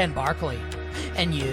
Ken 0.00 0.14
Barkley, 0.14 0.58
and 1.16 1.34
you. 1.34 1.44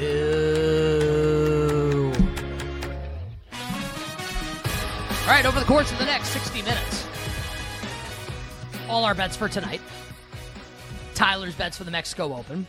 All 5.24 5.28
right, 5.28 5.46
over 5.46 5.60
the 5.60 5.66
course 5.66 5.92
of 5.92 6.00
the 6.00 6.06
next 6.06 6.30
60 6.30 6.62
minutes, 6.62 7.06
all 8.88 9.04
our 9.04 9.14
bets 9.14 9.36
for 9.36 9.50
tonight. 9.50 9.82
Tyler's 11.14 11.56
bets 11.56 11.76
for 11.76 11.84
the 11.84 11.92
Mexico 11.92 12.38
Open. 12.38 12.66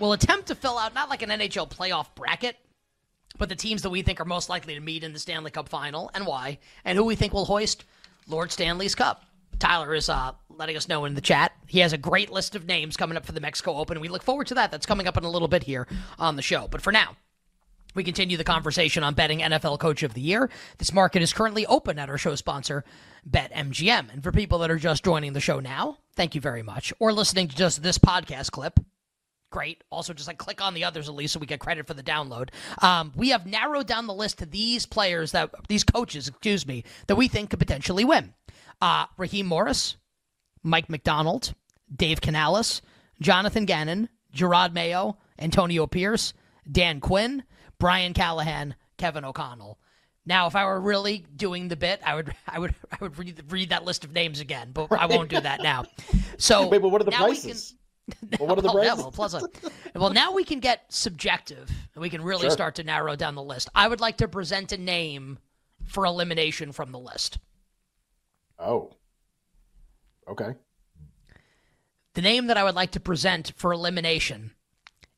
We'll 0.00 0.14
attempt 0.14 0.48
to 0.48 0.56
fill 0.56 0.78
out 0.78 0.96
not 0.96 1.08
like 1.08 1.22
an 1.22 1.30
NHL 1.30 1.70
playoff 1.70 2.12
bracket, 2.16 2.56
but 3.38 3.48
the 3.48 3.54
teams 3.54 3.82
that 3.82 3.90
we 3.90 4.02
think 4.02 4.20
are 4.20 4.24
most 4.24 4.48
likely 4.48 4.74
to 4.74 4.80
meet 4.80 5.04
in 5.04 5.12
the 5.12 5.20
Stanley 5.20 5.52
Cup 5.52 5.68
final 5.68 6.10
and 6.14 6.26
why, 6.26 6.58
and 6.84 6.98
who 6.98 7.04
we 7.04 7.14
think 7.14 7.32
will 7.32 7.44
hoist 7.44 7.84
Lord 8.26 8.50
Stanley's 8.50 8.96
Cup. 8.96 9.24
Tyler 9.60 9.94
is 9.94 10.08
uh, 10.08 10.32
letting 10.58 10.76
us 10.76 10.88
know 10.88 11.04
in 11.04 11.14
the 11.14 11.20
chat. 11.20 11.52
He 11.66 11.80
has 11.80 11.92
a 11.92 11.98
great 11.98 12.30
list 12.30 12.54
of 12.54 12.66
names 12.66 12.96
coming 12.96 13.16
up 13.16 13.26
for 13.26 13.32
the 13.32 13.40
Mexico 13.40 13.76
Open. 13.76 14.00
We 14.00 14.08
look 14.08 14.22
forward 14.22 14.46
to 14.48 14.54
that. 14.54 14.70
That's 14.70 14.86
coming 14.86 15.06
up 15.06 15.16
in 15.16 15.24
a 15.24 15.30
little 15.30 15.48
bit 15.48 15.64
here 15.64 15.86
on 16.18 16.36
the 16.36 16.42
show. 16.42 16.68
But 16.68 16.82
for 16.82 16.92
now, 16.92 17.16
we 17.94 18.04
continue 18.04 18.36
the 18.36 18.44
conversation 18.44 19.04
on 19.04 19.14
betting 19.14 19.38
NFL 19.38 19.78
Coach 19.78 20.02
of 20.02 20.14
the 20.14 20.20
Year. 20.20 20.50
This 20.78 20.92
market 20.92 21.22
is 21.22 21.32
currently 21.32 21.64
open 21.66 21.98
at 21.98 22.10
our 22.10 22.18
show 22.18 22.34
sponsor, 22.34 22.84
BetMGM. 23.28 24.12
And 24.12 24.22
for 24.22 24.32
people 24.32 24.58
that 24.58 24.70
are 24.70 24.78
just 24.78 25.04
joining 25.04 25.32
the 25.32 25.40
show 25.40 25.60
now, 25.60 25.98
thank 26.16 26.34
you 26.34 26.40
very 26.40 26.62
much. 26.62 26.92
Or 26.98 27.12
listening 27.12 27.48
to 27.48 27.56
just 27.56 27.82
this 27.82 27.98
podcast 27.98 28.50
clip, 28.50 28.80
great. 29.50 29.84
Also, 29.90 30.12
just 30.12 30.26
like 30.26 30.38
click 30.38 30.60
on 30.60 30.74
the 30.74 30.82
others 30.82 31.08
at 31.08 31.14
least 31.14 31.34
so 31.34 31.38
we 31.38 31.46
get 31.46 31.60
credit 31.60 31.86
for 31.86 31.94
the 31.94 32.02
download. 32.02 32.48
Um, 32.82 33.12
we 33.14 33.28
have 33.28 33.46
narrowed 33.46 33.86
down 33.86 34.08
the 34.08 34.14
list 34.14 34.38
to 34.38 34.46
these 34.46 34.86
players 34.86 35.30
that, 35.30 35.50
these 35.68 35.84
coaches, 35.84 36.26
excuse 36.26 36.66
me, 36.66 36.82
that 37.06 37.14
we 37.14 37.28
think 37.28 37.50
could 37.50 37.60
potentially 37.60 38.04
win. 38.04 38.34
Uh, 38.82 39.06
Raheem 39.16 39.46
Morris, 39.46 39.96
Mike 40.64 40.88
Macdonald, 40.90 41.54
Dave 41.94 42.20
Canales, 42.20 42.82
Jonathan 43.20 43.64
Gannon, 43.66 44.08
Jerod 44.34 44.72
Mayo, 44.72 45.18
Antonio 45.38 45.86
Pierce, 45.86 46.32
Dan 46.70 46.98
Quinn, 47.00 47.44
Brian 47.78 48.14
Callahan, 48.14 48.74
Kevin 48.98 49.24
O'Connell. 49.24 49.78
Now, 50.26 50.46
if 50.46 50.56
I 50.56 50.64
were 50.64 50.80
really 50.80 51.26
doing 51.36 51.68
the 51.68 51.76
bit, 51.76 52.00
I 52.04 52.14
would, 52.14 52.34
I 52.48 52.58
would, 52.58 52.74
I 52.90 52.96
would 53.00 53.18
read, 53.18 53.42
read 53.52 53.68
that 53.68 53.84
list 53.84 54.04
of 54.04 54.12
names 54.12 54.40
again, 54.40 54.70
but 54.72 54.90
I 54.90 55.06
won't 55.06 55.30
do 55.30 55.40
that 55.40 55.62
now. 55.62 55.84
So, 56.36 56.66
Wait, 56.66 56.82
but 56.82 56.88
what 56.88 57.00
are 57.00 57.04
the 57.04 57.10
we 57.28 57.36
can- 57.36 57.56
Well, 58.40 58.48
what 58.48 58.58
are 58.58 58.62
the 58.62 58.72
well, 58.72 58.84
yeah, 58.84 58.94
well, 58.94 59.12
plus, 59.12 59.34
well, 59.94 60.10
now 60.10 60.32
we 60.32 60.42
can 60.42 60.58
get 60.58 60.92
subjective, 60.92 61.70
and 61.94 62.02
we 62.02 62.10
can 62.10 62.22
really 62.22 62.42
Sure. 62.42 62.50
start 62.50 62.74
to 62.74 62.84
narrow 62.84 63.14
down 63.14 63.36
the 63.36 63.42
list. 63.42 63.68
I 63.72 63.86
would 63.86 64.00
like 64.00 64.16
to 64.16 64.26
present 64.26 64.72
a 64.72 64.76
name 64.76 65.38
for 65.84 66.04
elimination 66.04 66.72
from 66.72 66.90
the 66.90 66.98
list. 66.98 67.38
Oh. 68.58 68.90
Okay. 70.28 70.54
The 72.14 72.22
name 72.22 72.46
that 72.46 72.56
I 72.56 72.64
would 72.64 72.74
like 72.74 72.92
to 72.92 73.00
present 73.00 73.52
for 73.56 73.72
elimination 73.72 74.52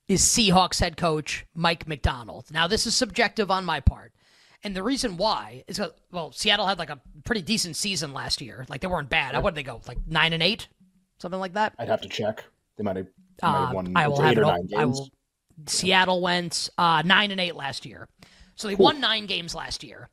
is 0.09 0.23
Seahawks 0.23 0.81
head 0.81 0.97
coach 0.97 1.45
Mike 1.55 1.87
Macdonald. 1.87 2.47
Now, 2.51 2.67
this 2.67 2.87
is 2.87 2.95
subjective 2.95 3.51
on 3.51 3.65
my 3.65 3.81
part. 3.81 4.13
And 4.63 4.75
the 4.75 4.83
reason 4.83 5.17
why 5.17 5.65
is, 5.69 5.79
'cause- 5.79 5.93
well, 6.11 6.33
Seattle 6.33 6.67
had 6.67 6.79
like 6.79 6.91
a 6.91 7.01
pretty 7.25 7.43
decent 7.43 7.77
season 7.77 8.13
last 8.13 8.41
year. 8.41 8.65
Like 8.69 8.81
they 8.81 8.87
weren't 8.87 9.11
bad. 9.11 9.41
What 9.43 9.51
did 9.55 9.57
they 9.57 9.63
go? 9.71 9.81
Like 9.87 9.99
nine 10.07 10.33
and 10.33 10.43
eight, 10.43 10.69
something 11.19 11.39
like 11.39 11.53
that. 11.53 11.75
I'd 11.79 11.89
have 11.89 12.01
to 12.01 12.09
check. 12.09 12.45
They 12.77 12.83
might 12.85 12.97
have, 12.97 13.07
they 13.07 13.47
might 13.47 13.59
have 13.61 13.71
Uh, 13.71 13.75
won 13.75 13.93
I 13.97 14.09
will 14.09 14.23
eight 14.25 14.37
have 14.37 14.39
or 14.39 14.53
nine 14.53 14.67
games. 14.67 14.75
I 14.81 14.85
will. 14.87 15.11
Seattle 15.67 16.21
went 16.21 16.69
uh, 16.79 17.03
nine 17.05 17.31
and 17.31 17.41
eight 17.41 17.55
last 17.57 17.87
year, 17.87 18.09
so 18.57 18.69
they 18.69 18.75
won 18.75 19.01
nine 19.01 19.27
games 19.27 19.55
last 19.55 19.83
year. 19.85 20.09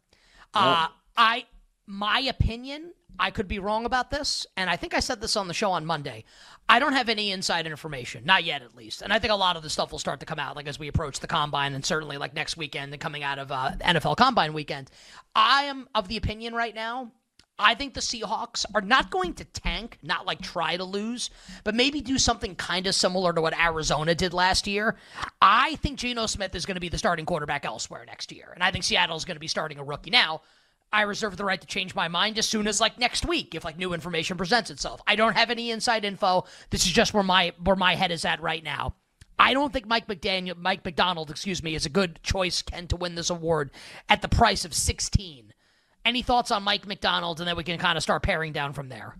Uh, 0.54 0.88
I, 1.18 1.46
my 1.86 2.20
opinion, 2.20 2.94
I 3.20 3.32
could 3.32 3.48
be 3.48 3.60
wrong 3.60 3.86
about 3.86 4.10
this, 4.12 4.46
and 4.58 4.70
I 4.70 4.76
think 4.76 4.94
I 4.94 5.00
said 5.00 5.22
this 5.22 5.36
on 5.36 5.48
the 5.48 5.54
show 5.54 5.72
on 5.72 5.86
Monday. 5.86 6.24
I 6.68 6.80
don't 6.80 6.94
have 6.94 7.10
any 7.10 7.32
inside 7.32 7.68
information, 7.68 8.26
not 8.26 8.44
yet 8.44 8.62
at 8.62 8.76
least, 8.76 9.02
and 9.02 9.14
I 9.14 9.20
think 9.20 9.32
a 9.32 9.36
lot 9.36 9.56
of 9.56 9.64
the 9.64 9.70
stuff 9.70 9.92
will 9.92 10.00
start 10.00 10.20
to 10.22 10.26
come 10.26 10.40
out 10.40 10.56
like 10.56 10.68
as 10.68 10.80
we 10.80 10.88
approach 10.88 11.20
the 11.20 11.28
combine, 11.28 11.74
and 11.74 11.86
certainly 11.86 12.18
like 12.18 12.34
next 12.34 12.58
weekend 12.58 12.94
and 12.94 13.02
coming 13.02 13.24
out 13.24 13.40
of 13.40 13.52
uh, 13.52 13.72
NFL 13.82 14.18
Combine 14.18 14.54
weekend. 14.54 14.90
I 15.36 15.64
am 15.64 15.88
of 15.94 16.08
the 16.08 16.18
opinion 16.18 16.54
right 16.54 16.74
now 16.74 17.12
I 17.60 17.76
think 17.76 17.94
the 17.94 18.02
Seahawks 18.02 18.66
are 18.74 18.82
not 18.82 19.12
going 19.12 19.36
to 19.36 19.46
tank, 19.46 20.00
not 20.02 20.26
like 20.26 20.42
try 20.42 20.76
to 20.76 20.84
lose, 20.84 21.30
but 21.64 21.76
maybe 21.76 22.02
do 22.02 22.18
something 22.18 22.56
kind 22.56 22.88
of 22.88 22.96
similar 22.96 23.32
to 23.32 23.42
what 23.42 23.58
Arizona 23.60 24.16
did 24.16 24.34
last 24.34 24.66
year. 24.66 24.98
I 25.42 25.76
think 25.76 26.00
Geno 26.00 26.26
Smith 26.26 26.56
is 26.56 26.66
going 26.66 26.76
to 26.76 26.82
be 26.82 26.90
the 26.90 26.98
starting 26.98 27.26
quarterback 27.26 27.64
elsewhere 27.66 28.06
next 28.06 28.32
year, 28.32 28.52
and 28.54 28.64
I 28.64 28.72
think 28.72 28.84
Seattle 28.84 29.18
is 29.18 29.26
going 29.26 29.36
to 29.36 29.40
be 29.40 29.48
starting 29.48 29.78
a 29.78 29.84
rookie. 29.84 30.10
Now, 30.10 30.42
I 30.94 31.02
reserve 31.02 31.36
the 31.36 31.44
right 31.44 31.60
to 31.60 31.68
change 31.68 31.96
my 31.96 32.08
mind 32.08 32.38
as 32.38 32.48
soon 32.48 32.68
as 32.68 32.80
like 32.80 33.00
next 33.00 33.26
week 33.26 33.56
if 33.56 33.66
like 33.66 33.78
new 33.78 33.94
information 33.94 34.38
presents 34.38 34.70
itself. 34.70 35.02
I 35.08 35.16
don't 35.16 35.36
have 35.36 35.50
any 35.50 35.72
inside 35.72 36.06
info. 36.06 36.46
This 36.70 36.86
is 36.86 36.92
just 36.92 37.14
where 37.14 37.24
my 37.24 37.54
where 37.64 37.76
my 37.76 37.96
head 37.96 38.12
is 38.12 38.24
at 38.24 38.42
right 38.42 38.64
now. 38.64 38.96
I 39.40 39.54
don't 39.54 39.74
think 39.74 39.88
Mike 39.88 40.08
McDaniel, 40.08 40.56
Mike 40.56 40.86
Macdonald, 40.86 41.32
excuse 41.32 41.64
me, 41.64 41.74
is 41.74 41.88
a 41.88 41.90
good 41.90 42.20
choice, 42.22 42.62
Ken, 42.62 42.88
to 42.88 42.96
win 42.96 43.16
this 43.16 43.32
award 43.32 43.72
at 44.08 44.22
the 44.22 44.28
price 44.28 44.64
of 44.64 44.74
16. 44.76 45.52
Any 46.06 46.22
thoughts 46.22 46.52
on 46.52 46.64
Mike 46.64 46.86
Macdonald, 46.86 47.40
and 47.40 47.48
then 47.48 47.58
we 47.58 47.64
can 47.64 47.80
kind 47.80 47.98
of 47.98 48.04
start 48.04 48.22
paring 48.22 48.54
down 48.54 48.74
from 48.74 48.90
there. 48.90 49.16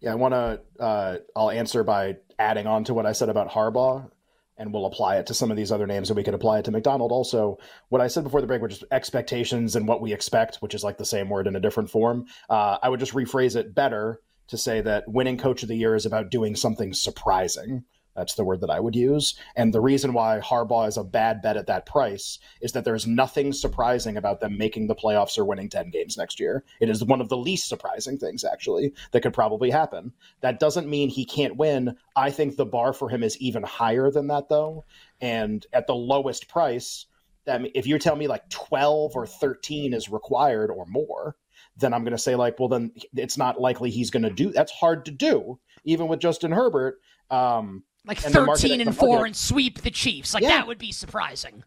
Yeah, 0.00 0.12
I 0.12 0.14
want 0.16 0.34
to. 0.34 0.60
Uh, 0.78 1.18
I'll 1.34 1.50
answer 1.50 1.82
by 1.82 2.16
adding 2.38 2.66
on 2.66 2.84
to 2.84 2.94
what 2.94 3.06
I 3.06 3.12
said 3.12 3.28
about 3.28 3.50
Harbaugh, 3.50 4.10
and 4.60 4.72
we'll 4.72 4.86
apply 4.86 5.16
it 5.16 5.26
to 5.26 5.34
some 5.34 5.50
of 5.50 5.56
these 5.56 5.72
other 5.72 5.86
names, 5.86 6.10
and 6.10 6.16
we 6.16 6.22
could 6.22 6.34
apply 6.34 6.58
it 6.58 6.66
to 6.66 6.70
Macdonald 6.70 7.10
also. 7.10 7.58
What 7.88 8.02
I 8.02 8.08
said 8.08 8.24
before 8.24 8.42
the 8.42 8.46
break 8.46 8.60
were 8.60 8.68
just 8.68 8.84
expectations 8.92 9.74
and 9.74 9.88
what 9.88 10.02
we 10.02 10.12
expect, 10.12 10.56
which 10.56 10.74
is 10.74 10.84
like 10.84 10.98
the 10.98 11.04
same 11.04 11.30
word 11.30 11.46
in 11.46 11.56
a 11.56 11.60
different 11.60 11.90
form. 11.90 12.26
Uh, 12.48 12.76
I 12.82 12.90
would 12.90 13.00
just 13.00 13.14
rephrase 13.14 13.56
it 13.56 13.74
better 13.74 14.20
to 14.48 14.58
say 14.58 14.82
that 14.82 15.08
winning 15.08 15.38
Coach 15.38 15.62
of 15.62 15.68
the 15.68 15.76
Year 15.76 15.94
is 15.94 16.04
about 16.04 16.30
doing 16.30 16.54
something 16.54 16.92
surprising. 16.92 17.84
That's 18.16 18.34
the 18.34 18.44
word 18.44 18.60
that 18.60 18.70
I 18.70 18.80
would 18.80 18.96
use. 18.96 19.34
And 19.56 19.72
the 19.72 19.80
reason 19.80 20.12
why 20.12 20.40
Harbaugh 20.40 20.88
is 20.88 20.96
a 20.96 21.04
bad 21.04 21.42
bet 21.42 21.56
at 21.56 21.66
that 21.68 21.86
price 21.86 22.38
is 22.60 22.72
that 22.72 22.84
there's 22.84 23.06
nothing 23.06 23.52
surprising 23.52 24.16
about 24.16 24.40
them 24.40 24.58
making 24.58 24.88
the 24.88 24.94
playoffs 24.94 25.38
or 25.38 25.44
winning 25.44 25.68
10 25.68 25.90
games 25.90 26.16
next 26.16 26.40
year. 26.40 26.64
It 26.80 26.90
is 26.90 27.04
one 27.04 27.20
of 27.20 27.28
the 27.28 27.36
least 27.36 27.68
surprising 27.68 28.18
things, 28.18 28.44
actually, 28.44 28.92
that 29.12 29.22
could 29.22 29.32
probably 29.32 29.70
happen. 29.70 30.12
That 30.40 30.60
doesn't 30.60 30.88
mean 30.88 31.08
he 31.08 31.24
can't 31.24 31.56
win. 31.56 31.96
I 32.16 32.30
think 32.30 32.56
the 32.56 32.66
bar 32.66 32.92
for 32.92 33.08
him 33.08 33.22
is 33.22 33.38
even 33.38 33.62
higher 33.62 34.10
than 34.10 34.26
that, 34.28 34.48
though. 34.48 34.84
And 35.20 35.64
at 35.72 35.86
the 35.86 35.94
lowest 35.94 36.48
price, 36.48 37.06
if 37.46 37.86
you 37.86 37.98
tell 37.98 38.16
me 38.16 38.26
like 38.26 38.48
12 38.50 39.16
or 39.16 39.26
13 39.26 39.94
is 39.94 40.08
required 40.08 40.70
or 40.70 40.86
more, 40.86 41.36
then 41.76 41.94
I'm 41.94 42.02
going 42.02 42.12
to 42.12 42.18
say, 42.18 42.36
like, 42.36 42.58
well, 42.58 42.68
then 42.68 42.92
it's 43.16 43.38
not 43.38 43.60
likely 43.60 43.90
he's 43.90 44.10
going 44.10 44.22
to 44.22 44.30
do 44.30 44.50
that's 44.50 44.72
hard 44.72 45.04
to 45.06 45.10
do, 45.10 45.58
even 45.84 46.08
with 46.08 46.20
Justin 46.20 46.52
Herbert. 46.52 47.00
Um, 47.30 47.84
Like 48.06 48.24
And 48.24 48.32
13 48.32 48.80
and 48.80 48.96
4 48.96 49.08
market- 49.08 49.26
and 49.26 49.36
sweep 49.36 49.82
the 49.82 49.90
Chiefs. 49.90 50.32
Like, 50.34 50.42
Yeah. 50.42 50.50
that 50.50 50.66
would 50.66 50.78
be 50.78 50.92
surprising. 50.92 51.64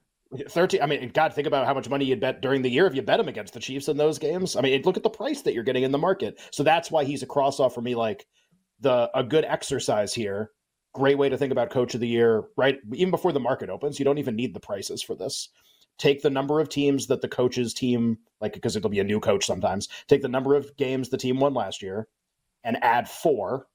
13 0.50 0.81
i 0.81 0.88
mean 0.88 1.12
god 1.13 1.31
think 1.31 1.45
about 1.45 1.68
how 1.68 1.75
much 1.75 1.88
money 1.88 2.06
you'd 2.06 2.19
bet 2.19 2.41
during 2.41 2.63
the 2.63 2.69
year 2.69 2.88
if 2.88 2.95
you 2.95 3.03
bet 3.03 3.19
him 3.19 3.27
against 3.27 3.53
the 3.53 3.59
chiefs 3.59 3.88
in 3.88 3.97
those 3.97 4.18
games 4.18 4.56
i 4.56 4.62
mean 4.62 4.81
look 4.81 4.97
at 4.97 5.03
the 5.03 5.09
price 5.09 5.44
that 5.44 5.53
you're 5.53 5.63
getting 5.63 5.83
in 5.83 5.91
the 5.91 5.97
market 6.00 6.39
so 6.50 6.63
that's 6.63 6.89
why 6.89 7.03
he's 7.03 7.21
a 7.21 7.27
cross 7.27 7.59
off 7.59 7.71
for 7.75 7.81
me 7.81 7.94
like 7.94 8.25
the 8.80 9.12
a 9.13 9.24
good 9.24 9.45
exercise 9.45 10.12
here 10.12 10.50
great 10.94 11.19
way 11.19 11.30
to 11.30 11.38
think 11.38 11.51
about 11.51 11.69
coach 11.69 11.94
of 11.94 12.00
the 12.01 12.07
year 12.07 12.45
right 12.57 12.80
even 12.95 13.12
before 13.12 13.31
the 13.31 13.39
market 13.39 13.69
opens 13.69 14.00
you 14.00 14.06
don't 14.06 14.18
even 14.18 14.35
need 14.35 14.56
the 14.56 14.59
prices 14.59 15.03
for 15.03 15.13
this 15.15 15.50
take 16.00 16.24
the 16.24 16.31
number 16.31 16.59
of 16.59 16.68
teams 16.68 17.06
that 17.06 17.21
the 17.21 17.27
coach's 17.30 17.71
team 17.71 18.18
like 18.41 18.53
because 18.53 18.75
it'll 18.75 18.89
be 18.89 19.00
a 19.01 19.03
new 19.03 19.19
coach 19.19 19.45
sometimes 19.45 19.88
take 20.07 20.24
the 20.24 20.27
number 20.27 20.56
of 20.56 20.75
games 20.77 21.09
the 21.09 21.18
team 21.18 21.39
won 21.39 21.53
last 21.53 21.80
year 21.83 22.07
and 22.63 22.83
add 22.83 23.07
four 23.07 23.68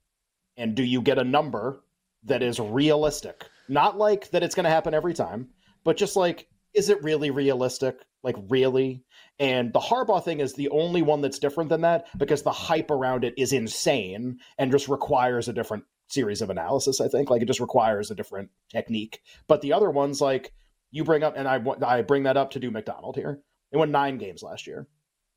and 0.56 0.74
do 0.74 0.82
you 0.82 1.00
get 1.00 1.18
a 1.18 1.24
number 1.24 1.84
that 2.24 2.42
is 2.42 2.58
realistic 2.60 3.48
not 3.68 3.96
like 3.98 4.30
that 4.30 4.42
it's 4.42 4.54
going 4.54 4.64
to 4.64 4.70
happen 4.70 4.94
every 4.94 5.14
time 5.14 5.48
but 5.84 5.96
just 5.96 6.16
like 6.16 6.48
is 6.74 6.88
it 6.88 7.02
really 7.02 7.30
realistic? 7.30 8.04
Like, 8.22 8.36
really? 8.48 9.02
And 9.38 9.72
the 9.72 9.80
Harbaugh 9.80 10.22
thing 10.22 10.40
is 10.40 10.54
the 10.54 10.68
only 10.70 11.02
one 11.02 11.20
that's 11.20 11.38
different 11.38 11.70
than 11.70 11.82
that 11.82 12.06
because 12.16 12.42
the 12.42 12.52
hype 12.52 12.90
around 12.90 13.24
it 13.24 13.34
is 13.36 13.52
insane 13.52 14.38
and 14.58 14.72
just 14.72 14.88
requires 14.88 15.48
a 15.48 15.52
different 15.52 15.84
series 16.08 16.42
of 16.42 16.50
analysis, 16.50 17.00
I 17.00 17.08
think. 17.08 17.30
Like, 17.30 17.42
it 17.42 17.48
just 17.48 17.60
requires 17.60 18.10
a 18.10 18.14
different 18.14 18.50
technique. 18.70 19.22
But 19.46 19.60
the 19.60 19.72
other 19.72 19.90
ones, 19.90 20.20
like, 20.20 20.52
you 20.90 21.04
bring 21.04 21.22
up, 21.22 21.34
and 21.36 21.46
I, 21.46 21.62
I 21.86 22.02
bring 22.02 22.24
that 22.24 22.36
up 22.36 22.52
to 22.52 22.60
do 22.60 22.70
Macdonald 22.70 23.16
here. 23.16 23.40
They 23.70 23.78
won 23.78 23.90
nine 23.90 24.18
games 24.18 24.42
last 24.42 24.66
year. 24.66 24.86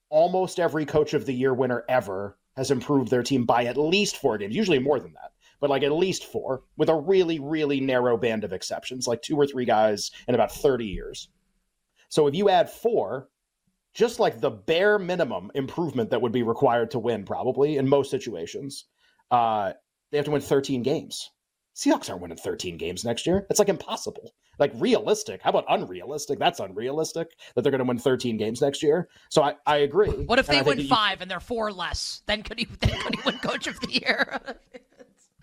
Almost 0.09 0.59
every 0.59 0.85
coach 0.85 1.13
of 1.13 1.25
the 1.25 1.33
year 1.33 1.53
winner 1.53 1.83
ever 1.87 2.37
has 2.55 2.71
improved 2.71 3.09
their 3.09 3.23
team 3.23 3.45
by 3.45 3.65
at 3.65 3.77
least 3.77 4.17
four 4.17 4.37
games, 4.37 4.55
usually 4.55 4.79
more 4.79 4.99
than 4.99 5.13
that, 5.13 5.31
but 5.61 5.69
like 5.69 5.83
at 5.83 5.93
least 5.93 6.25
four, 6.25 6.63
with 6.75 6.89
a 6.89 6.95
really, 6.95 7.39
really 7.39 7.79
narrow 7.79 8.17
band 8.17 8.43
of 8.43 8.51
exceptions, 8.51 9.07
like 9.07 9.21
two 9.21 9.37
or 9.37 9.47
three 9.47 9.63
guys 9.63 10.11
in 10.27 10.35
about 10.35 10.51
30 10.51 10.85
years. 10.85 11.29
So 12.09 12.27
if 12.27 12.35
you 12.35 12.49
add 12.49 12.69
four, 12.69 13.29
just 13.93 14.19
like 14.19 14.41
the 14.41 14.49
bare 14.51 14.99
minimum 14.99 15.51
improvement 15.53 16.09
that 16.09 16.21
would 16.21 16.31
be 16.31 16.43
required 16.43 16.91
to 16.91 16.99
win, 16.99 17.23
probably 17.23 17.77
in 17.77 17.87
most 17.87 18.11
situations, 18.11 18.85
uh, 19.29 19.73
they 20.11 20.17
have 20.17 20.25
to 20.25 20.31
win 20.31 20.41
13 20.41 20.83
games. 20.83 21.29
Seahawks 21.75 22.09
aren't 22.09 22.21
winning 22.21 22.37
13 22.37 22.77
games 22.77 23.05
next 23.05 23.25
year. 23.25 23.45
It's 23.49 23.59
like 23.59 23.69
impossible. 23.69 24.33
Like 24.59 24.71
realistic. 24.75 25.41
How 25.41 25.51
about 25.51 25.65
unrealistic? 25.69 26.37
That's 26.37 26.59
unrealistic 26.59 27.29
that 27.55 27.61
they're 27.61 27.71
going 27.71 27.79
to 27.79 27.85
win 27.85 27.97
13 27.97 28.37
games 28.37 28.61
next 28.61 28.83
year. 28.83 29.07
So 29.29 29.41
I, 29.41 29.55
I 29.65 29.77
agree. 29.77 30.09
What 30.09 30.37
if 30.37 30.47
they 30.47 30.61
win 30.61 30.79
you, 30.79 30.87
five 30.87 31.21
and 31.21 31.31
they're 31.31 31.39
four 31.39 31.71
less? 31.71 32.21
Then 32.25 32.43
could 32.43 32.59
he 32.59 32.65
then 32.79 32.99
could 32.99 33.15
he 33.15 33.21
win 33.25 33.37
coach 33.43 33.67
of 33.67 33.79
the 33.79 33.91
year? 34.01 34.39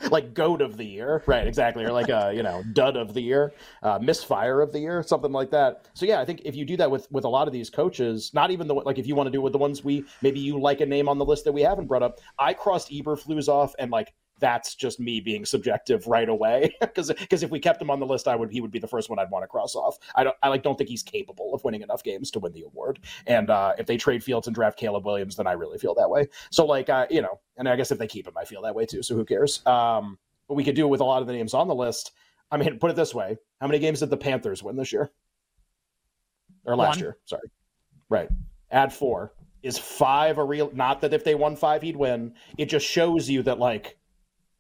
like 0.10 0.34
goat 0.34 0.60
of 0.60 0.76
the 0.76 0.84
year, 0.84 1.22
right? 1.26 1.46
Exactly, 1.46 1.84
or 1.84 1.92
like 1.92 2.08
a 2.08 2.32
you 2.34 2.42
know 2.42 2.62
dud 2.72 2.96
of 2.96 3.14
the 3.14 3.20
year, 3.20 3.52
uh, 3.82 3.98
misfire 3.98 4.60
of 4.60 4.72
the 4.72 4.78
year, 4.78 5.02
something 5.02 5.32
like 5.32 5.50
that. 5.50 5.86
So 5.94 6.06
yeah, 6.06 6.20
I 6.20 6.24
think 6.24 6.42
if 6.44 6.54
you 6.54 6.64
do 6.64 6.76
that 6.76 6.90
with 6.90 7.10
with 7.10 7.24
a 7.24 7.28
lot 7.28 7.46
of 7.46 7.52
these 7.52 7.70
coaches, 7.70 8.32
not 8.34 8.50
even 8.50 8.66
the 8.66 8.74
like 8.74 8.98
if 8.98 9.06
you 9.06 9.14
want 9.14 9.26
to 9.26 9.30
do 9.30 9.40
it 9.40 9.44
with 9.44 9.52
the 9.52 9.58
ones 9.58 9.82
we 9.82 10.04
maybe 10.22 10.40
you 10.40 10.60
like 10.60 10.80
a 10.80 10.86
name 10.86 11.08
on 11.08 11.18
the 11.18 11.24
list 11.24 11.44
that 11.44 11.52
we 11.52 11.62
haven't 11.62 11.86
brought 11.86 12.02
up. 12.02 12.20
I 12.38 12.54
crossed 12.54 12.90
Eberflus 12.90 13.48
off 13.48 13.74
and 13.78 13.90
like 13.90 14.14
that's 14.38 14.75
just 14.75 15.00
me 15.00 15.20
being 15.20 15.44
subjective 15.44 16.06
right 16.06 16.29
away. 16.29 16.75
Because 16.88 17.08
because 17.08 17.43
if 17.43 17.50
we 17.50 17.61
kept 17.61 17.81
him 17.82 17.90
on 17.90 18.00
the 18.00 18.06
list 18.06 18.26
I 18.26 18.35
would 18.35 18.50
he 18.50 18.61
would 18.61 18.70
be 18.70 18.79
the 18.79 18.88
first 18.88 19.11
one 19.11 19.19
I'd 19.19 19.31
want 19.31 19.43
to 19.43 19.46
cross 19.46 19.75
off. 19.75 19.99
I 20.14 20.25
don't 20.25 20.37
I 20.43 20.49
like 20.49 20.62
don't 20.62 20.76
think 20.76 20.88
he's 20.88 21.02
capable 21.02 21.55
of 21.55 21.62
winning 21.62 21.82
enough 21.82 22.02
games 22.02 22.31
to 22.32 22.38
win 22.38 22.52
the 22.52 22.62
award. 22.62 23.00
And 23.26 23.50
uh, 23.50 23.75
if 23.79 23.87
they 23.87 23.96
trade 23.96 24.25
Fields 24.25 24.46
and 24.46 24.55
draft 24.55 24.79
Caleb 24.79 25.05
Williams 25.05 25.37
then 25.37 25.46
I 25.46 25.52
really 25.52 25.79
feel 25.79 25.94
that 25.94 26.08
way. 26.08 26.29
So 26.50 26.64
like 26.64 26.88
uh, 26.88 27.06
you 27.11 27.20
know 27.20 27.40
and 27.56 27.69
I 27.69 27.76
guess 27.76 27.90
if 27.90 27.99
they 27.99 28.06
keep 28.06 28.26
him 28.26 28.35
I 28.37 28.44
feel 28.44 28.62
that 28.62 28.75
way 28.75 28.87
too 28.87 29.02
so 29.02 29.14
who 29.14 29.25
cares? 29.25 29.64
Um, 29.67 30.19
but 30.49 30.55
we 30.55 30.64
could 30.64 30.75
do 30.75 30.87
it 30.87 30.88
with 30.88 31.00
a 31.00 31.05
lot 31.05 31.20
of 31.20 31.26
the 31.26 31.35
names 31.35 31.55
on 31.55 31.69
the 31.69 31.75
list. 31.75 32.12
I 32.50 32.56
mean 32.56 32.79
put 32.79 32.90
it 32.90 32.96
this 32.96 33.14
way 33.14 33.37
how 33.61 33.67
many 33.67 33.79
games 33.79 34.00
did 34.00 34.11
the 34.11 34.17
Panthers 34.17 34.62
win 34.62 34.76
this 34.76 34.93
year? 34.93 35.11
Or 36.64 36.76
last 36.76 36.96
One. 36.96 36.99
year 37.00 37.19
sorry. 37.26 37.50
Right. 38.08 38.29
Add 38.70 38.93
four. 38.93 39.35
Is 39.62 39.79
five 39.79 40.38
a 40.38 40.44
real 40.44 40.70
not 40.73 41.00
that 41.00 41.12
if 41.12 41.25
they 41.25 41.35
won 41.35 41.56
five 41.56 41.82
he'd 41.82 41.96
win. 41.96 42.35
It 42.56 42.67
just 42.67 42.87
shows 42.87 43.29
you 43.29 43.43
that 43.43 43.58
like 43.58 43.99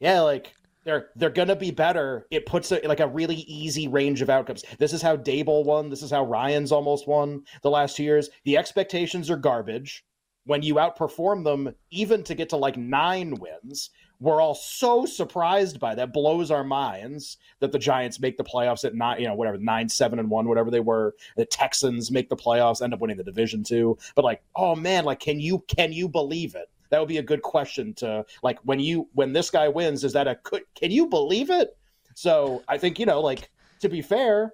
yeah, 0.00 0.20
like 0.20 0.54
they're 0.84 1.10
they're 1.16 1.30
gonna 1.30 1.56
be 1.56 1.70
better. 1.70 2.26
It 2.30 2.46
puts 2.46 2.72
it 2.72 2.84
like 2.86 3.00
a 3.00 3.08
really 3.08 3.36
easy 3.36 3.88
range 3.88 4.22
of 4.22 4.30
outcomes. 4.30 4.64
This 4.78 4.92
is 4.92 5.02
how 5.02 5.16
Daboll 5.16 5.64
won. 5.64 5.90
This 5.90 6.02
is 6.02 6.10
how 6.10 6.24
Ryans 6.24 6.72
almost 6.72 7.06
won 7.06 7.42
the 7.62 7.70
last 7.70 7.96
two 7.96 8.04
years. 8.04 8.30
The 8.44 8.56
expectations 8.56 9.30
are 9.30 9.36
garbage. 9.36 10.04
When 10.44 10.62
you 10.62 10.76
outperform 10.76 11.44
them, 11.44 11.74
even 11.90 12.22
to 12.22 12.34
get 12.34 12.48
to 12.50 12.56
like 12.56 12.78
nine 12.78 13.34
wins, 13.34 13.90
we're 14.18 14.40
all 14.40 14.54
so 14.54 15.04
surprised 15.04 15.78
by 15.78 15.94
that. 15.94 16.14
Blows 16.14 16.50
our 16.50 16.64
minds 16.64 17.36
that 17.60 17.70
the 17.70 17.78
Giants 17.78 18.18
make 18.18 18.38
the 18.38 18.44
playoffs 18.44 18.84
at 18.84 18.94
nine, 18.94 19.20
you 19.20 19.28
know, 19.28 19.34
whatever 19.34 19.58
nine, 19.58 19.90
seven, 19.90 20.18
and 20.18 20.30
one, 20.30 20.48
whatever 20.48 20.70
they 20.70 20.80
were. 20.80 21.14
The 21.36 21.44
Texans 21.44 22.10
make 22.10 22.30
the 22.30 22.36
playoffs, 22.36 22.80
end 22.82 22.94
up 22.94 23.00
winning 23.00 23.18
the 23.18 23.24
division 23.24 23.62
too. 23.62 23.98
But 24.14 24.24
like, 24.24 24.42
oh 24.56 24.74
man, 24.74 25.04
like, 25.04 25.20
can 25.20 25.38
you 25.38 25.64
can 25.68 25.92
you 25.92 26.08
believe 26.08 26.54
it? 26.54 26.70
That 26.90 26.98
would 26.98 27.08
be 27.08 27.18
a 27.18 27.22
good 27.22 27.42
question 27.42 27.94
to 27.94 28.24
like 28.42 28.58
when 28.64 28.80
you 28.80 29.08
when 29.14 29.32
this 29.32 29.50
guy 29.50 29.68
wins 29.68 30.04
is 30.04 30.12
that 30.12 30.28
a 30.28 30.36
could 30.36 30.62
can 30.74 30.90
you 30.90 31.06
believe 31.06 31.50
it? 31.50 31.76
So 32.14 32.62
i 32.68 32.76
think 32.78 32.98
you 32.98 33.06
know 33.06 33.20
like 33.20 33.50
to 33.80 33.88
be 33.88 34.02
fair 34.02 34.52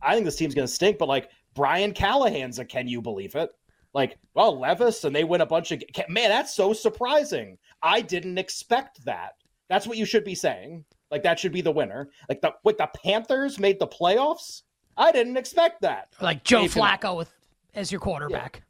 i 0.00 0.14
think 0.14 0.24
this 0.24 0.36
team's 0.36 0.54
gonna 0.54 0.68
stink 0.68 0.96
but 0.98 1.08
like 1.08 1.28
brian 1.54 1.92
callahan's 1.92 2.58
a 2.58 2.64
can 2.64 2.86
you 2.88 3.00
believe 3.02 3.34
it? 3.34 3.50
Like 3.92 4.18
well 4.34 4.58
levis 4.58 5.04
and 5.04 5.14
they 5.14 5.24
win 5.24 5.40
a 5.40 5.46
bunch 5.46 5.72
of 5.72 5.82
man 6.08 6.30
that's 6.30 6.54
so 6.54 6.72
surprising. 6.72 7.58
I 7.82 8.00
didn't 8.00 8.38
expect 8.38 9.04
that. 9.04 9.34
That's 9.68 9.86
what 9.86 9.98
you 9.98 10.04
should 10.04 10.24
be 10.24 10.34
saying. 10.34 10.84
Like 11.10 11.22
that 11.22 11.38
should 11.38 11.52
be 11.52 11.60
the 11.60 11.70
winner. 11.70 12.10
Like 12.28 12.40
the 12.40 12.54
with 12.64 12.78
the 12.78 12.88
panthers 13.04 13.58
made 13.58 13.78
the 13.78 13.86
playoffs? 13.86 14.62
I 14.96 15.10
didn't 15.12 15.36
expect 15.36 15.82
that. 15.82 16.12
Like 16.20 16.44
joe 16.44 16.62
Maybe. 16.62 16.72
Flacco 16.72 17.16
with 17.16 17.32
as 17.74 17.90
your 17.90 18.00
quarterback 18.00 18.62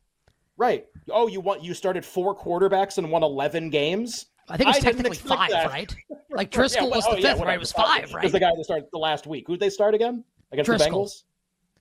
right 0.56 0.86
oh 1.10 1.26
you 1.26 1.40
want 1.40 1.62
you 1.62 1.74
started 1.74 2.04
four 2.04 2.36
quarterbacks 2.36 2.98
and 2.98 3.10
won 3.10 3.22
11 3.22 3.70
games 3.70 4.26
I 4.48 4.56
think 4.56 4.66
it 4.66 4.66
was 4.68 4.76
didn't 4.76 4.96
technically 4.96 5.16
five, 5.16 5.50
that. 5.50 5.68
right? 5.70 5.96
Like 6.30 6.50
Driskel 6.50 6.82
Yeah, 6.90 6.96
was 6.96 7.04
the 7.04 7.10
oh, 7.12 7.16
yeah, 7.16 7.32
fifth, 7.34 7.42
right? 7.44 7.54
It 7.54 7.60
was 7.60 7.72
five, 7.72 8.02
Was 8.04 8.12
right? 8.14 8.30
the 8.30 8.40
guy 8.40 8.50
that 8.54 8.62
started 8.62 8.86
the 8.92 8.98
last 8.98 9.26
week? 9.26 9.44
Who'd 9.46 9.58
they 9.58 9.70
start 9.70 9.94
again 9.94 10.22
against 10.52 10.70
Driskel. 10.70 10.78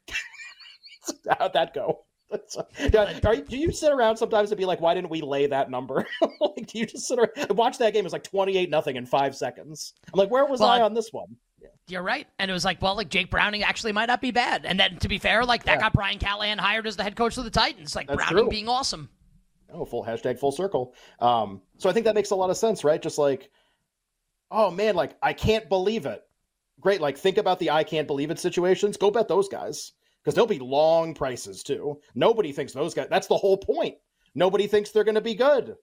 the 0.08 0.14
Bengals? 0.14 1.36
How'd 1.40 1.54
that 1.54 1.74
go? 1.74 2.06
Yeah, 2.92 3.20
are 3.26 3.36
do 3.36 3.58
you 3.58 3.72
sit 3.72 3.92
around 3.92 4.18
sometimes 4.18 4.50
and 4.50 4.58
be 4.58 4.66
like, 4.66 4.82
"Why 4.82 4.96
didn't 4.96 5.12
we 5.12 5.22
lay 5.22 5.46
that 5.46 5.70
number?" 5.70 6.04
like, 6.42 6.66
do 6.66 6.80
you 6.80 6.88
just 6.88 7.08
sit 7.08 7.20
around 7.20 7.56
watch 7.56 7.78
that 7.78 7.94
game? 7.94 8.00
It 8.00 8.06
was 8.06 8.14
like 8.14 8.24
twenty-eight 8.24 8.72
nothing 8.72 8.96
in 8.96 9.06
five 9.06 9.36
seconds. 9.36 9.94
I'm 10.12 10.18
like, 10.18 10.32
where 10.32 10.44
was 10.46 10.60
Well, 10.60 10.70
I 10.70 10.80
I- 10.80 10.82
on 10.82 10.96
this 10.96 11.14
one? 11.14 11.36
You're 11.88 12.02
right. 12.04 12.28
And 12.40 12.50
it 12.50 12.54
was 12.54 12.64
like, 12.64 12.82
well, 12.82 12.96
like 12.96 13.10
Jake 13.10 13.30
Browning 13.30 13.64
actually 13.64 13.92
might 13.92 14.06
not 14.06 14.22
be 14.22 14.32
bad. 14.32 14.66
And 14.66 14.80
then 14.80 14.98
to 15.00 15.08
be 15.10 15.18
fair, 15.18 15.44
like 15.46 15.64
that 15.66 15.74
Yeah. 15.76 15.82
got 15.82 15.94
Brian 15.94 16.18
Callahan 16.20 16.58
hired 16.58 16.88
as 16.88 16.96
the 16.96 17.04
head 17.04 17.16
coach 17.16 17.38
of 17.38 17.44
the 17.44 17.50
Titans. 17.50 17.96
Like 17.96 18.08
That's 18.08 18.18
Browning 18.18 18.46
true. 18.46 18.50
being 18.50 18.70
awesome. 18.70 19.10
Oh, 19.72 19.86
full 19.86 20.04
hashtag 20.06 20.40
full 20.40 20.52
circle. 20.52 20.94
Um, 21.20 21.62
so 21.78 21.90
I 21.90 21.94
think 21.94 22.06
that 22.06 22.16
makes 22.16 22.30
a 22.32 22.36
lot 22.36 22.50
of 22.50 22.58
sense, 22.58 22.84
right? 22.84 23.02
Just 23.02 23.18
like, 23.18 23.50
oh 24.52 24.72
man, 24.72 24.96
like 24.96 25.18
I 25.22 25.34
can't 25.34 25.68
believe 25.68 26.06
it. 26.06 26.24
Great, 26.80 27.02
like 27.02 27.18
think 27.18 27.38
about 27.38 27.60
the 27.60 27.72
I 27.72 27.84
can't 27.84 28.08
believe 28.08 28.32
it 28.32 28.40
situations. 28.40 28.98
Go 28.98 29.12
bet 29.12 29.28
those 29.28 29.50
guys 29.50 29.94
because 30.24 30.36
they'll 30.36 30.46
be 30.46 30.60
long 30.60 31.14
prices 31.14 31.64
too. 31.64 32.00
Nobody 32.16 32.52
thinks 32.52 32.72
those 32.74 32.94
guys. 32.94 33.08
That's 33.10 33.28
the 33.28 33.38
whole 33.38 33.58
point. 33.58 33.96
Nobody 34.36 34.68
thinks 34.68 34.92
they're 34.92 35.04
going 35.04 35.16
to 35.16 35.22
be 35.22 35.36
good. 35.36 35.76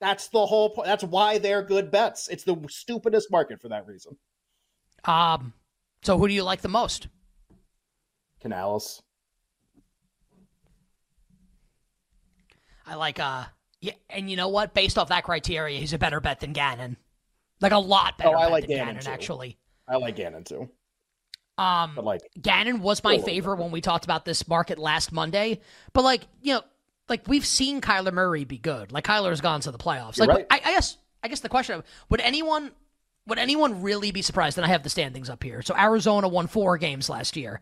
That's 0.00 0.28
the 0.28 0.44
whole 0.44 0.70
point. 0.70 0.86
That's 0.86 1.04
why 1.04 1.38
they're 1.38 1.62
good 1.62 1.90
bets. 1.90 2.28
It's 2.28 2.44
the 2.44 2.56
stupidest 2.68 3.30
market 3.30 3.60
for 3.60 3.68
that 3.68 3.86
reason. 3.86 4.16
Um, 5.04 5.52
so 6.02 6.18
who 6.18 6.26
do 6.28 6.34
you 6.34 6.42
like 6.42 6.60
the 6.62 6.68
most? 6.68 7.08
Canales. 8.40 9.02
I 12.86 12.94
like 12.94 13.18
uh 13.18 13.44
yeah, 13.80 13.92
and 14.08 14.30
you 14.30 14.36
know 14.36 14.48
what? 14.48 14.74
Based 14.74 14.96
off 14.98 15.08
that 15.08 15.24
criteria, 15.24 15.78
he's 15.78 15.92
a 15.92 15.98
better 15.98 16.20
bet 16.20 16.40
than 16.40 16.52
Gannon. 16.52 16.96
Like 17.60 17.72
a 17.72 17.78
lot 17.78 18.18
better 18.18 18.36
Oh, 18.36 18.40
I 18.40 18.46
like 18.48 18.66
than 18.66 18.76
Gannon, 18.76 18.86
Gannon, 18.94 19.04
too. 19.04 19.10
actually. 19.10 19.58
I 19.88 19.96
like 19.96 20.16
Gannon 20.16 20.44
too, 20.44 20.68
Um 21.58 21.92
but 21.94 22.04
like 22.04 22.22
Gannon 22.40 22.80
was 22.80 23.02
my 23.04 23.16
Oh. 23.16 23.22
favorite 23.22 23.58
when 23.58 23.70
we 23.70 23.80
talked 23.80 24.04
about 24.04 24.24
this 24.24 24.46
market 24.48 24.78
last 24.78 25.12
Monday. 25.12 25.60
But 25.92 26.02
like, 26.04 26.22
you 26.42 26.54
know, 26.54 26.62
like 27.08 27.22
we've 27.28 27.46
seen 27.46 27.80
Kyler 27.80 28.12
Murray 28.12 28.44
be 28.44 28.58
good. 28.58 28.92
Like 28.92 29.04
Kyler's 29.04 29.40
gone 29.40 29.60
to 29.62 29.70
the 29.70 29.78
playoffs. 29.78 30.16
You're 30.18 30.26
like 30.26 30.36
right. 30.38 30.46
I, 30.50 30.70
I 30.70 30.72
guess 30.72 30.96
I 31.22 31.28
guess 31.28 31.40
the 31.40 31.48
question 31.48 31.76
of 31.76 31.84
would 32.08 32.20
anyone 32.20 32.72
would 33.26 33.38
anyone 33.38 33.82
really 33.82 34.10
be 34.10 34.22
surprised? 34.22 34.58
And 34.58 34.64
I 34.64 34.68
have 34.68 34.82
the 34.82 34.90
standings 34.90 35.28
up 35.28 35.42
here. 35.42 35.62
So 35.62 35.76
Arizona 35.76 36.28
won 36.28 36.46
four 36.46 36.78
games 36.78 37.08
last 37.08 37.36
year. 37.36 37.60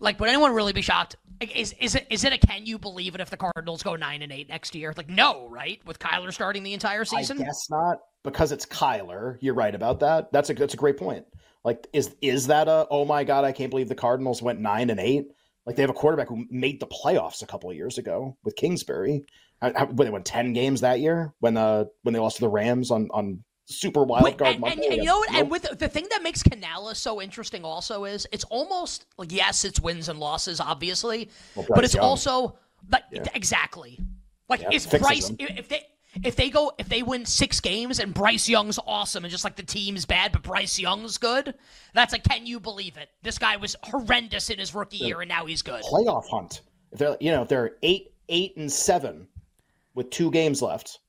Like, 0.00 0.20
would 0.20 0.28
anyone 0.28 0.54
really 0.54 0.72
be 0.72 0.82
shocked? 0.82 1.16
Is 1.40 1.74
is 1.80 1.94
it 1.94 2.06
is 2.10 2.24
it 2.24 2.32
a 2.32 2.38
can 2.38 2.66
you 2.66 2.78
believe 2.78 3.14
it 3.14 3.20
if 3.20 3.30
the 3.30 3.36
Cardinals 3.36 3.82
go 3.82 3.94
nine 3.96 4.22
and 4.22 4.32
eight 4.32 4.48
next 4.48 4.74
year? 4.74 4.92
Like, 4.96 5.08
no, 5.08 5.48
right? 5.48 5.80
With 5.86 5.98
Kyler 5.98 6.32
starting 6.32 6.62
the 6.62 6.74
entire 6.74 7.04
season. 7.04 7.40
I 7.40 7.44
guess 7.44 7.68
not 7.70 7.98
because 8.24 8.50
it's 8.50 8.66
Kyler. 8.66 9.38
You're 9.40 9.54
right 9.54 9.74
about 9.74 10.00
that. 10.00 10.32
That's 10.32 10.50
a 10.50 10.54
that's 10.54 10.74
a 10.74 10.78
great 10.78 10.96
point. 10.96 11.26
Like, 11.64 11.86
is 11.92 12.14
is 12.22 12.48
that 12.48 12.66
a 12.68 12.86
oh 12.90 13.04
my 13.04 13.24
god? 13.24 13.44
I 13.44 13.52
can't 13.52 13.70
believe 13.70 13.88
the 13.88 13.94
Cardinals 13.94 14.42
went 14.42 14.60
nine 14.60 14.90
and 14.90 14.98
eight. 14.98 15.28
Like 15.64 15.76
they 15.76 15.82
have 15.82 15.90
a 15.90 15.94
quarterback 15.94 16.28
who 16.28 16.44
made 16.50 16.80
the 16.80 16.86
playoffs 16.86 17.42
a 17.42 17.46
couple 17.46 17.70
of 17.70 17.76
years 17.76 17.98
ago 17.98 18.36
with 18.42 18.56
Kingsbury. 18.56 19.24
When 19.60 19.96
they 19.96 20.10
won 20.10 20.22
ten 20.22 20.52
games 20.52 20.80
that 20.80 21.00
year 21.00 21.34
when 21.40 21.56
uh 21.56 21.84
when 22.02 22.14
they 22.14 22.20
lost 22.20 22.36
to 22.36 22.42
the 22.42 22.48
Rams 22.48 22.90
on 22.90 23.08
on 23.12 23.44
super 23.70 24.02
wild 24.02 24.24
Wait, 24.24 24.38
card 24.38 24.56
and, 24.56 24.64
and, 24.64 24.80
and 24.80 24.94
you 24.94 25.04
know 25.04 25.18
what? 25.18 25.34
And 25.34 25.50
with 25.50 25.78
the 25.78 25.88
thing 25.88 26.06
that 26.10 26.22
makes 26.22 26.42
Canales 26.42 26.98
so 26.98 27.20
interesting 27.20 27.64
also 27.64 28.04
is 28.04 28.26
it's 28.32 28.44
almost 28.44 29.06
like 29.18 29.30
yes, 29.32 29.64
it's 29.64 29.80
wins 29.80 30.08
and 30.08 30.18
losses, 30.18 30.60
obviously, 30.60 31.30
Well, 31.54 31.66
but 31.68 31.84
it's 31.84 31.94
Young. 31.94 32.04
also 32.04 32.58
like 32.90 33.04
Yeah. 33.12 33.24
exactly 33.34 33.98
like 34.48 34.62
Yeah, 34.62 34.70
fixes 34.70 35.00
Bryce 35.00 35.28
them. 35.28 35.36
if 35.40 35.68
they 35.68 35.86
if 36.24 36.36
they 36.36 36.48
go 36.48 36.72
if 36.78 36.88
they 36.88 37.02
win 37.02 37.26
six 37.26 37.60
games 37.60 38.00
and 38.00 38.14
Bryce 38.14 38.48
Young's 38.48 38.78
awesome 38.86 39.24
and 39.24 39.30
just 39.30 39.44
like 39.44 39.56
the 39.56 39.62
team's 39.62 40.06
bad 40.06 40.32
but 40.32 40.42
Bryce 40.42 40.78
Young's 40.78 41.18
good, 41.18 41.54
that's 41.92 42.12
like 42.12 42.24
can 42.24 42.46
you 42.46 42.58
believe 42.58 42.96
it? 42.96 43.10
This 43.22 43.38
guy 43.38 43.56
was 43.56 43.76
horrendous 43.82 44.48
in 44.48 44.58
his 44.58 44.74
rookie 44.74 44.96
year 44.96 45.20
and 45.20 45.28
now 45.28 45.44
he's 45.44 45.60
good. 45.62 45.82
playoff 45.82 46.28
hunt. 46.28 46.62
If 46.92 46.98
they're 46.98 47.16
you 47.20 47.30
know 47.30 47.42
if 47.42 47.48
they're 47.48 47.72
eight 47.82 48.12
eight 48.30 48.56
and 48.56 48.72
seven 48.72 49.28
with 49.94 50.08
two 50.10 50.30
games 50.30 50.62
left, 50.62 51.00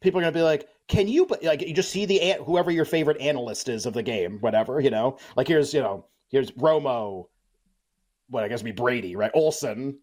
people 0.00 0.20
are 0.20 0.22
gonna 0.22 0.32
be 0.32 0.42
like, 0.42 0.68
can 0.88 1.06
you 1.06 1.26
but 1.26 1.42
like 1.42 1.62
you 1.62 1.74
just 1.74 1.90
see 1.90 2.06
the 2.06 2.36
whoever 2.44 2.70
your 2.70 2.84
favorite 2.84 3.20
analyst 3.20 3.68
is 3.68 3.86
of 3.86 3.92
the 3.92 4.02
game, 4.02 4.38
whatever 4.40 4.80
you 4.80 4.90
know. 4.90 5.18
Like 5.36 5.46
here's 5.46 5.72
you 5.72 5.80
know 5.80 6.06
here's 6.28 6.50
Romo, 6.52 7.26
what 8.28 8.44
I 8.44 8.48
guess 8.48 8.60
would 8.60 8.64
be 8.64 8.72
Brady, 8.72 9.16
right? 9.16 9.30
Olsen, 9.34 9.98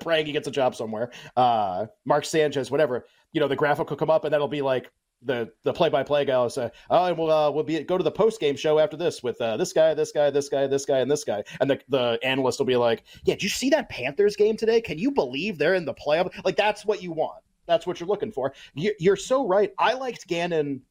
praying 0.00 0.26
he 0.26 0.32
gets 0.32 0.48
a 0.48 0.52
job 0.52 0.74
somewhere. 0.74 1.10
Uh, 1.36 1.86
Mark 2.04 2.24
Sanchez, 2.24 2.70
whatever. 2.70 3.06
You 3.32 3.40
know, 3.40 3.48
the 3.48 3.56
graphic 3.56 3.90
will 3.90 3.96
come 3.96 4.10
up 4.10 4.24
and 4.24 4.32
that'll 4.32 4.48
be 4.48 4.62
like 4.62 4.90
the 5.24 5.50
the 5.62 5.72
play 5.72 5.88
by 5.88 6.02
play 6.02 6.24
guy 6.24 6.36
will 6.38 6.50
say, 6.50 6.70
"Oh, 6.90 7.04
and 7.06 7.16
we'll 7.16 7.30
uh, 7.30 7.50
we'll 7.50 7.64
be 7.64 7.82
go 7.82 7.96
to 7.96 8.04
the 8.04 8.10
post 8.10 8.40
game 8.40 8.56
show 8.56 8.78
after 8.78 8.96
this 8.96 9.22
with 9.22 9.40
uh, 9.40 9.56
this 9.56 9.72
guy, 9.72 9.94
this 9.94 10.12
guy, 10.12 10.30
this 10.30 10.48
guy, 10.48 10.66
this 10.66 10.84
guy, 10.84 10.98
and 10.98 11.10
this 11.10 11.24
guy." 11.24 11.42
And 11.60 11.70
the 11.70 11.80
the 11.88 12.18
analyst 12.22 12.58
will 12.58 12.66
be 12.66 12.76
like, 12.76 13.04
"Yeah, 13.24 13.34
did 13.34 13.42
you 13.42 13.48
see 13.48 13.70
that 13.70 13.88
Panthers 13.88 14.36
game 14.36 14.56
today? 14.56 14.80
Can 14.80 14.98
you 14.98 15.10
believe 15.10 15.58
they're 15.58 15.74
in 15.74 15.84
the 15.84 15.94
playoff? 15.94 16.32
Like 16.44 16.56
that's 16.56 16.84
what 16.84 17.02
you 17.02 17.12
want. 17.12 17.43
That's 17.66 17.86
what 17.86 18.00
you're 18.00 18.08
looking 18.08 18.32
for. 18.32 18.54
You're, 18.74 19.16
so 19.16 19.46
right. 19.46 19.72
I 19.78 19.94
liked 19.94 20.26
Gannon 20.26 20.82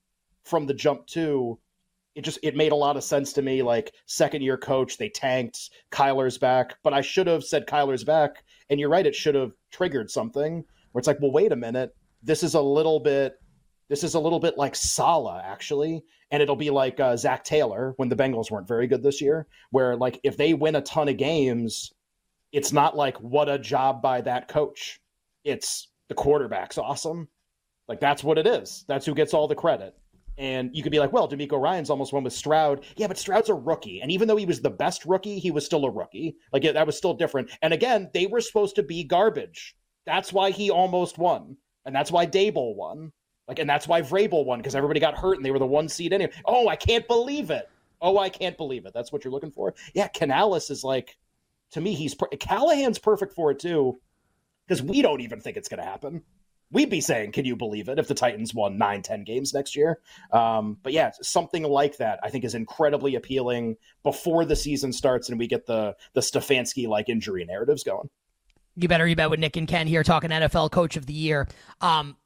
from 0.43 0.65
the 0.65 0.73
jump 0.73 1.05
too. 1.07 1.59
It 2.15 2.23
just 2.23 2.39
it 2.43 2.55
made 2.55 2.71
a 2.71 2.75
lot 2.75 2.97
of 2.97 3.03
sense 3.03 3.33
to 3.33 3.41
me. 3.41 3.63
Like 3.63 3.93
second 4.05 4.43
year 4.43 4.57
coach, 4.57 4.97
they 4.97 5.09
tanked. 5.09 5.71
Kyler's 5.91 6.37
back, 6.37 6.75
but 6.83 6.93
I 6.93 7.01
should 7.01 7.27
have 7.27 7.43
said 7.43 7.65
Kyler's 7.65 8.03
back. 8.03 8.43
And 8.69 8.79
you're 8.79 8.89
right, 8.89 9.05
it 9.05 9.15
should 9.15 9.35
have 9.35 9.53
triggered 9.71 10.11
something 10.11 10.63
where 10.91 10.99
it's 10.99 11.07
like, 11.07 11.19
well, 11.21 11.31
wait 11.31 11.51
a 11.51 11.55
minute. 11.55 11.95
This 12.21 12.43
is 12.43 12.53
a 12.53 12.61
little 12.61 12.99
bit 12.99 13.35
this 13.89 14.03
is 14.03 14.15
a 14.15 14.19
little 14.19 14.39
bit 14.39 14.57
like 14.57 14.75
Saleh 14.75 15.41
actually, 15.43 16.03
and 16.31 16.41
it'll 16.41 16.55
be 16.55 16.69
like 16.69 16.99
uh, 16.99 17.15
Zac 17.17 17.43
Taylor 17.43 17.93
when 17.97 18.09
the 18.09 18.15
Bengals 18.15 18.49
weren't 18.49 18.67
very 18.67 18.87
good 18.87 19.03
this 19.03 19.21
year, 19.21 19.45
where 19.71 19.95
like 19.95 20.19
if 20.23 20.37
they 20.37 20.53
win 20.53 20.75
a 20.75 20.81
ton 20.81 21.09
of 21.09 21.17
games, 21.17 21.91
it's 22.51 22.71
not 22.71 22.95
like 22.95 23.17
what 23.17 23.49
a 23.49 23.59
job 23.59 24.01
by 24.01 24.21
that 24.21 24.47
coach. 24.47 24.99
It's 25.43 25.89
the 26.13 26.22
quarterback's 26.22 26.77
awesome. 26.77 27.27
Like 27.88 28.00
that's 28.00 28.24
what 28.24 28.38
it 28.38 28.46
is. 28.46 28.86
That's 28.88 29.05
who 29.05 29.15
gets 29.15 29.34
all 29.34 29.48
the 29.48 29.55
credit. 29.55 29.96
And 30.38 30.70
you 30.75 30.82
could 30.84 30.91
be 30.91 31.00
like, 31.00 31.12
well, 31.12 31.27
DeMeco 31.27 31.60
Ryans 31.60 31.89
almost 31.89 32.13
won 32.13 32.24
with 32.24 32.34
Stroud. 32.34 32.86
Yeah, 32.96 33.08
but 33.08 33.17
Stroud's 33.17 33.50
a 33.50 33.53
rookie. 33.53 34.01
And 34.01 34.12
even 34.12 34.27
though 34.27 34.36
he 34.36 34.46
was 34.46 34.62
the 34.62 34.70
best 34.70 35.05
rookie, 35.05 35.39
he 35.39 35.51
was 35.51 35.65
still 35.65 35.86
a 35.86 35.91
rookie. 35.91 36.36
Like 36.51 36.63
that 36.63 36.86
was 36.86 36.98
still 36.98 37.13
different. 37.13 37.51
And 37.62 37.74
again, 37.74 38.10
they 38.13 38.27
were 38.27 38.41
supposed 38.41 38.75
to 38.75 38.84
be 38.84 39.03
garbage. 39.03 39.75
That's 40.05 40.32
why 40.32 40.51
he 40.51 40.70
almost 40.70 41.17
won. 41.17 41.58
And 41.86 41.96
that's 41.96 42.12
why 42.12 42.25
Daboll 42.27 42.75
won. 42.75 43.12
Like, 43.48 43.60
and 43.60 43.70
that's 43.70 43.88
why 43.88 44.01
Vrabel 44.01 44.46
won 44.46 44.60
because 44.60 44.75
everybody 44.75 45.00
got 45.00 45.17
hurt 45.17 45.38
and 45.38 45.46
they 45.46 45.51
were 45.51 45.60
the 45.60 45.65
one 45.65 45.89
seed 45.89 46.13
anyway. 46.13 46.32
Oh, 46.46 46.67
I 46.67 46.75
can't 46.75 47.08
believe 47.08 47.50
it. 47.50 47.70
Oh, 48.01 48.17
I 48.17 48.29
can't 48.29 48.58
believe 48.58 48.86
it. 48.86 48.93
That's 48.93 49.12
what 49.12 49.24
you're 49.24 49.34
looking 49.34 49.51
for. 49.51 49.74
Yeah, 49.93 50.08
Canales 50.08 50.70
is 50.70 50.84
like, 50.84 51.17
to 51.72 51.82
me, 51.82 51.93
he's 51.93 52.15
per- 52.15 52.27
Callahan's 52.39 53.00
perfect 53.00 53.34
for 53.34 53.51
it 53.51 53.60
too, 53.60 54.00
because 54.67 54.82
we 54.82 55.01
don't 55.01 55.22
even 55.22 55.39
think 55.39 55.58
it's 55.58 55.70
going 55.70 55.82
to 55.82 55.89
happen. 55.89 56.24
We'd 56.72 56.89
be 56.89 57.01
saying, 57.01 57.34
can 57.34 57.46
you 57.46 57.55
believe 57.55 57.88
it 57.88 58.00
if 58.00 58.08
the 58.08 58.15
Titans 58.15 58.53
won 58.53 58.79
nine, 58.79 59.03
ten 59.03 59.24
games 59.24 59.53
next 59.53 59.75
year? 59.75 60.00
Um, 60.32 60.77
but 60.82 60.91
yeah, 60.91 61.12
something 61.22 61.63
like 61.63 61.98
that 61.98 62.20
I 62.24 62.29
think 62.29 62.43
is 62.43 62.55
incredibly 62.55 63.15
appealing 63.15 63.77
before 64.01 64.43
the 64.43 64.55
season 64.55 64.91
starts 64.91 65.29
and 65.29 65.38
we 65.38 65.46
get 65.46 65.67
the 65.67 65.96
the 66.13 66.22
Stefanski 66.22 66.88
like 66.88 67.10
injury 67.10 67.46
narratives 67.46 67.84
going. 67.84 68.10
You 68.75 68.88
better 68.88 69.05
you 69.05 69.15
bet 69.15 69.29
with 69.29 69.39
Nick 69.39 69.55
and 69.55 69.67
Ken 69.67 69.86
here 69.86 70.01
talking 70.01 70.32
NFL 70.32 70.72
Coach 70.72 70.98
of 70.98 71.05
the 71.05 71.13
Year. 71.13 71.48
Um, 71.79 72.17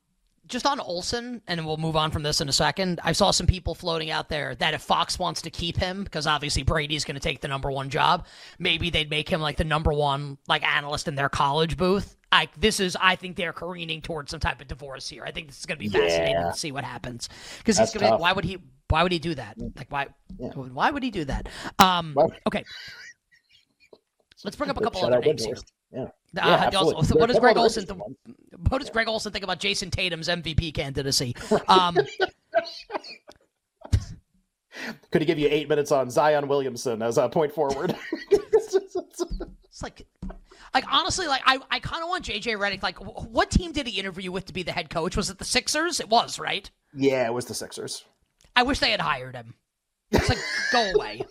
just 0.47 0.65
on 0.65 0.79
Olsen, 0.79 1.41
and 1.47 1.65
we'll 1.65 1.77
move 1.77 1.95
on 1.95 2.11
from 2.11 2.23
this 2.23 2.41
in 2.41 2.49
a 2.49 2.53
second. 2.53 2.99
I 3.03 3.11
saw 3.11 3.31
some 3.31 3.47
people 3.47 3.75
floating 3.75 4.09
out 4.11 4.29
there 4.29 4.55
that 4.55 4.73
if 4.73 4.81
Fox 4.81 5.19
wants 5.19 5.41
to 5.43 5.49
keep 5.49 5.77
him, 5.77 6.03
because 6.03 6.25
obviously 6.27 6.63
Brady's 6.63 7.03
going 7.05 7.15
to 7.15 7.21
take 7.21 7.41
the 7.41 7.47
number 7.47 7.69
one 7.71 7.89
job, 7.89 8.25
maybe 8.59 8.89
they'd 8.89 9.09
make 9.09 9.29
him 9.29 9.41
like 9.41 9.57
the 9.57 9.63
number 9.63 9.91
one 9.93 10.37
like 10.47 10.63
analyst 10.63 11.07
in 11.07 11.15
their 11.15 11.29
college 11.29 11.77
booth. 11.77 12.15
Like 12.31 12.59
this 12.59 12.79
is, 12.79 12.97
I 12.99 13.15
think 13.15 13.35
they're 13.35 13.53
careening 13.53 14.01
towards 14.01 14.31
some 14.31 14.39
type 14.39 14.59
of 14.61 14.67
divorce 14.67 15.07
here. 15.09 15.23
I 15.25 15.31
think 15.31 15.47
this 15.47 15.59
is 15.59 15.65
going 15.65 15.77
to 15.77 15.83
be 15.83 15.89
fascinating 15.89 16.35
Yeah. 16.35 16.51
to 16.51 16.57
see 16.57 16.71
what 16.71 16.83
happens 16.83 17.29
because 17.59 17.77
he's 17.77 17.91
going 17.91 18.03
to. 18.05 18.09
tough. 18.11 18.19
Why 18.21 18.33
would 18.33 18.43
he? 18.45 18.57
Why 18.89 19.03
would 19.03 19.11
he 19.11 19.19
do 19.19 19.35
that? 19.35 19.55
Like 19.75 19.87
why? 19.91 20.07
Yeah. 20.39 20.49
Why 20.49 20.91
would 20.91 21.03
he 21.03 21.11
do 21.11 21.25
that? 21.25 21.47
Um. 21.79 22.15
Okay. 22.45 22.63
Let's 24.43 24.55
bring 24.55 24.69
up 24.69 24.77
a 24.77 24.81
couple 24.81 25.03
other 25.03 25.19
names 25.19 25.45
here. 25.45 25.55
Yeah. 25.91 26.03
Uh, 26.03 26.69
Yeah, 26.71 26.79
also, 26.79 27.15
what 27.17 27.27
does 27.27 27.39
Greg 27.39 27.57
Olsen? 27.57 27.85
What 28.69 28.79
does 28.79 28.89
Greg 28.89 29.07
Olsen 29.07 29.31
think 29.31 29.43
about 29.43 29.59
Jayson 29.59 29.91
Tatum's 29.91 30.27
MVP 30.27 30.73
candidacy? 30.73 31.35
Um, 31.67 31.97
Could 35.11 35.21
he 35.21 35.25
give 35.25 35.39
you 35.39 35.47
eight 35.49 35.67
minutes 35.67 35.91
on 35.91 36.09
Zion 36.09 36.47
Williamson 36.47 37.01
as 37.01 37.17
a 37.17 37.27
point 37.27 37.51
forward? 37.51 37.95
it's 38.31 39.81
like, 39.81 40.05
like 40.73 40.85
honestly, 40.91 41.27
like 41.27 41.41
I, 41.45 41.59
I 41.71 41.79
kind 41.79 42.03
of 42.03 42.09
want 42.09 42.25
JJ 42.25 42.57
Redick. 42.57 42.83
Like, 42.83 42.97
what 42.99 43.49
team 43.49 43.71
did 43.71 43.87
he 43.87 43.99
interview 43.99 44.31
with 44.31 44.45
to 44.45 44.53
be 44.53 44.63
the 44.63 44.71
head 44.71 44.89
coach? 44.89 45.17
Was 45.17 45.29
it 45.29 45.39
the 45.39 45.45
Sixers? 45.45 45.99
It 45.99 46.09
was, 46.09 46.39
right? 46.39 46.69
yeah, 46.93 47.25
it 47.25 47.33
was 47.33 47.45
the 47.45 47.53
Sixers. 47.53 48.05
I 48.55 48.63
wish 48.63 48.79
they 48.79 48.91
had 48.91 49.01
hired 49.01 49.35
him. 49.35 49.53
It's 50.11 50.29
like, 50.29 50.39
go 50.71 50.91
away. 50.95 51.25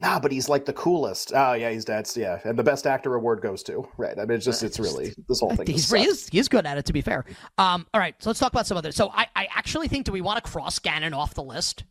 Nah, 0.00 0.18
but 0.18 0.32
he's 0.32 0.48
like 0.48 0.64
the 0.64 0.72
coolest. 0.72 1.32
Oh 1.34 1.52
yeah, 1.52 1.70
he's 1.70 1.84
that's 1.84 2.16
yeah, 2.16 2.40
and 2.44 2.58
the 2.58 2.62
best 2.62 2.86
actor 2.86 3.14
award 3.14 3.42
goes 3.42 3.62
to 3.64 3.86
right. 3.98 4.18
I 4.18 4.24
mean, 4.24 4.36
it's 4.36 4.46
just 4.46 4.62
it's 4.62 4.80
really 4.80 5.14
this 5.28 5.40
whole 5.40 5.54
thing. 5.54 5.66
He's, 5.66 5.90
just 5.90 5.94
he, 5.94 6.04
is, 6.04 6.28
he 6.28 6.38
is 6.38 6.48
good 6.48 6.64
at 6.64 6.78
it, 6.78 6.86
to 6.86 6.94
be 6.94 7.02
fair. 7.02 7.26
Um, 7.58 7.86
all 7.92 8.00
right, 8.00 8.14
so 8.18 8.30
let's 8.30 8.40
talk 8.40 8.52
about 8.52 8.66
some 8.66 8.78
other. 8.78 8.92
So 8.92 9.10
I, 9.12 9.26
I 9.36 9.48
actually 9.54 9.88
think, 9.88 10.06
do 10.06 10.12
we 10.12 10.22
want 10.22 10.42
to 10.42 10.50
cross 10.50 10.78
Gannon 10.78 11.12
off 11.12 11.34
the 11.34 11.42
list? 11.42 11.84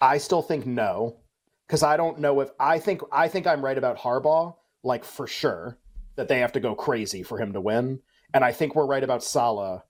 I 0.00 0.18
still 0.18 0.42
think 0.42 0.64
no, 0.64 1.16
because 1.66 1.82
I 1.82 1.96
don't 1.96 2.20
know 2.20 2.40
if 2.40 2.50
I 2.60 2.78
think 2.78 3.02
I 3.10 3.26
think 3.26 3.48
I'm 3.48 3.64
right 3.64 3.78
about 3.78 3.98
Harbaugh, 3.98 4.54
like 4.84 5.04
for 5.04 5.26
sure 5.26 5.78
that 6.14 6.28
they 6.28 6.38
have 6.38 6.52
to 6.52 6.60
go 6.60 6.76
crazy 6.76 7.24
for 7.24 7.36
him 7.36 7.52
to 7.54 7.60
win, 7.60 7.98
and 8.32 8.44
I 8.44 8.52
think 8.52 8.76
we're 8.76 8.86
right 8.86 9.02
about 9.02 9.24
Saleh. 9.24 9.82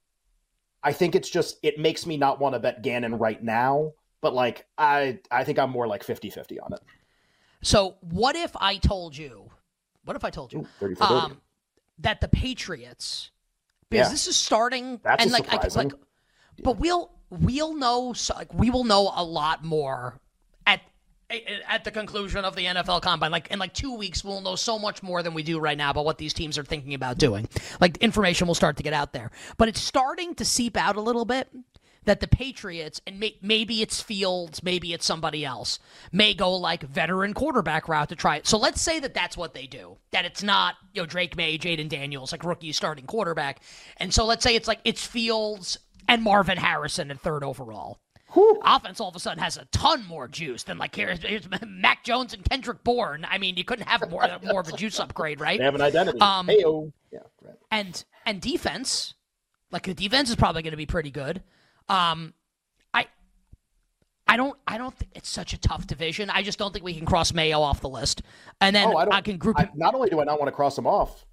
I 0.82 0.92
think 0.92 1.14
it's 1.14 1.28
just 1.28 1.58
it 1.62 1.78
makes 1.78 2.06
me 2.06 2.16
not 2.16 2.40
want 2.40 2.54
to 2.54 2.58
bet 2.58 2.82
Gannon 2.82 3.18
right 3.18 3.42
now, 3.42 3.92
but 4.20 4.34
like 4.34 4.66
I 4.78 5.20
I 5.30 5.44
think 5.44 5.58
I'm 5.58 5.70
more 5.70 5.86
like 5.86 6.04
50-50 6.04 6.58
on 6.62 6.72
it. 6.72 6.80
So 7.62 7.96
what 8.00 8.36
if 8.36 8.54
I 8.56 8.76
told 8.76 9.16
you? 9.16 9.50
What 10.04 10.16
if 10.16 10.24
I 10.24 10.30
told 10.30 10.52
you? 10.52 10.66
30 10.80 10.94
30. 10.94 11.14
um, 11.14 11.40
that 11.98 12.20
the 12.20 12.28
Patriots, 12.28 13.30
because 13.90 14.06
Yeah. 14.06 14.10
this 14.12 14.26
is 14.26 14.36
starting, 14.36 15.00
That's 15.02 15.24
and 15.24 15.30
a 15.32 15.34
like, 15.34 15.52
I, 15.52 15.66
like, 15.74 15.92
but 16.62 16.78
we'll 16.78 17.10
we'll 17.30 17.74
know 17.74 18.12
so, 18.12 18.34
like 18.34 18.52
we 18.54 18.70
will 18.70 18.84
know 18.84 19.10
a 19.14 19.24
lot 19.24 19.64
more 19.64 20.20
at 20.66 20.80
at 21.68 21.82
the 21.84 21.90
conclusion 21.90 22.44
of 22.44 22.54
the 22.54 22.66
NFL 22.66 23.02
Combine. 23.02 23.30
Like 23.32 23.50
in 23.50 23.58
like 23.58 23.74
two 23.74 23.96
weeks, 23.96 24.22
we'll 24.22 24.40
know 24.42 24.54
so 24.54 24.78
much 24.78 25.02
more 25.02 25.22
than 25.22 25.34
we 25.34 25.42
do 25.42 25.58
right 25.58 25.76
now 25.76 25.90
about 25.90 26.04
what 26.04 26.18
these 26.18 26.32
teams 26.32 26.56
are 26.58 26.64
thinking 26.64 26.94
about 26.94 27.18
doing. 27.18 27.48
Like 27.80 27.96
information 27.98 28.46
will 28.46 28.54
start 28.54 28.76
to 28.76 28.82
get 28.82 28.92
out 28.92 29.12
there, 29.12 29.30
but 29.56 29.68
it's 29.68 29.80
starting 29.80 30.34
to 30.36 30.44
seep 30.44 30.76
out 30.76 30.96
a 30.96 31.00
little 31.00 31.24
bit. 31.24 31.48
That 32.06 32.20
the 32.20 32.28
Patriots 32.28 33.00
and 33.06 33.20
may, 33.20 33.36
maybe 33.42 33.82
it's 33.82 34.00
Fields, 34.00 34.62
maybe 34.62 34.92
it's 34.92 35.04
somebody 35.04 35.44
else, 35.44 35.78
may 36.12 36.34
go 36.34 36.54
like 36.56 36.82
veteran 36.82 37.34
quarterback 37.34 37.88
route 37.88 38.08
to 38.08 38.16
try 38.16 38.36
it. 38.36 38.46
So 38.46 38.58
let's 38.58 38.80
say 38.80 38.98
that 39.00 39.12
that's 39.12 39.36
what 39.36 39.54
they 39.54 39.66
do. 39.66 39.98
That 40.12 40.24
it's 40.24 40.42
not 40.42 40.76
you 40.94 41.02
know 41.02 41.06
Drake 41.06 41.36
Maye, 41.36 41.58
Jayden 41.58 41.88
Daniels, 41.88 42.32
like 42.32 42.44
rookie 42.44 42.72
starting 42.72 43.06
quarterback. 43.06 43.60
And 43.98 44.14
so 44.14 44.24
let's 44.24 44.42
say 44.42 44.56
it's 44.56 44.68
like 44.68 44.80
it's 44.84 45.06
Fields 45.06 45.78
and 46.08 46.22
Marvin 46.22 46.58
Harrison 46.58 47.10
at 47.10 47.20
third 47.20 47.44
overall. 47.44 47.98
Offense 48.64 49.00
all 49.00 49.08
of 49.08 49.16
a 49.16 49.20
sudden 49.20 49.42
has 49.42 49.56
a 49.56 49.64
ton 49.66 50.04
more 50.06 50.28
juice 50.28 50.64
than 50.64 50.78
like 50.78 50.94
here's, 50.94 51.22
here's 51.22 51.48
Mac 51.66 52.04
Jones 52.04 52.34
and 52.34 52.44
Kendrick 52.44 52.84
Bourne. 52.84 53.26
I 53.28 53.38
mean, 53.38 53.56
you 53.56 53.64
couldn't 53.64 53.88
have 53.88 54.08
more 54.10 54.28
more 54.44 54.60
of 54.60 54.68
a 54.68 54.72
juice 54.72 55.00
upgrade, 55.00 55.40
right? 55.40 55.58
They 55.58 55.64
have 55.64 55.74
an 55.74 55.80
identity. 55.80 56.20
Um, 56.20 56.46
Heyo. 56.46 56.92
Yeah, 57.12 57.20
right. 57.42 57.54
and 57.70 58.04
and 58.26 58.40
defense, 58.40 59.14
like 59.70 59.84
the 59.84 59.94
defense 59.94 60.28
is 60.28 60.36
probably 60.36 60.62
going 60.62 60.72
to 60.72 60.76
be 60.76 60.86
pretty 60.86 61.10
good. 61.10 61.42
Um, 61.88 62.34
I 62.94 63.06
I 64.26 64.36
don't 64.36 64.58
I 64.66 64.78
don't 64.78 64.94
think 64.96 65.12
it's 65.14 65.28
such 65.28 65.52
a 65.52 65.58
tough 65.58 65.86
division. 65.86 66.30
I 66.30 66.42
just 66.42 66.58
don't 66.58 66.72
think 66.72 66.84
we 66.84 66.94
can 66.94 67.06
cross 67.06 67.32
Mayo 67.32 67.60
off 67.60 67.80
the 67.80 67.88
list, 67.88 68.22
and 68.60 68.74
then 68.74 68.88
Oh, 68.88 68.96
I 68.96 69.16
I, 69.16 69.20
can 69.20 69.38
group 69.38 69.58
I, 69.58 69.68
not 69.74 69.94
only 69.94 70.10
do 70.10 70.20
I 70.20 70.24
not 70.24 70.38
want 70.38 70.48
to 70.48 70.52
cross 70.52 70.76
him 70.76 70.86
off, 70.86 71.24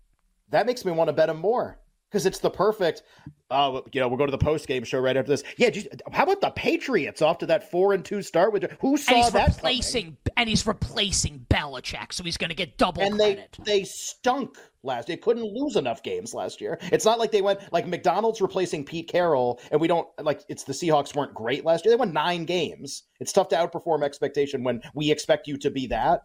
that 0.50 0.66
makes 0.66 0.86
me 0.86 0.92
want 0.92 1.08
to 1.08 1.14
bet 1.14 1.30
him 1.30 1.38
more 1.38 1.80
because 2.13 2.27
it's 2.27 2.38
the 2.38 2.50
perfect. 2.50 3.01
Uh, 3.50 3.82
you 3.91 4.00
know, 4.00 4.08
we'll 4.08 4.17
go 4.20 4.25
to 4.27 4.32
the 4.32 4.38
post 4.38 4.67
game 4.67 4.84
show 4.84 5.00
right 5.00 5.17
after 5.17 5.29
this. 5.32 5.43
Yeah, 5.58 5.72
just, 5.72 5.88
how 6.12 6.24
about 6.24 6.41
the 6.41 6.51
Patriots 6.51 7.24
off 7.24 7.39
to 7.39 7.48
that 7.48 7.72
four 7.72 7.93
and 7.93 8.05
two 8.05 8.22
start? 8.22 8.53
With 8.53 8.72
who 8.79 8.98
saw 8.98 9.13
And 9.15 9.24
he's 9.24 9.34
that? 9.34 9.46
coming? 9.48 9.55
replacing 9.55 10.17
and 10.38 10.48
he's 10.48 10.67
replacing 10.67 11.48
Belichick, 11.50 12.13
so 12.13 12.24
he's 12.24 12.38
going 12.38 12.50
to 12.50 12.55
get 12.55 12.77
double 12.77 13.01
and 13.01 13.20
they 13.20 13.34
credit. 13.34 13.58
they 13.65 13.84
stunk 13.84 14.58
last. 14.84 15.08
They 15.08 15.17
couldn't 15.17 15.43
lose 15.43 15.75
enough 15.75 16.03
games 16.03 16.36
last 16.36 16.62
year. 16.62 16.77
It's 16.91 17.05
not 17.05 17.17
like 17.17 17.32
they 17.32 17.41
went 17.41 17.60
like 17.74 17.88
Macdonald's 17.88 18.41
replacing 18.41 18.86
Pete 18.86 19.10
Carroll, 19.10 19.60
and 19.72 19.82
we 19.82 19.88
don't 19.88 20.08
like. 20.22 20.41
It's 20.50 20.63
the 20.63 20.74
Seahawks 20.74 21.15
weren't 21.15 21.34
great 21.34 21.65
last 21.65 21.84
year. 21.84 21.93
They 21.93 22.00
won 22.00 22.13
nine 22.13 22.46
games. 22.46 23.03
It's 23.20 23.34
tough 23.34 23.50
to 23.50 23.55
outperform 23.55 24.03
expectation 24.03 24.63
when 24.63 24.82
we 24.93 25.10
expect 25.12 25.48
you 25.48 25.58
to 25.58 25.72
be 25.72 25.88
that. 25.88 26.22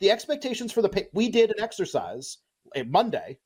The 0.00 0.10
expectations 0.10 0.70
for 0.70 0.82
the 0.82 1.08
we 1.14 1.30
did 1.30 1.50
an 1.50 1.60
exercise 1.62 2.38
eh, 2.74 2.84
Monday. 2.86 3.38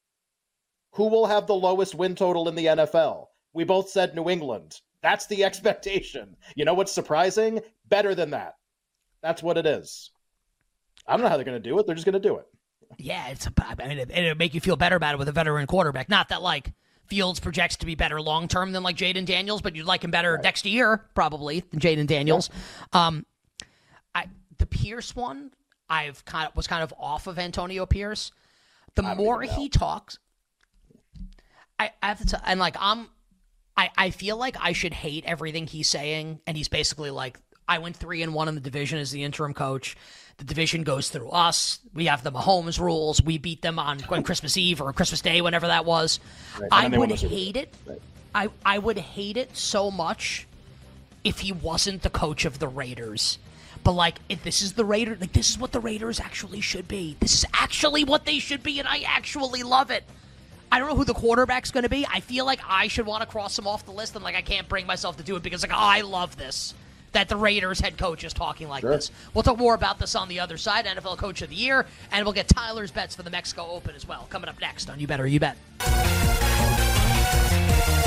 Who 0.95 1.09
will 1.09 1.27
have 1.27 1.47
the 1.47 1.55
lowest 1.55 1.95
win 1.95 2.15
total 2.15 2.49
in 2.49 2.55
the 2.55 2.67
NFL? 2.67 3.27
We 3.53 3.65
both 3.65 3.91
said 3.91 4.15
New 4.15 4.31
England. 4.31 4.81
That's 5.03 5.27
the 5.27 5.45
expectation. 5.49 6.37
You 6.57 6.65
know 6.65 6.75
what's 6.75 6.93
surprising? 6.93 7.61
Better 7.89 8.15
than 8.15 8.31
that. 8.31 8.57
That's 9.23 9.43
what 9.43 9.59
it 9.59 9.67
is. 9.67 10.11
I 11.07 11.13
don't 11.13 11.23
know 11.23 11.29
how 11.29 11.37
they're 11.37 11.45
going 11.45 11.63
to 11.63 11.69
do 11.69 11.79
it. 11.79 11.87
They're 11.87 11.95
just 11.95 12.07
going 12.07 12.15
to 12.15 12.21
do 12.21 12.37
it. 12.37 12.47
Yeah, 12.99 13.29
it's. 13.29 13.47
A, 13.47 13.53
I 13.59 13.89
mean, 13.89 13.99
it, 13.99 14.11
it'll 14.11 14.37
make 14.37 14.55
you 14.55 14.61
feel 14.61 14.77
better 14.77 14.97
about 14.97 15.15
it 15.15 15.19
with 15.19 15.29
a 15.29 15.33
veteran 15.33 15.67
quarterback. 15.67 16.09
Not 16.09 16.29
that 16.29 16.43
like 16.43 16.73
Fields 17.07 17.41
projects 17.41 17.77
to 17.77 17.87
be 17.87 17.95
better 17.95 18.21
long 18.21 18.49
term 18.49 18.73
than 18.73 18.83
like 18.83 18.97
Jayden 18.97 19.27
Daniels, 19.27 19.63
but 19.63 19.75
you'd 19.75 19.87
like 19.87 20.05
him 20.05 20.11
better 20.11 20.39
next 20.43 20.65
year 20.65 21.09
probably 21.15 21.61
than 21.71 21.81
Jayden 21.81 22.07
Daniels. 22.07 22.51
Um, 22.93 23.27
I 24.15 24.27
the 24.59 24.67
Pierce 24.67 25.15
one. 25.17 25.51
I've 25.91 26.25
kind 26.25 26.49
of 26.49 26.57
was 26.57 26.67
kind 26.67 26.83
of 26.83 26.95
off 26.99 27.27
of 27.27 27.39
Antonio 27.39 27.85
Pierce. 27.85 28.33
The 28.95 29.03
more 29.17 29.43
he 29.43 29.69
talks, 29.69 30.19
I, 31.79 31.91
I 32.03 32.09
have 32.09 32.19
to 32.19 32.27
tell, 32.27 32.41
and 32.45 32.61
like 32.61 32.77
I'm, 32.79 33.09
I 33.77 33.91
I 33.97 34.11
feel 34.11 34.37
like 34.37 34.57
I 34.61 34.73
should 34.73 34.95
hate 34.95 35.25
everything 35.25 35.67
he's 35.67 35.89
saying, 35.89 36.41
and 36.47 36.57
he's 36.57 36.69
basically 36.69 37.11
like, 37.11 37.39
I 37.69 37.79
went 37.79 37.97
three 37.97 38.23
and 38.23 38.35
one 38.35 38.49
in 38.49 38.55
the 38.55 38.61
division 38.61 38.99
as 38.99 39.11
the 39.11 39.25
interim 39.25 39.55
coach. 39.55 39.97
The 40.37 40.45
division 40.45 40.83
goes 40.83 41.11
through 41.11 41.31
us. 41.31 41.79
We 41.95 42.07
have 42.07 42.25
the 42.25 42.33
Mahomes 42.33 42.81
rules. 42.81 43.23
We 43.23 43.39
beat 43.39 43.63
them 43.63 43.79
on, 43.79 44.01
on 44.09 44.23
Christmas 44.25 44.57
Eve 44.57 44.81
or 44.81 44.93
Christmas 44.93 45.21
Day, 45.21 45.41
whenever 45.41 45.69
that 45.69 45.85
was. 45.85 46.19
Right. 46.59 46.69
I 46.73 46.85
And 46.85 46.85
then 46.85 46.91
they 46.91 46.99
would 46.99 47.11
won 47.11 47.11
the 47.11 47.17
Super 47.17 47.29
Bowl. 47.29 47.39
hate 47.39 47.57
it. 47.57 47.75
Right. 47.87 48.03
I, 48.35 48.49
I 48.65 48.79
would 48.79 48.99
hate 48.99 49.37
it 49.37 49.57
so 49.57 49.93
much 49.93 50.49
if 51.23 51.39
he 51.39 51.53
wasn't 51.53 52.03
the 52.03 52.11
coach 52.11 52.45
of 52.45 52.59
the 52.59 52.67
Raiders. 52.67 53.39
But 53.85 53.93
like, 53.93 54.17
if 54.29 54.43
this 54.43 54.61
is 54.61 54.73
the 54.73 54.85
Raiders, 54.85 55.21
like 55.21 55.33
this 55.33 55.51
is 55.51 55.59
what 55.59 55.71
the 55.71 55.79
Raiders 55.81 56.19
actually 56.19 56.61
should 56.61 56.89
be. 56.89 57.17
This 57.21 57.35
is 57.35 57.47
actually 57.53 58.03
what 58.03 58.25
they 58.25 58.41
should 58.41 58.63
be, 58.63 58.81
and 58.81 58.89
I 58.89 59.05
actually 59.07 59.63
love 59.63 59.91
it. 59.93 60.03
I 60.75 60.81
don't 60.81 60.89
know 60.89 60.97
who 60.97 61.05
the 61.05 61.15
quarterback's 61.15 61.71
going 61.71 61.85
to 61.85 61.89
be. 61.89 62.05
I 62.05 62.19
feel 62.19 62.45
like 62.45 62.59
I 62.69 62.89
should 62.89 63.07
want 63.07 63.21
to 63.23 63.29
cross 63.29 63.57
him 63.57 63.65
off 63.69 63.87
the 63.87 63.93
list, 63.93 64.17
and 64.17 64.25
like 64.25 64.35
I 64.35 64.43
can't 64.43 64.69
bring 64.69 64.87
myself 64.87 65.17
to 65.19 65.23
do 65.23 65.37
it 65.37 65.43
because 65.45 65.63
like 65.63 65.71
oh, 65.71 65.77
I 65.79 66.01
love 66.01 66.37
this 66.37 66.75
that 67.13 67.29
the 67.29 67.37
Raiders 67.37 67.79
head 67.79 67.97
coach 67.97 68.25
is 68.25 68.33
talking 68.33 68.67
like 68.69 68.81
Sure. 68.81 68.91
this. 68.91 69.13
We'll 69.35 69.45
talk 69.45 69.57
more 69.57 69.75
about 69.75 70.01
this 70.01 70.17
on 70.17 70.29
the 70.29 70.41
other 70.41 70.57
side, 70.57 70.87
NFL 70.87 71.17
Coach 71.19 71.43
of 71.43 71.51
the 71.51 71.55
Year, 71.55 71.87
and 72.11 72.27
we'll 72.27 72.33
get 72.33 72.49
Tyler's 72.49 72.91
bets 72.91 73.15
for 73.15 73.23
the 73.23 73.31
Mexico 73.31 73.69
Open 73.71 73.95
as 73.95 74.09
well 74.09 74.27
coming 74.31 74.49
up 74.49 74.61
next 74.61 74.91
on 74.91 74.99
You 74.99 75.07
Better 75.07 75.29
You 75.29 75.39
Bet. 75.39 75.57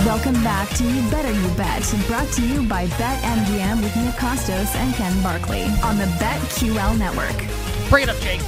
Welcome 0.06 0.34
back 0.44 0.68
to 0.72 0.84
You 0.84 1.10
Better 1.10 1.32
You 1.32 1.48
Bet, 1.56 1.90
brought 2.08 2.30
to 2.34 2.46
you 2.46 2.64
by 2.68 2.88
BetMGM 2.88 3.82
with 3.82 3.96
Nick 3.96 4.16
Kostos 4.16 4.76
and 4.76 4.94
Ken 4.96 5.24
Barkley 5.24 5.64
on 5.86 5.98
the 5.98 6.04
BetQL 6.20 7.00
network. 7.00 7.90
Bring 7.90 8.04
it 8.04 8.10
up, 8.10 8.20
Jake. 8.20 8.42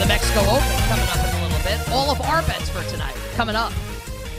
The 0.00 0.06
Mexico 0.06 0.40
Open 0.40 0.78
coming 0.88 1.06
up 1.08 1.16
in 1.28 1.34
a 1.34 1.42
little 1.44 1.62
bit. 1.62 1.88
All 1.90 2.10
of 2.10 2.20
our 2.22 2.42
bets 2.42 2.70
for 2.70 2.82
tonight 2.90 3.14
coming 3.34 3.54
up 3.54 3.70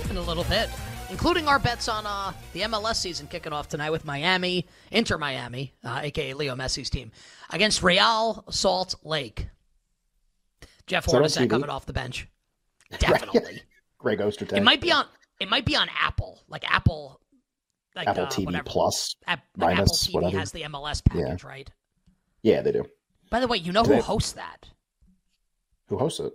in 0.09 0.17
a 0.17 0.21
little 0.21 0.43
bit, 0.45 0.69
including 1.11 1.47
our 1.47 1.59
bets 1.59 1.87
on 1.87 2.05
uh, 2.07 2.33
the 2.53 2.61
MLS 2.61 2.95
season 2.95 3.27
kicking 3.27 3.53
off 3.53 3.67
tonight 3.67 3.91
with 3.91 4.03
Miami, 4.03 4.65
Inter 4.89 5.19
Miami, 5.19 5.73
uh, 5.83 5.99
aka 6.03 6.33
Leo 6.33 6.55
Messi's 6.55 6.89
team, 6.89 7.11
against 7.51 7.83
Real 7.83 8.43
Salt 8.49 8.95
Lake. 9.03 9.47
Jeff 10.87 11.05
Hornacek 11.05 11.47
coming 11.49 11.69
off 11.69 11.85
the 11.85 11.93
bench. 11.93 12.27
Definitely. 12.99 13.61
Greg 13.99 14.17
Ostertag. 14.19 14.57
It 14.57 14.63
might 14.63 14.81
be 14.81 14.91
on. 14.91 15.05
It 15.39 15.47
might 15.49 15.65
be 15.65 15.75
on 15.75 15.87
Apple, 16.01 16.41
like 16.47 16.63
Apple, 16.69 17.21
like 17.95 18.07
Apple 18.07 18.23
uh, 18.23 18.29
TV 18.29 18.45
whatever. 18.45 18.63
Plus. 18.63 19.15
App, 19.27 19.43
like 19.57 19.73
Apple 19.73 19.85
minus 19.85 20.07
TV 20.07 20.13
whatever. 20.15 20.39
has 20.39 20.51
the 20.51 20.61
MLS 20.63 21.03
package, 21.05 21.43
right? 21.43 21.69
Yeah, 22.41 22.61
they 22.61 22.71
do. 22.71 22.83
By 23.29 23.39
the 23.39 23.47
way, 23.47 23.57
you 23.57 23.71
know 23.71 23.83
Do 23.83 23.91
who 23.91 23.95
they- 23.97 24.01
hosts 24.01 24.31
that? 24.33 24.67
Who 25.91 25.97
hosts 25.97 26.21
it? 26.21 26.31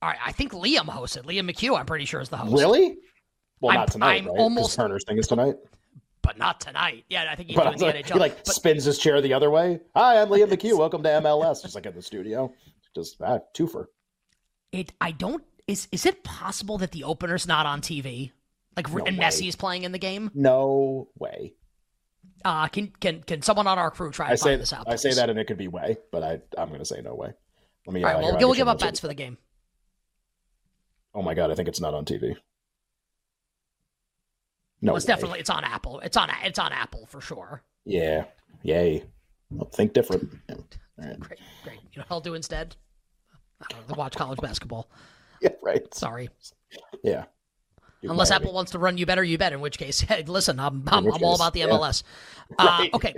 All 0.00 0.08
right, 0.08 0.18
I 0.24 0.32
think 0.32 0.52
Liam 0.52 0.86
hosts 0.88 1.16
it. 1.16 1.24
Liam 1.26 1.50
McHugh, 1.50 1.78
I'm 1.78 1.84
pretty 1.84 2.06
sure, 2.06 2.22
is 2.22 2.30
the 2.30 2.38
host. 2.38 2.58
Really? 2.58 2.96
Well, 3.60 3.72
I'm- 3.72 3.80
not 3.80 3.92
tonight, 3.92 4.22
I'm 4.22 4.28
right? 4.28 4.38
almost- 4.38 4.74
Turner's 4.74 5.04
thing 5.04 5.18
is 5.18 5.26
tonight. 5.26 5.56
But 6.22 6.38
not 6.38 6.62
tonight. 6.62 7.04
Yeah, 7.10 7.26
I 7.30 7.36
think 7.36 7.50
he's 7.50 7.58
doing 7.58 7.76
the 7.76 7.84
like, 7.84 8.06
NHL. 8.06 8.12
he 8.14 8.18
like 8.18 8.36
but 8.46 8.54
spins 8.54 8.84
his 8.84 8.98
chair 8.98 9.20
the 9.20 9.34
other 9.34 9.50
way. 9.50 9.80
Hi, 9.94 10.22
I'm 10.22 10.28
Liam 10.28 10.48
McHugh. 10.48 10.78
Welcome 10.78 11.02
to 11.02 11.10
MLS. 11.10 11.60
Just 11.60 11.74
like 11.74 11.84
in 11.84 11.94
the 11.94 12.00
studio. 12.00 12.54
Just 12.94 13.16
ah, 13.20 13.40
twofer. 13.52 13.84
it, 14.72 14.94
I 14.98 15.10
don't. 15.10 15.44
Is 15.66 15.86
is 15.92 16.06
it 16.06 16.24
possible 16.24 16.78
that 16.78 16.92
the 16.92 17.04
opener's 17.04 17.46
not 17.46 17.66
on 17.66 17.82
TV? 17.82 18.32
Like, 18.74 18.90
No 18.90 19.04
and 19.04 19.18
way. 19.18 19.24
Messi 19.24 19.46
is 19.48 19.56
playing 19.56 19.82
in 19.82 19.92
the 19.92 19.98
game. 19.98 20.30
No 20.34 21.08
way. 21.18 21.52
Uh, 22.42 22.68
can 22.68 22.88
can 23.00 23.22
can 23.22 23.42
someone 23.42 23.66
on 23.66 23.78
our 23.78 23.90
crew 23.90 24.10
try 24.10 24.28
I 24.28 24.30
and 24.30 24.40
say 24.40 24.50
find 24.52 24.62
this 24.62 24.72
out? 24.72 24.88
I 24.88 24.96
say 24.96 25.12
that 25.12 25.28
and 25.28 25.38
it 25.38 25.46
could 25.46 25.58
be 25.58 25.68
way, 25.68 25.98
but 26.10 26.22
I 26.22 26.40
I'm 26.56 26.70
gonna 26.70 26.86
say 26.86 27.02
no 27.02 27.14
way. 27.14 27.34
Let 27.86 27.94
me. 27.94 28.02
All 28.02 28.08
uh, 28.08 28.12
right, 28.12 28.20
here, 28.20 28.32
well, 28.32 28.40
I'll 28.40 28.48
we'll 28.48 28.56
give 28.56 28.68
up 28.68 28.78
bets 28.78 29.00
for 29.00 29.08
the 29.08 29.14
game. 29.14 29.38
Oh 31.14 31.22
my 31.22 31.34
god, 31.34 31.50
I 31.50 31.54
think 31.54 31.68
it's 31.68 31.80
not 31.80 31.94
on 31.94 32.04
TV. 32.04 32.36
No, 34.80 34.92
well, 34.92 34.96
it's 34.96 35.06
way. 35.06 35.14
definitely 35.14 35.40
it's 35.40 35.50
on 35.50 35.64
Apple. 35.64 36.00
It's 36.00 36.16
on 36.16 36.30
it's 36.44 36.58
on 36.58 36.72
Apple 36.72 37.06
for 37.06 37.20
sure. 37.20 37.62
Yeah. 37.84 38.24
Yay. 38.62 39.04
Well, 39.50 39.68
think 39.70 39.92
different. 39.92 40.28
Yeah. 40.48 40.56
Right. 40.98 41.20
Great, 41.20 41.40
great. 41.62 41.78
You 41.92 41.98
know 41.98 42.04
what 42.08 42.10
I'll 42.10 42.20
do 42.20 42.34
instead? 42.34 42.76
I 43.60 43.66
don't 43.70 43.88
know, 43.88 43.94
watch 43.96 44.14
college 44.14 44.40
basketball. 44.40 44.88
Yeah. 45.40 45.50
Right. 45.60 45.92
Sorry, 45.92 46.30
Yeah. 47.02 47.24
You 48.00 48.10
unless. 48.10 48.30
Apple 48.30 48.54
wants 48.54 48.72
to 48.72 48.78
run 48.78 48.96
you 48.96 49.04
better, 49.04 49.22
you 49.22 49.36
bet. 49.36 49.52
In 49.52 49.60
which 49.60 49.76
case, 49.76 50.00
hey, 50.08 50.22
listen, 50.22 50.58
I'm 50.58 50.84
I'm, 50.86 51.12
I'm 51.12 51.22
all 51.22 51.34
about 51.34 51.52
the 51.52 51.60
yeah. 51.60 51.66
MLS. 51.66 52.02
Uh, 52.58 52.64
Right. 52.78 52.94
okay. 52.94 53.14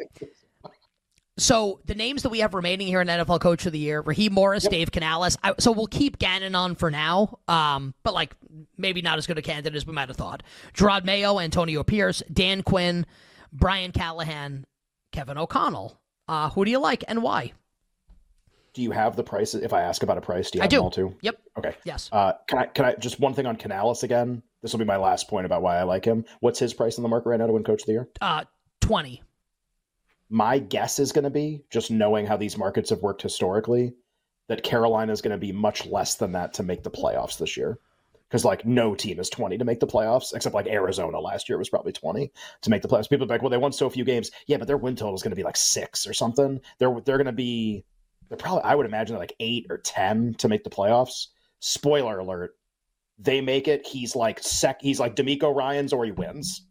So 1.38 1.80
the 1.84 1.94
names 1.94 2.22
that 2.22 2.30
we 2.30 2.38
have 2.38 2.54
remaining 2.54 2.86
here 2.86 3.00
in 3.02 3.08
NFL 3.08 3.40
Coach 3.40 3.66
of 3.66 3.72
the 3.72 3.78
Year: 3.78 4.00
Raheem 4.00 4.32
Morris, 4.32 4.66
Dave 4.66 4.90
Canales. 4.90 5.36
I, 5.42 5.52
so 5.58 5.70
we'll 5.70 5.86
keep 5.86 6.18
Gannon 6.18 6.54
on 6.54 6.74
for 6.74 6.90
now, 6.90 7.38
um, 7.46 7.94
but 8.02 8.14
like 8.14 8.34
maybe 8.78 9.02
not 9.02 9.18
as 9.18 9.26
good 9.26 9.36
a 9.36 9.42
candidate 9.42 9.76
as 9.76 9.86
we 9.86 9.92
might 9.92 10.08
have 10.08 10.16
thought. 10.16 10.42
Jerod 10.72 11.04
Mayo, 11.04 11.38
Antonio 11.38 11.82
Pierce, 11.82 12.22
Dan 12.32 12.62
Quinn, 12.62 13.04
Brian 13.52 13.92
Callahan, 13.92 14.64
Kevin 15.12 15.36
O'Connell. 15.36 16.00
Uh, 16.26 16.48
who 16.50 16.64
do 16.64 16.70
you 16.70 16.78
like 16.78 17.04
and 17.06 17.22
why? 17.22 17.52
Do 18.72 18.82
you 18.82 18.90
have 18.90 19.14
the 19.16 19.22
prices? 19.22 19.62
If 19.62 19.72
I 19.72 19.82
ask 19.82 20.02
about 20.02 20.18
a 20.18 20.22
price, 20.22 20.50
do 20.50 20.58
you 20.58 20.62
I 20.62 20.64
have 20.64 20.70
do. 20.70 20.76
them 20.76 20.84
all 20.84 20.90
too? 20.90 21.16
Yep. 21.20 21.36
Okay. 21.58 21.74
Yes. 21.84 22.08
Uh, 22.12 22.32
can 22.46 22.58
I 22.58 22.66
can 22.66 22.84
I 22.86 22.94
just 22.94 23.20
one 23.20 23.34
thing 23.34 23.46
on 23.46 23.56
Canales 23.56 24.02
again? 24.02 24.42
This 24.62 24.72
will 24.72 24.78
be 24.78 24.84
my 24.86 24.96
last 24.96 25.28
point 25.28 25.44
about 25.46 25.60
why 25.62 25.76
I 25.76 25.82
like 25.82 26.04
him. 26.04 26.24
What's 26.40 26.58
his 26.58 26.72
price 26.72 26.96
in 26.96 27.02
the 27.02 27.08
market 27.08 27.28
right 27.28 27.38
now 27.38 27.46
to 27.46 27.52
win 27.52 27.62
Coach 27.62 27.82
of 27.82 27.86
the 27.86 27.92
Year? 27.92 28.08
Uh, 28.20 28.44
twenty. 28.80 29.22
My 30.28 30.58
guess 30.58 30.98
is 30.98 31.12
going 31.12 31.24
to 31.24 31.30
be 31.30 31.64
just 31.70 31.90
knowing 31.90 32.26
how 32.26 32.36
these 32.36 32.58
markets 32.58 32.90
have 32.90 33.02
worked 33.02 33.22
historically, 33.22 33.94
that 34.48 34.62
Carolina 34.62 35.12
is 35.12 35.22
going 35.22 35.32
to 35.32 35.38
be 35.38 35.52
much 35.52 35.86
less 35.86 36.16
than 36.16 36.32
that 36.32 36.54
to 36.54 36.62
make 36.62 36.82
the 36.82 36.90
playoffs 36.90 37.38
this 37.38 37.56
year. 37.56 37.78
Because 38.28 38.44
like 38.44 38.66
no 38.66 38.96
team 38.96 39.20
is 39.20 39.30
twenty 39.30 39.56
to 39.56 39.64
make 39.64 39.78
the 39.78 39.86
playoffs, 39.86 40.34
except 40.34 40.52
like 40.52 40.66
Arizona 40.66 41.20
last 41.20 41.48
year 41.48 41.58
was 41.58 41.68
probably 41.68 41.92
twenty 41.92 42.32
to 42.62 42.70
make 42.70 42.82
the 42.82 42.88
playoffs. 42.88 43.08
People 43.08 43.24
are 43.24 43.28
like, 43.28 43.40
well, 43.40 43.50
they 43.50 43.56
won 43.56 43.70
so 43.70 43.88
few 43.88 44.04
games, 44.04 44.32
yeah, 44.48 44.56
but 44.56 44.66
their 44.66 44.76
win 44.76 44.96
total 44.96 45.14
is 45.14 45.22
going 45.22 45.30
to 45.30 45.36
be 45.36 45.44
like 45.44 45.56
six 45.56 46.08
or 46.08 46.12
something. 46.12 46.60
They're 46.80 47.00
they're 47.04 47.18
going 47.18 47.26
to 47.26 47.32
be 47.32 47.84
they're 48.28 48.36
probably 48.36 48.64
I 48.64 48.74
would 48.74 48.86
imagine 48.86 49.16
like 49.16 49.34
eight 49.38 49.66
or 49.70 49.78
ten 49.78 50.34
to 50.38 50.48
make 50.48 50.64
the 50.64 50.70
playoffs. 50.70 51.28
Spoiler 51.60 52.18
alert: 52.18 52.56
they 53.16 53.40
make 53.40 53.68
it. 53.68 53.86
He's 53.86 54.16
like 54.16 54.42
sec. 54.42 54.82
He's 54.82 54.98
like 54.98 55.14
DeMeco 55.14 55.54
Ryans, 55.54 55.92
or 55.92 56.04
he 56.04 56.10
wins. 56.10 56.65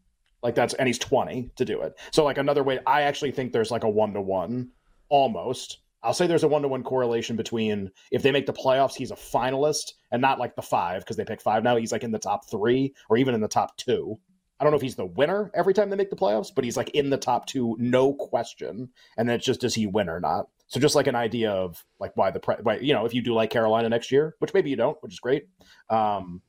Like 0.46 0.54
that's 0.54 0.76
and 0.76 0.86
he's 0.86 1.00
20 1.00 1.50
to 1.56 1.66
do 1.66 1.82
it. 1.82 1.98
So 2.12 2.24
like 2.24 2.38
another 2.38 2.62
way 2.62 2.78
I 2.86 3.02
actually 3.02 3.32
think 3.32 3.52
there's 3.52 3.72
like 3.72 3.84
a 3.84 3.90
1 3.90 4.14
to 4.14 4.22
1 4.22 4.70
almost. 5.10 5.80
I'll 6.04 6.14
say 6.14 6.28
there's 6.28 6.44
a 6.44 6.48
1 6.48 6.62
to 6.62 6.68
1 6.68 6.84
correlation 6.84 7.36
between 7.36 7.90
if 8.12 8.22
they 8.22 8.32
make 8.32 8.46
the 8.46 8.54
playoffs 8.54 8.94
he's 8.94 9.10
a 9.10 9.16
finalist 9.16 9.94
and 10.12 10.22
not 10.22 10.38
like 10.38 10.56
the 10.56 10.62
5 10.62 11.02
because 11.02 11.18
they 11.18 11.26
pick 11.26 11.42
5 11.42 11.64
now 11.64 11.78
he's 11.78 11.92
like 11.92 12.04
in 12.04 12.12
the 12.12 12.20
top 12.20 12.48
3 12.48 12.94
or 13.10 13.18
even 13.18 13.34
in 13.34 13.42
the 13.42 13.48
top 13.48 13.76
2. 13.78 14.16
I 14.60 14.64
don't 14.64 14.72
know 14.72 14.78
if 14.78 14.84
he's 14.84 14.96
the 14.96 15.08
winner 15.08 15.50
every 15.56 15.74
time 15.74 15.90
they 15.90 15.96
make 15.96 16.12
the 16.12 16.16
playoffs, 16.16 16.54
but 16.54 16.64
he's 16.64 16.78
like 16.78 16.90
in 16.92 17.10
the 17.10 17.18
top 17.18 17.48
2 17.48 17.78
no 17.80 18.14
question. 18.14 18.90
And 19.18 19.28
then 19.28 19.38
it's 19.38 19.46
just 19.46 19.62
does 19.62 19.74
he 19.74 19.88
win 19.88 20.10
or 20.10 20.20
not. 20.20 20.48
So 20.68 20.80
just 20.80 20.94
like 20.94 21.08
an 21.08 21.16
idea 21.16 21.50
of 21.50 21.84
like 22.00 22.16
why 22.16 22.30
the 22.30 22.40
pre- 22.40 22.62
why, 22.62 22.78
you 22.78 22.94
know 22.94 23.06
if 23.06 23.16
you 23.16 23.24
do 23.24 23.34
like 23.34 23.50
Carolina 23.50 23.90
next 23.90 24.12
year, 24.12 24.36
which 24.38 24.54
maybe 24.54 24.70
you 24.70 24.76
don't, 24.76 25.02
which 25.02 25.14
is 25.14 25.20
great. 25.20 25.48
Um 25.90 26.44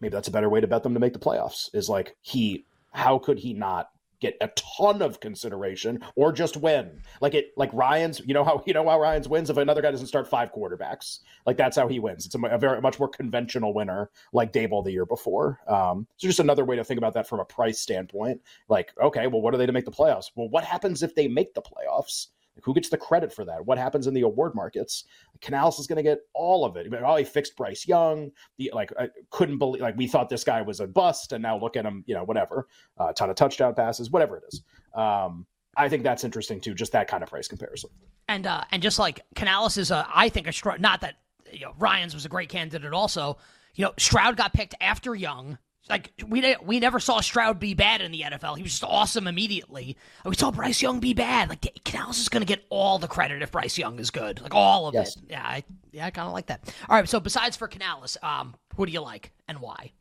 maybe 0.00 0.12
that's 0.12 0.28
a 0.28 0.32
better 0.32 0.48
way 0.48 0.60
to 0.60 0.66
bet 0.66 0.82
them 0.82 0.94
to 0.94 1.00
make 1.00 1.12
the 1.12 1.18
playoffs 1.18 1.74
is 1.74 1.88
like 1.88 2.16
he 2.22 2.66
how 2.92 3.18
could 3.18 3.38
he 3.38 3.52
not 3.52 3.90
get 4.20 4.36
a 4.40 4.48
ton 4.48 5.02
of 5.02 5.20
consideration 5.20 6.02
or 6.14 6.32
just 6.32 6.56
win? 6.56 7.02
Like 7.20 7.34
it 7.34 7.52
like 7.56 7.70
ryans 7.72 8.20
you 8.24 8.34
know 8.34 8.44
how 8.44 8.62
you 8.66 8.72
know 8.72 8.88
how 8.88 9.00
ryans 9.00 9.28
wins 9.28 9.50
if 9.50 9.56
another 9.56 9.82
guy 9.82 9.90
doesn't 9.90 10.06
start 10.06 10.28
five 10.28 10.52
quarterbacks? 10.52 11.20
Like 11.44 11.56
that's 11.56 11.76
how 11.76 11.88
he 11.88 11.98
wins. 11.98 12.26
It's 12.26 12.34
a, 12.34 12.40
a 12.46 12.58
very 12.58 12.80
much 12.80 12.98
more 12.98 13.08
conventional 13.08 13.74
winner 13.74 14.10
like 14.32 14.52
Daboll 14.52 14.84
the 14.84 14.92
year 14.92 15.06
before. 15.06 15.60
Um 15.68 16.06
so 16.16 16.28
just 16.28 16.40
another 16.40 16.64
way 16.64 16.76
to 16.76 16.84
think 16.84 16.98
about 16.98 17.14
that 17.14 17.28
from 17.28 17.40
a 17.40 17.44
price 17.44 17.80
standpoint. 17.80 18.40
Like 18.68 18.92
okay 19.02 19.26
well 19.26 19.40
what 19.42 19.54
are 19.54 19.58
they 19.58 19.66
to 19.66 19.72
make 19.72 19.84
the 19.84 19.90
playoffs? 19.90 20.30
Well 20.34 20.48
what 20.48 20.64
happens 20.64 21.02
if 21.02 21.14
they 21.14 21.28
make 21.28 21.54
the 21.54 21.62
playoffs 21.62 22.28
who 22.62 22.74
gets 22.74 22.88
the 22.88 22.96
credit 22.96 23.32
for 23.32 23.44
that? 23.44 23.64
What 23.64 23.78
happens 23.78 24.06
in 24.06 24.14
the 24.14 24.22
award 24.22 24.54
markets? 24.54 25.04
Canales 25.40 25.78
is 25.78 25.86
going 25.86 25.96
to 25.96 26.02
get 26.02 26.20
all 26.34 26.64
of 26.64 26.76
it. 26.76 26.92
Oh, 27.04 27.16
he 27.16 27.24
fixed 27.24 27.56
Bryce 27.56 27.86
Young. 27.86 28.30
The, 28.58 28.70
like 28.74 28.92
I 28.98 29.08
couldn't 29.30 29.58
believe 29.58 29.82
like 29.82 29.96
we 29.96 30.06
thought 30.06 30.28
this 30.28 30.44
guy 30.44 30.62
was 30.62 30.80
a 30.80 30.86
bust, 30.86 31.32
and 31.32 31.42
now 31.42 31.58
look 31.58 31.76
at 31.76 31.84
him. 31.84 32.04
You 32.06 32.14
know, 32.14 32.24
whatever. 32.24 32.68
A 32.98 33.04
uh, 33.04 33.12
ton 33.12 33.30
of 33.30 33.36
touchdown 33.36 33.74
passes, 33.74 34.10
whatever 34.10 34.38
it 34.38 34.44
is. 34.48 34.62
Um, 34.94 35.46
I 35.76 35.88
think 35.88 36.02
that's 36.02 36.24
interesting 36.24 36.60
too. 36.60 36.74
Just 36.74 36.92
that 36.92 37.08
kind 37.08 37.22
of 37.22 37.28
price 37.28 37.48
comparison. 37.48 37.90
And 38.28 38.46
uh, 38.46 38.64
and 38.72 38.82
just 38.82 38.98
like 38.98 39.20
Canales 39.34 39.76
is 39.76 39.90
a, 39.90 40.06
I 40.12 40.28
think 40.28 40.46
a 40.46 40.52
strong. 40.52 40.80
Not 40.80 41.02
that 41.02 41.16
you 41.52 41.60
know 41.60 41.74
Ryans 41.78 42.14
was 42.14 42.24
a 42.24 42.28
great 42.28 42.48
candidate. 42.48 42.92
Also, 42.92 43.36
you 43.74 43.84
know 43.84 43.92
Stroud 43.98 44.36
got 44.36 44.52
picked 44.52 44.74
after 44.80 45.14
Young. 45.14 45.58
Like 45.88 46.12
we 46.26 46.56
we 46.62 46.80
never 46.80 46.98
saw 46.98 47.20
Stroud 47.20 47.60
be 47.60 47.74
bad 47.74 48.00
in 48.00 48.10
the 48.10 48.22
NFL. 48.22 48.56
He 48.56 48.62
was 48.62 48.72
just 48.72 48.84
awesome 48.84 49.28
immediately. 49.28 49.96
We 50.24 50.34
saw 50.34 50.50
Bryce 50.50 50.82
Young 50.82 50.98
be 50.98 51.14
bad. 51.14 51.48
Like 51.48 51.84
Canales 51.84 52.18
is 52.18 52.28
going 52.28 52.40
to 52.40 52.46
get 52.46 52.64
all 52.70 52.98
the 52.98 53.06
credit 53.06 53.40
if 53.40 53.52
Bryce 53.52 53.78
Young 53.78 54.00
is 54.00 54.10
good. 54.10 54.40
Like 54.40 54.54
all 54.54 54.88
of 54.88 54.94
yes. 54.94 55.16
it. 55.16 55.22
Yeah, 55.30 55.42
I, 55.44 55.62
yeah, 55.92 56.06
I 56.06 56.10
kind 56.10 56.26
of 56.26 56.32
like 56.32 56.46
that. 56.46 56.74
All 56.88 56.96
right. 56.96 57.08
So 57.08 57.20
besides 57.20 57.56
for 57.56 57.68
Canales, 57.68 58.16
um, 58.22 58.56
who 58.76 58.84
do 58.84 58.92
you 58.92 59.00
like 59.00 59.30
and 59.46 59.60
why? 59.60 59.92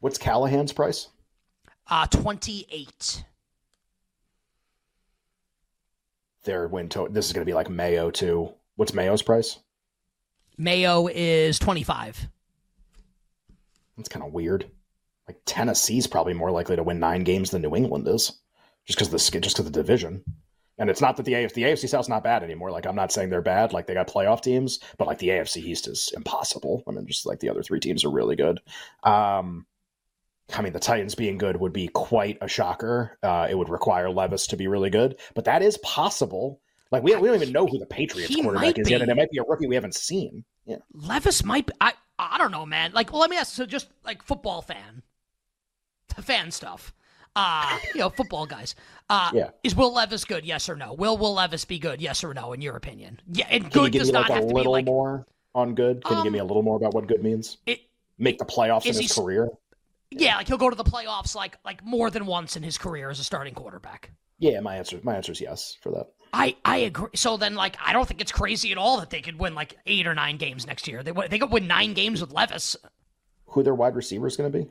What's 0.00 0.16
Callahan's 0.16 0.72
price? 0.72 1.08
Uh, 1.90 2.06
twenty 2.06 2.66
eight. 2.70 3.24
Their 6.44 6.68
win 6.68 6.88
total. 6.88 7.12
This 7.12 7.26
is 7.26 7.34
going 7.34 7.44
to 7.44 7.50
be 7.50 7.54
like 7.54 7.68
Mayo 7.68 8.10
too. 8.10 8.54
What's 8.76 8.94
Mayo's 8.94 9.22
price? 9.22 9.58
Mayo 10.56 11.06
is 11.08 11.58
twenty 11.58 11.82
five. 11.82 12.28
That's 13.98 14.08
kind 14.08 14.24
of 14.24 14.32
weird 14.32 14.70
like 15.28 15.40
Tennessee's 15.44 16.06
probably 16.06 16.34
more 16.34 16.50
likely 16.50 16.76
to 16.76 16.82
win 16.82 16.98
nine 16.98 17.22
games 17.22 17.50
than 17.50 17.62
New 17.62 17.76
England 17.76 18.08
is, 18.08 18.32
just 18.86 18.98
because 18.98 19.10
the 19.10 19.40
just 19.40 19.56
because 19.56 19.70
the 19.70 19.70
division. 19.70 20.24
And 20.80 20.88
it's 20.88 21.00
not 21.00 21.16
that 21.16 21.24
the 21.24 21.32
AFC 21.32 21.54
the 21.54 21.62
AFC 21.64 21.88
South's 21.88 22.08
not 22.08 22.24
bad 22.24 22.42
anymore. 22.42 22.70
Like 22.70 22.86
I'm 22.86 22.96
not 22.96 23.12
saying 23.12 23.30
they're 23.30 23.42
bad. 23.42 23.72
Like 23.72 23.86
they 23.86 23.94
got 23.94 24.08
playoff 24.08 24.40
teams, 24.40 24.78
but 24.96 25.06
like 25.06 25.18
the 25.18 25.28
AFC 25.28 25.58
East 25.58 25.88
is 25.88 26.12
impossible. 26.16 26.82
I 26.88 26.92
mean, 26.92 27.06
just 27.06 27.26
like 27.26 27.40
the 27.40 27.50
other 27.50 27.62
three 27.62 27.80
teams 27.80 28.04
are 28.04 28.10
really 28.10 28.36
good. 28.36 28.60
Um, 29.02 29.66
I 30.54 30.62
mean, 30.62 30.72
the 30.72 30.80
Titans 30.80 31.14
being 31.14 31.36
good 31.36 31.56
would 31.56 31.72
be 31.72 31.88
quite 31.88 32.38
a 32.40 32.48
shocker. 32.48 33.18
Uh, 33.22 33.48
it 33.50 33.58
would 33.58 33.68
require 33.68 34.08
Levis 34.08 34.46
to 34.48 34.56
be 34.56 34.66
really 34.66 34.88
good, 34.88 35.18
but 35.34 35.44
that 35.44 35.62
is 35.62 35.76
possible. 35.78 36.60
Like 36.90 37.02
we, 37.02 37.14
we 37.16 37.28
don't 37.28 37.36
even 37.42 37.52
know 37.52 37.66
who 37.66 37.78
the 37.78 37.86
Patriots 37.86 38.34
he 38.34 38.42
quarterback 38.42 38.78
is 38.78 38.88
yet, 38.88 39.02
and 39.02 39.10
it 39.10 39.16
might 39.16 39.30
be 39.30 39.38
a 39.38 39.42
rookie 39.42 39.66
we 39.66 39.74
haven't 39.74 39.94
seen. 39.94 40.44
Yeah, 40.64 40.76
Levis 40.94 41.44
might. 41.44 41.66
Be, 41.66 41.72
I 41.80 41.92
I 42.18 42.38
don't 42.38 42.50
know, 42.50 42.66
man. 42.66 42.92
Like, 42.92 43.12
well, 43.12 43.20
let 43.20 43.30
me 43.30 43.36
ask. 43.36 43.54
So, 43.54 43.66
just 43.66 43.88
like 44.04 44.22
football 44.22 44.62
fan, 44.62 45.02
fan 46.22 46.50
stuff. 46.50 46.92
Uh, 47.36 47.78
you 47.94 48.00
know, 48.00 48.10
football 48.10 48.46
guys. 48.46 48.74
Uh, 49.08 49.30
yeah. 49.32 49.50
Is 49.62 49.74
Will 49.76 49.92
Levis 49.94 50.24
good? 50.24 50.44
Yes 50.44 50.68
or 50.68 50.76
no? 50.76 50.92
Will 50.94 51.16
Will 51.16 51.34
Levis 51.34 51.64
be 51.64 51.78
good? 51.78 52.00
Yes 52.00 52.24
or 52.24 52.34
no? 52.34 52.52
In 52.52 52.60
your 52.60 52.76
opinion? 52.76 53.20
Yeah, 53.30 53.46
and 53.50 53.70
Can 53.70 53.70
good 53.70 53.92
does 53.92 54.10
not 54.10 54.28
like 54.28 54.40
have 54.40 54.48
to 54.48 54.54
be 54.54 54.54
like 54.54 54.66
a 54.66 54.70
little 54.70 54.92
more 54.92 55.26
on 55.54 55.74
good. 55.74 56.04
Can 56.04 56.14
um, 56.14 56.18
you 56.18 56.24
give 56.24 56.32
me 56.32 56.38
a 56.38 56.42
um, 56.42 56.48
little 56.48 56.62
more 56.62 56.76
about 56.76 56.94
what 56.94 57.06
good 57.06 57.22
means? 57.22 57.58
It, 57.66 57.80
Make 58.18 58.38
the 58.38 58.44
playoffs 58.44 58.86
in 58.86 58.94
his 58.94 59.12
career. 59.12 59.48
Yeah, 60.10 60.36
like 60.36 60.48
he'll 60.48 60.58
go 60.58 60.70
to 60.70 60.76
the 60.76 60.84
playoffs 60.84 61.36
like 61.36 61.56
like 61.64 61.84
more 61.84 62.10
than 62.10 62.26
once 62.26 62.56
in 62.56 62.62
his 62.62 62.76
career 62.76 63.10
as 63.10 63.20
a 63.20 63.24
starting 63.24 63.54
quarterback. 63.54 64.10
Yeah, 64.40 64.58
my 64.60 64.76
answer 64.76 64.98
my 65.04 65.14
answer 65.14 65.32
is 65.32 65.40
yes 65.40 65.76
for 65.80 65.90
that. 65.92 66.08
I, 66.32 66.56
I 66.64 66.76
agree. 66.78 67.10
So 67.14 67.36
then, 67.36 67.54
like, 67.54 67.76
I 67.82 67.92
don't 67.92 68.06
think 68.06 68.20
it's 68.20 68.32
crazy 68.32 68.70
at 68.70 68.78
all 68.78 69.00
that 69.00 69.10
they 69.10 69.20
could 69.20 69.38
win 69.38 69.54
like 69.54 69.76
eight 69.86 70.06
or 70.06 70.14
nine 70.14 70.36
games 70.36 70.66
next 70.66 70.86
year. 70.86 71.02
They 71.02 71.12
they 71.28 71.38
could 71.38 71.50
win 71.50 71.66
nine 71.66 71.94
games 71.94 72.20
with 72.20 72.32
Levis. 72.32 72.76
Who 73.46 73.62
their 73.62 73.74
wide 73.74 73.96
receiver 73.96 74.26
is 74.26 74.36
going 74.36 74.52
to 74.52 74.58
be? 74.58 74.70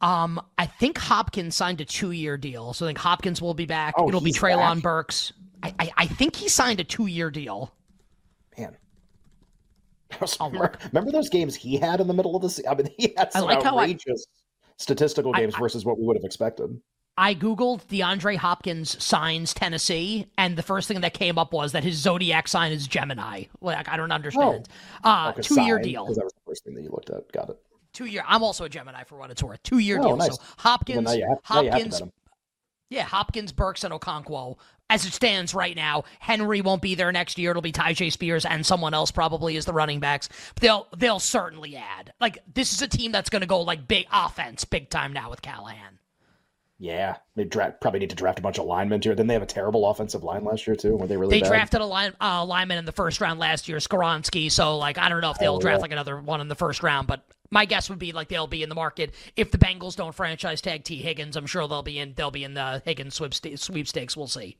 Um, 0.00 0.40
I 0.56 0.66
think 0.66 0.98
Hopkins 0.98 1.56
signed 1.56 1.80
a 1.80 1.84
two-year 1.84 2.36
deal, 2.36 2.72
so 2.72 2.86
I 2.86 2.90
think 2.90 2.98
Hopkins 2.98 3.42
will 3.42 3.54
be 3.54 3.66
back. 3.66 3.94
Oh, 3.96 4.08
It'll 4.08 4.20
be 4.20 4.32
Treylon 4.32 4.76
back. 4.76 4.82
Burks. 4.82 5.32
I, 5.62 5.74
I, 5.78 5.90
I 5.96 6.06
think 6.06 6.36
he 6.36 6.48
signed 6.48 6.78
a 6.78 6.84
two-year 6.84 7.30
deal. 7.30 7.74
Man, 8.56 8.76
remember, 10.40 10.78
remember, 10.92 11.10
those 11.10 11.28
games 11.28 11.54
he 11.54 11.76
had 11.76 12.00
in 12.00 12.06
the 12.06 12.14
middle 12.14 12.36
of 12.36 12.42
the 12.42 12.50
season? 12.50 12.70
I 12.70 12.74
mean, 12.74 12.90
he 12.96 13.14
had 13.16 13.32
some 13.32 13.44
like 13.44 13.64
outrageous 13.64 14.26
I, 14.28 14.70
statistical 14.76 15.32
games 15.32 15.54
I, 15.54 15.58
versus 15.58 15.84
what 15.84 15.98
we 15.98 16.06
would 16.06 16.16
have 16.16 16.24
expected. 16.24 16.80
I 17.16 17.34
googled 17.34 17.84
DeAndre 17.86 18.36
Hopkins 18.36 19.02
signs 19.02 19.52
Tennessee, 19.52 20.30
and 20.38 20.56
the 20.56 20.62
first 20.62 20.86
thing 20.86 21.00
that 21.00 21.14
came 21.14 21.36
up 21.36 21.52
was 21.52 21.72
that 21.72 21.82
his 21.82 21.96
zodiac 21.96 22.46
sign 22.46 22.70
is 22.70 22.86
Gemini. 22.86 23.44
Like 23.60 23.88
I 23.88 23.96
don't 23.96 24.12
understand. 24.12 24.68
Oh. 25.02 25.10
Uh, 25.10 25.32
two-year 25.32 25.80
deal. 25.80 26.06
That 26.06 26.24
was 26.24 26.32
the 26.32 26.40
first 26.46 26.64
thing 26.64 26.74
that 26.74 26.82
you 26.82 26.90
looked 26.90 27.10
at. 27.10 27.30
Got 27.32 27.50
it. 27.50 27.58
Two 27.98 28.06
year. 28.06 28.22
I'm 28.28 28.44
also 28.44 28.62
a 28.62 28.68
Gemini 28.68 29.02
for 29.02 29.18
what 29.18 29.32
it's 29.32 29.42
worth. 29.42 29.60
Two 29.64 29.78
year 29.78 29.98
oh, 29.98 30.02
deal. 30.04 30.16
Nice. 30.18 30.36
So 30.36 30.42
Hopkins, 30.58 31.06
well, 31.06 31.40
Hopkins, 31.42 32.00
yeah, 32.90 33.02
Hopkins, 33.02 33.50
Burks, 33.50 33.82
and 33.82 33.92
Okonkwo. 33.92 34.56
As 34.88 35.04
it 35.04 35.12
stands 35.12 35.52
right 35.52 35.74
now, 35.74 36.04
Henry 36.20 36.60
won't 36.60 36.80
be 36.80 36.94
there 36.94 37.10
next 37.10 37.38
year. 37.38 37.50
It'll 37.50 37.60
be 37.60 37.72
Tyjae 37.72 38.12
Spears 38.12 38.44
and 38.44 38.64
someone 38.64 38.94
else 38.94 39.10
probably 39.10 39.56
as 39.56 39.64
the 39.64 39.72
running 39.72 39.98
backs. 39.98 40.28
But 40.54 40.62
they'll 40.62 40.86
they'll 40.96 41.18
certainly 41.18 41.74
add. 41.74 42.12
Like 42.20 42.38
this 42.54 42.72
is 42.72 42.82
a 42.82 42.86
team 42.86 43.10
that's 43.10 43.30
going 43.30 43.40
to 43.40 43.48
go 43.48 43.62
like 43.62 43.88
big 43.88 44.06
offense, 44.12 44.64
big 44.64 44.90
time 44.90 45.12
now 45.12 45.28
with 45.28 45.42
Callahan. 45.42 45.98
Yeah, 46.78 47.16
they 47.34 47.42
draft, 47.42 47.80
probably 47.80 47.98
need 47.98 48.10
to 48.10 48.16
draft 48.16 48.38
a 48.38 48.42
bunch 48.42 48.58
of 48.58 48.66
linemen 48.66 49.02
here. 49.02 49.16
Then 49.16 49.26
they 49.26 49.34
have 49.34 49.42
a 49.42 49.46
terrible 49.46 49.90
offensive 49.90 50.22
line 50.22 50.44
last 50.44 50.68
year 50.68 50.76
too. 50.76 50.96
Were 50.96 51.08
they 51.08 51.16
really? 51.16 51.34
They 51.34 51.42
bad? 51.42 51.48
drafted 51.48 51.80
a 51.80 51.84
line 51.84 52.12
uh, 52.20 52.44
lineman 52.44 52.78
in 52.78 52.84
the 52.84 52.92
first 52.92 53.20
round 53.20 53.40
last 53.40 53.68
year, 53.68 53.78
Skoronski. 53.78 54.52
So 54.52 54.78
like, 54.78 54.98
I 54.98 55.08
don't 55.08 55.20
know 55.20 55.32
if 55.32 55.38
they'll 55.38 55.56
oh, 55.56 55.60
draft 55.60 55.78
yeah. 55.78 55.82
like 55.82 55.90
another 55.90 56.20
one 56.20 56.40
in 56.40 56.46
the 56.46 56.54
first 56.54 56.84
round, 56.84 57.08
but 57.08 57.24
my 57.50 57.64
guess 57.64 57.88
would 57.88 57.98
be 57.98 58.12
like 58.12 58.28
they'll 58.28 58.46
be 58.46 58.62
in 58.62 58.68
the 58.68 58.74
market 58.74 59.14
if 59.36 59.50
the 59.50 59.58
Bengals 59.58 59.96
don't 59.96 60.14
franchise 60.14 60.60
tag 60.60 60.84
Tee 60.84 61.02
Higgins. 61.02 61.36
I'm 61.36 61.46
sure 61.46 61.66
they'll 61.66 61.82
be 61.82 61.98
in. 61.98 62.14
They'll 62.14 62.30
be 62.30 62.44
in 62.44 62.54
the 62.54 62.82
Higgins 62.84 63.14
sweepstakes. 63.14 64.16
We'll 64.16 64.26
see. 64.26 64.56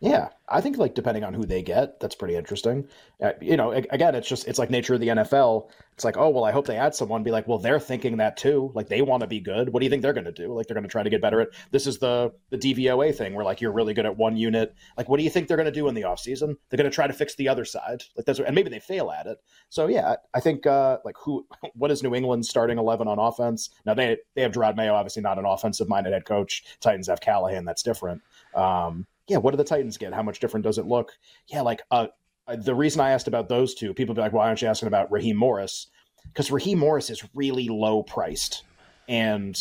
Yeah, 0.00 0.28
I 0.46 0.60
think 0.60 0.76
like 0.76 0.94
depending 0.94 1.24
on 1.24 1.32
who 1.32 1.46
they 1.46 1.62
get, 1.62 2.00
that's 2.00 2.14
pretty 2.14 2.36
interesting. 2.36 2.86
Uh, 3.22 3.32
you 3.40 3.56
know, 3.56 3.72
again, 3.72 4.14
it's 4.14 4.28
just 4.28 4.46
it's 4.46 4.58
like 4.58 4.68
nature 4.68 4.92
of 4.92 5.00
the 5.00 5.08
NFL. 5.08 5.70
It's 5.94 6.04
like, 6.04 6.18
oh 6.18 6.28
well, 6.28 6.44
I 6.44 6.52
hope 6.52 6.66
they 6.66 6.76
add 6.76 6.94
someone. 6.94 7.22
Be 7.22 7.30
like, 7.30 7.48
well, 7.48 7.58
they're 7.58 7.80
thinking 7.80 8.18
that 8.18 8.36
too. 8.36 8.70
Like 8.74 8.88
they 8.88 9.00
want 9.00 9.22
to 9.22 9.26
be 9.26 9.40
good. 9.40 9.70
What 9.70 9.80
do 9.80 9.86
you 9.86 9.90
think 9.90 10.02
they're 10.02 10.12
going 10.12 10.26
to 10.26 10.32
do? 10.32 10.52
Like 10.52 10.66
they're 10.66 10.74
going 10.74 10.84
to 10.84 10.90
try 10.90 11.02
to 11.02 11.08
get 11.08 11.22
better 11.22 11.40
at. 11.40 11.48
This 11.70 11.86
is 11.86 11.98
the 11.98 12.30
the 12.50 12.58
DVOA 12.58 13.14
thing 13.14 13.32
where 13.32 13.44
like 13.44 13.62
you're 13.62 13.72
really 13.72 13.94
good 13.94 14.04
at 14.04 14.18
one 14.18 14.36
unit. 14.36 14.74
Like 14.98 15.08
what 15.08 15.16
do 15.16 15.24
you 15.24 15.30
think 15.30 15.48
they're 15.48 15.56
going 15.56 15.64
to 15.64 15.72
do 15.72 15.88
in 15.88 15.94
the 15.94 16.02
offseason? 16.02 16.56
They're 16.68 16.76
going 16.76 16.90
to 16.90 16.94
try 16.94 17.06
to 17.06 17.14
fix 17.14 17.34
the 17.34 17.48
other 17.48 17.64
side. 17.64 18.02
Like 18.18 18.26
that's 18.26 18.38
and 18.38 18.54
maybe 18.54 18.68
they 18.68 18.80
fail 18.80 19.10
at 19.10 19.26
it. 19.26 19.38
So 19.70 19.86
yeah, 19.86 20.16
I 20.34 20.40
think 20.40 20.66
uh 20.66 20.98
like 21.06 21.16
who 21.18 21.46
what 21.74 21.90
is 21.90 22.02
New 22.02 22.14
England 22.14 22.44
starting 22.44 22.76
eleven 22.76 23.08
on 23.08 23.18
offense? 23.18 23.70
Now 23.86 23.94
they 23.94 24.18
they 24.34 24.42
have 24.42 24.52
Jerod 24.52 24.76
Mayo, 24.76 24.92
obviously 24.92 25.22
not 25.22 25.38
an 25.38 25.46
offensive 25.46 25.88
minded 25.88 26.12
head 26.12 26.26
coach. 26.26 26.64
Titans 26.80 27.06
have 27.06 27.22
Callahan. 27.22 27.64
That's 27.64 27.82
different. 27.82 28.20
Um, 28.54 29.06
yeah, 29.28 29.38
what 29.38 29.50
do 29.50 29.56
the 29.56 29.64
Titans 29.64 29.98
get? 29.98 30.12
How 30.12 30.22
much 30.22 30.40
different 30.40 30.64
does 30.64 30.78
it 30.78 30.86
look? 30.86 31.12
Yeah, 31.48 31.62
like 31.62 31.82
uh, 31.90 32.08
uh, 32.46 32.56
the 32.56 32.74
reason 32.74 33.00
I 33.00 33.10
asked 33.10 33.28
about 33.28 33.48
those 33.48 33.74
two, 33.74 33.92
people 33.92 34.14
be 34.14 34.20
like, 34.20 34.32
why 34.32 34.46
aren't 34.46 34.62
you 34.62 34.68
asking 34.68 34.88
about 34.88 35.10
Raheem 35.10 35.36
Morris? 35.36 35.88
Because 36.24 36.50
Raheem 36.50 36.78
Morris 36.78 37.10
is 37.10 37.24
really 37.34 37.68
low 37.68 38.02
priced. 38.02 38.62
And 39.08 39.58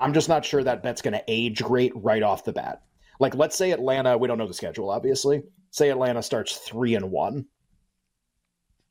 I'm 0.00 0.14
just 0.14 0.28
not 0.28 0.44
sure 0.44 0.62
that 0.62 0.82
bet's 0.82 1.02
going 1.02 1.14
to 1.14 1.24
age 1.28 1.62
great 1.62 1.92
right 1.94 2.22
off 2.22 2.44
the 2.44 2.52
bat. 2.52 2.82
Like, 3.20 3.34
let's 3.34 3.56
say 3.56 3.72
Atlanta, 3.72 4.16
we 4.16 4.28
don't 4.28 4.38
know 4.38 4.46
the 4.46 4.54
schedule, 4.54 4.90
obviously. 4.90 5.42
Say 5.70 5.90
Atlanta 5.90 6.22
starts 6.22 6.56
three 6.56 6.94
and 6.94 7.10
one. 7.10 7.46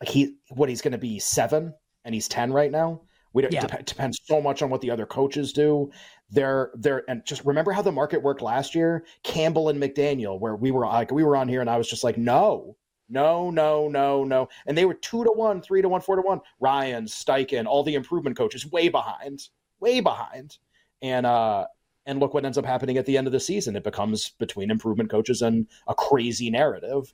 Like, 0.01 0.09
he, 0.09 0.35
what, 0.49 0.69
he's 0.69 0.81
going 0.81 0.91
to 0.91 0.97
be 0.97 1.17
seven 1.17 1.73
and 2.05 2.13
he's 2.13 2.27
10 2.27 2.51
right 2.51 2.71
now? 2.71 3.01
We 3.33 3.41
don't, 3.41 3.53
yeah. 3.53 3.65
it 3.65 3.85
depends 3.85 4.19
so 4.23 4.41
much 4.41 4.61
on 4.61 4.69
what 4.69 4.81
the 4.81 4.91
other 4.91 5.05
coaches 5.05 5.53
do. 5.53 5.91
They're 6.29 6.71
they're 6.75 7.09
and 7.09 7.25
just 7.25 7.45
remember 7.45 7.71
how 7.71 7.81
the 7.81 7.91
market 7.91 8.21
worked 8.21 8.41
last 8.41 8.75
year. 8.75 9.05
Campbell 9.23 9.69
and 9.69 9.81
McDaniel, 9.81 10.39
where 10.39 10.55
we 10.55 10.71
were 10.71 10.85
like 10.85 11.11
we 11.11 11.23
were 11.23 11.37
on 11.37 11.47
here, 11.47 11.61
and 11.61 11.69
I 11.69 11.77
was 11.77 11.89
just 11.89 12.03
like, 12.03 12.17
no, 12.17 12.75
no, 13.09 13.49
no, 13.49 13.87
no, 13.87 14.23
no, 14.25 14.49
and 14.65 14.77
they 14.77 14.85
were 14.85 14.93
two 14.93 15.23
to 15.23 15.31
one, 15.31 15.61
three 15.61 15.81
to 15.81 15.87
one, 15.87 16.01
four 16.01 16.17
to 16.17 16.21
one. 16.21 16.41
Ryan, 16.59 17.05
Steichen, 17.05 17.65
all 17.65 17.83
the 17.83 17.95
improvement 17.95 18.35
coaches, 18.35 18.69
way 18.69 18.89
behind, 18.89 19.47
way 19.79 20.01
behind, 20.01 20.57
and 21.01 21.25
uh, 21.25 21.65
and 22.05 22.19
look 22.19 22.33
what 22.33 22.45
ends 22.45 22.57
up 22.57 22.65
happening 22.65 22.97
at 22.97 23.05
the 23.05 23.17
end 23.17 23.27
of 23.27 23.33
the 23.33 23.39
season. 23.39 23.75
It 23.77 23.83
becomes 23.83 24.29
between 24.29 24.69
improvement 24.69 25.09
coaches 25.09 25.41
and 25.41 25.67
a 25.87 25.95
crazy 25.95 26.49
narrative. 26.49 27.13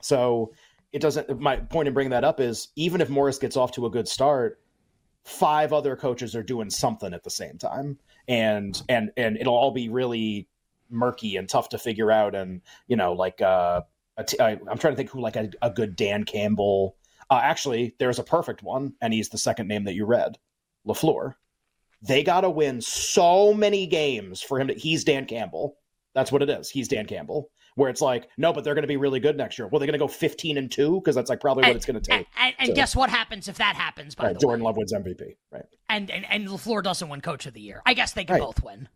So 0.00 0.52
it 0.92 1.00
doesn't. 1.00 1.38
My 1.38 1.56
point 1.56 1.88
in 1.88 1.94
bringing 1.94 2.10
that 2.10 2.24
up 2.24 2.40
is 2.40 2.68
even 2.76 3.02
if 3.02 3.10
Morris 3.10 3.38
gets 3.38 3.56
off 3.56 3.72
to 3.72 3.84
a 3.84 3.90
good 3.90 4.08
start 4.08 4.60
five 5.28 5.72
other 5.72 5.94
coaches 5.94 6.34
are 6.34 6.42
doing 6.42 6.70
something 6.70 7.12
at 7.12 7.22
the 7.22 7.30
same 7.30 7.58
time. 7.58 7.98
And 8.26 8.80
and 8.88 9.10
and 9.16 9.36
it'll 9.36 9.54
all 9.54 9.70
be 9.70 9.88
really 9.88 10.48
murky 10.90 11.36
and 11.36 11.48
tough 11.48 11.68
to 11.70 11.78
figure 11.78 12.10
out. 12.10 12.34
And 12.34 12.62
you 12.86 12.96
know 12.96 13.12
like 13.12 13.40
uh 13.40 13.82
i 14.40 14.50
am 14.68 14.78
trying 14.78 14.94
to 14.94 14.96
think 14.96 15.10
who 15.10 15.20
like 15.20 15.36
a, 15.36 15.50
a 15.62 15.70
good 15.70 15.94
dan 15.96 16.24
campbell. 16.24 16.96
Uh, 17.30 17.40
actually 17.42 17.94
there's 17.98 18.18
a 18.18 18.24
perfect 18.24 18.62
one 18.62 18.94
and 19.02 19.12
he's 19.12 19.28
the 19.28 19.38
second 19.38 19.68
name 19.68 19.84
that 19.84 19.94
you 19.94 20.06
read 20.06 20.38
lafleur. 20.86 21.34
They 22.00 22.22
got 22.22 22.42
to 22.42 22.50
win 22.50 22.80
so 22.80 23.52
many 23.52 23.86
games 23.86 24.40
for 24.40 24.58
him 24.58 24.68
to 24.68 24.74
he's 24.74 25.04
dan 25.04 25.26
campbell. 25.26 25.76
That's 26.14 26.32
what 26.32 26.42
it 26.42 26.50
is. 26.50 26.70
He's 26.70 26.88
dan 26.88 27.06
campbell 27.06 27.50
where 27.78 27.88
it's 27.88 28.00
like, 28.00 28.28
no, 28.36 28.52
but 28.52 28.64
they're 28.64 28.74
going 28.74 28.82
to 28.82 28.88
be 28.88 28.96
really 28.96 29.20
good 29.20 29.36
next 29.36 29.58
year. 29.58 29.68
Well, 29.68 29.78
they're 29.78 29.86
going 29.86 29.98
to 29.98 30.04
go 30.04 30.08
15 30.08 30.58
and 30.58 30.70
two 30.70 31.00
because 31.00 31.14
that's 31.14 31.30
like 31.30 31.40
probably 31.40 31.62
what 31.62 31.76
it's 31.76 31.86
going 31.86 32.00
to 32.00 32.10
take. 32.10 32.26
And, 32.36 32.54
and 32.58 32.66
so, 32.68 32.74
guess 32.74 32.96
what 32.96 33.08
happens 33.08 33.46
if 33.46 33.56
that 33.58 33.76
happens? 33.76 34.16
By 34.16 34.32
Jordan 34.34 34.64
way. 34.64 34.68
Love 34.68 34.76
wins 34.76 34.92
MVP, 34.92 35.36
right? 35.52 35.64
And 35.88 36.10
and 36.10 36.26
and 36.28 36.48
Lafleur 36.48 36.82
doesn't 36.82 37.08
win 37.08 37.20
Coach 37.20 37.46
of 37.46 37.54
the 37.54 37.60
Year. 37.60 37.80
I 37.86 37.94
guess 37.94 38.12
they 38.12 38.24
can 38.24 38.34
right. 38.34 38.42
both 38.42 38.62
win. 38.62 38.88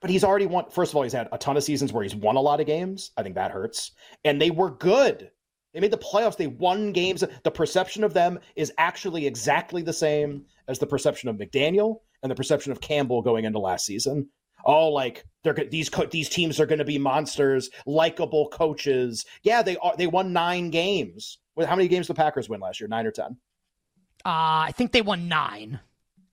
but 0.00 0.10
he's 0.10 0.22
already 0.24 0.46
won. 0.46 0.70
First 0.70 0.92
of 0.92 0.96
all, 0.96 1.02
he's 1.02 1.12
had 1.12 1.28
a 1.32 1.38
ton 1.38 1.56
of 1.56 1.64
seasons 1.64 1.92
where 1.92 2.04
he's 2.04 2.14
won 2.14 2.36
a 2.36 2.40
lot 2.40 2.60
of 2.60 2.66
games. 2.66 3.10
I 3.16 3.22
think 3.22 3.34
that 3.34 3.50
hurts. 3.50 3.92
And 4.24 4.40
they 4.40 4.50
were 4.50 4.70
good. 4.70 5.30
They 5.74 5.80
made 5.80 5.92
the 5.92 5.98
playoffs. 5.98 6.36
They 6.36 6.48
won 6.48 6.92
games. 6.92 7.24
The 7.44 7.50
perception 7.50 8.04
of 8.04 8.14
them 8.14 8.38
is 8.56 8.72
actually 8.78 9.26
exactly 9.26 9.82
the 9.82 9.92
same 9.92 10.44
as 10.68 10.78
the 10.78 10.86
perception 10.86 11.28
of 11.28 11.36
McDaniel 11.36 11.96
and 12.22 12.30
the 12.30 12.36
perception 12.36 12.72
of 12.72 12.80
Campbell 12.80 13.22
going 13.22 13.44
into 13.44 13.58
last 13.58 13.86
season. 13.86 14.28
Oh, 14.64 14.88
like 14.88 15.24
they're 15.42 15.54
these 15.54 15.88
co- 15.88 16.06
these 16.06 16.28
teams 16.28 16.60
are 16.60 16.66
going 16.66 16.78
to 16.78 16.84
be 16.84 16.98
monsters, 16.98 17.70
likable 17.86 18.48
coaches. 18.48 19.24
Yeah, 19.42 19.62
they 19.62 19.76
are. 19.78 19.96
They 19.96 20.06
won 20.06 20.32
nine 20.32 20.70
games. 20.70 21.38
How 21.58 21.76
many 21.76 21.88
games 21.88 22.06
the 22.06 22.14
Packers 22.14 22.48
win 22.48 22.60
last 22.60 22.80
year? 22.80 22.88
Nine 22.88 23.06
or 23.06 23.10
ten? 23.10 23.36
Uh, 24.24 24.68
I 24.68 24.72
think 24.76 24.92
they 24.92 25.02
won 25.02 25.28
nine. 25.28 25.80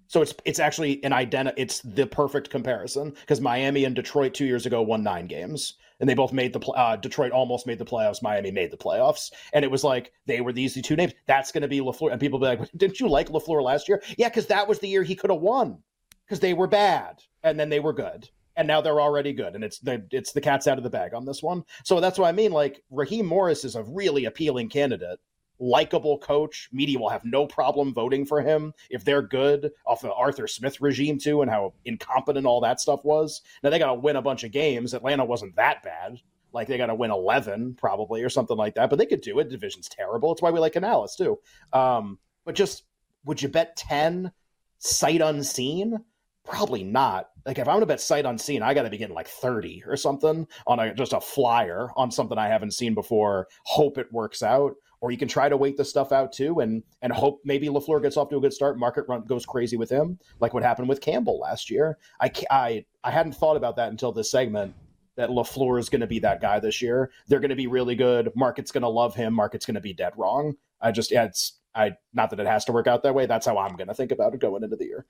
So 0.08 0.22
it's 0.22 0.34
it's 0.46 0.60
actually 0.60 1.04
an 1.04 1.12
identi- 1.12 1.54
It's 1.58 1.82
the 1.82 2.08
perfect 2.08 2.50
comparison 2.50 3.12
because 3.12 3.42
Miami 3.42 3.84
and 3.84 3.96
Detroit 3.96 4.34
two 4.34 4.46
years 4.46 4.66
ago 4.66 4.82
won 4.82 5.04
nine 5.04 5.28
games, 5.28 5.74
and 6.00 6.10
they 6.10 6.14
both 6.14 6.32
made 6.32 6.54
the 6.54 6.60
uh, 6.72 6.96
Detroit 6.96 7.32
almost 7.32 7.68
made 7.68 7.80
the 7.80 7.86
playoffs. 7.86 8.22
Miami 8.22 8.52
made 8.52 8.72
the 8.72 8.78
playoffs, 8.78 9.32
and 9.54 9.66
it 9.66 9.72
was 9.72 9.84
like 9.84 10.12
they 10.26 10.42
were 10.42 10.54
these 10.54 10.82
two 10.82 10.96
names. 10.96 11.14
That's 11.28 11.52
going 11.52 11.62
to 11.62 11.68
be 11.68 11.80
Lafleur, 11.80 12.12
and 12.12 12.22
people 12.22 12.40
be 12.40 12.46
like, 12.46 12.72
"Didn't 12.76 13.00
you 13.00 13.10
like 13.10 13.30
Lafleur 13.30 13.62
last 13.62 13.90
year?" 13.90 14.02
Yeah, 14.18 14.30
because 14.30 14.48
that 14.48 14.68
was 14.68 14.80
the 14.80 14.88
year 14.88 15.04
he 15.04 15.16
could 15.16 15.30
have 15.30 15.42
won 15.42 15.84
because 16.28 16.40
they 16.40 16.54
were 16.54 16.68
bad, 16.68 17.24
and 17.44 17.60
then 17.60 17.70
they 17.70 17.80
were 17.80 17.94
good, 17.94 18.30
and 18.56 18.68
now 18.68 18.82
they're 18.82 19.02
already 19.02 19.34
good, 19.34 19.56
and 19.56 19.64
it's 19.64 19.80
the 19.80 20.06
it's 20.12 20.34
the 20.34 20.42
cat's 20.42 20.68
out 20.68 20.78
of 20.78 20.84
the 20.84 20.90
bag 20.90 21.14
on 21.14 21.26
this 21.26 21.42
one. 21.42 21.64
So 21.84 22.00
that's 22.00 22.20
what 22.20 22.28
I 22.28 22.34
mean. 22.34 22.52
Like 22.52 22.84
Raheem 22.92 23.26
Morris 23.26 23.64
is 23.66 23.76
a 23.76 23.84
really 23.84 24.26
appealing 24.26 24.70
candidate 24.70 25.20
likable 25.60 26.18
coach. 26.20 26.70
Media 26.72 27.00
will 27.00 27.10
have 27.10 27.26
no 27.26 27.46
problem 27.46 27.94
voting 27.94 28.26
for 28.26 28.42
him 28.42 28.74
if 28.90 29.04
they're 29.04 29.22
good 29.22 29.72
off 29.86 30.02
the 30.02 30.14
Arthur 30.14 30.48
Smith 30.48 30.82
regime 30.82 31.18
too, 31.18 31.42
and 31.42 31.50
how 31.50 31.74
incompetent 31.86 32.46
all 32.46 32.62
that 32.62 32.80
stuff 32.80 33.04
was. 33.04 33.42
Now 33.64 33.70
they 33.70 33.80
got 33.80 33.88
to 33.88 33.94
win 33.96 34.16
a 34.16 34.22
bunch 34.22 34.44
of 34.44 34.52
games. 34.52 34.94
Atlanta 34.94 35.26
wasn't 35.26 35.56
that 35.56 35.84
bad. 35.84 36.20
Like 36.54 36.68
they 36.68 36.78
got 36.78 36.88
to 36.88 36.96
win 36.96 37.12
eleven 37.12 37.76
probably 37.76 38.24
or 38.24 38.30
something 38.30 38.58
like 38.58 38.76
that, 38.76 38.90
but 38.90 38.98
they 38.98 39.06
could 39.06 39.22
do 39.22 39.40
it. 39.40 39.50
Division's 39.50 39.90
terrible. 39.90 40.32
It's 40.32 40.42
why 40.42 40.52
we 40.52 40.60
like 40.60 40.74
Canales 40.74 41.16
too. 41.16 41.40
Um, 41.74 42.20
but 42.46 42.56
just 42.56 42.84
would 43.26 43.42
you 43.42 43.50
bet 43.50 43.76
ten 43.76 44.32
sight 44.80 45.22
unseen? 45.22 46.00
Probably 46.48 46.84
not. 46.84 47.30
Like 47.46 47.60
if 47.60 47.68
I'm 47.68 47.76
gonna 47.76 47.86
bet 47.86 48.02
sight 48.02 48.26
unseen, 48.26 48.62
I 48.62 48.74
got 48.74 48.84
to 48.84 48.90
be 48.90 48.98
getting 48.98 49.16
like 49.16 49.28
30 49.28 49.84
or 49.86 49.98
something 49.98 50.48
on 50.66 50.80
a 50.80 50.94
just 50.94 51.14
a 51.14 51.22
flyer 51.22 51.90
on 51.96 52.10
something 52.10 52.38
I 52.38 52.48
haven't 52.48 52.72
seen 52.72 52.94
before. 52.94 53.48
Hope 53.64 53.98
it 53.98 54.12
works 54.12 54.42
out 54.42 54.76
or 55.02 55.12
you 55.12 55.18
can 55.18 55.28
try 55.28 55.50
to 55.50 55.58
wait 55.58 55.78
the 55.78 55.86
stuff 55.86 56.12
out 56.12 56.32
too 56.32 56.60
and 56.60 56.84
and 57.02 57.12
hope 57.12 57.42
maybe 57.44 57.68
Lafleur 57.68 58.02
gets 58.02 58.18
off 58.18 58.30
to 58.30 58.38
a 58.38 58.42
good 58.42 58.54
start. 58.54 58.80
Market 58.80 59.06
run 59.08 59.24
goes 59.26 59.46
crazy 59.46 59.78
with 59.78 59.90
him, 59.90 60.18
like 60.40 60.54
what 60.54 60.64
happened 60.64 60.90
with 60.90 61.02
Campbell 61.02 61.40
last 61.40 61.70
year. 61.70 61.98
I 62.22 62.32
I 62.50 62.86
I 63.04 63.12
hadn't 63.12 63.34
thought 63.34 63.58
about 63.58 63.76
that 63.76 63.90
until 63.90 64.12
this 64.12 64.32
segment. 64.32 64.74
That 65.16 65.30
Lafleur 65.30 65.80
is 65.80 65.90
going 65.90 66.02
to 66.02 66.08
be 66.08 66.20
that 66.20 66.42
guy 66.42 66.60
this 66.60 66.80
year. 66.80 67.10
They're 67.28 67.40
going 67.40 67.50
to 67.50 67.56
be 67.56 67.66
really 67.66 67.96
good. 67.96 68.32
Market's 68.36 68.72
going 68.72 68.84
to 68.84 68.88
love 68.88 69.16
him. 69.16 69.34
Market's 69.34 69.66
going 69.66 69.74
to 69.74 69.82
be 69.82 69.92
dead 69.92 70.14
wrong. 70.16 70.54
I 70.80 70.92
just 70.92 71.10
yeah, 71.10 71.24
it's 71.24 71.58
I 71.74 71.94
not 72.14 72.30
that 72.30 72.40
it 72.40 72.46
has 72.46 72.66
to 72.66 72.72
work 72.72 72.86
out 72.86 73.02
that 73.02 73.16
way. 73.16 73.26
That's 73.26 73.48
how 73.48 73.58
I'm 73.58 73.76
going 73.76 73.88
to 73.88 73.96
think 73.96 74.12
about 74.12 74.36
it 74.36 74.40
going 74.40 74.64
into 74.64 74.76
the 74.76 74.86
year. 74.86 75.08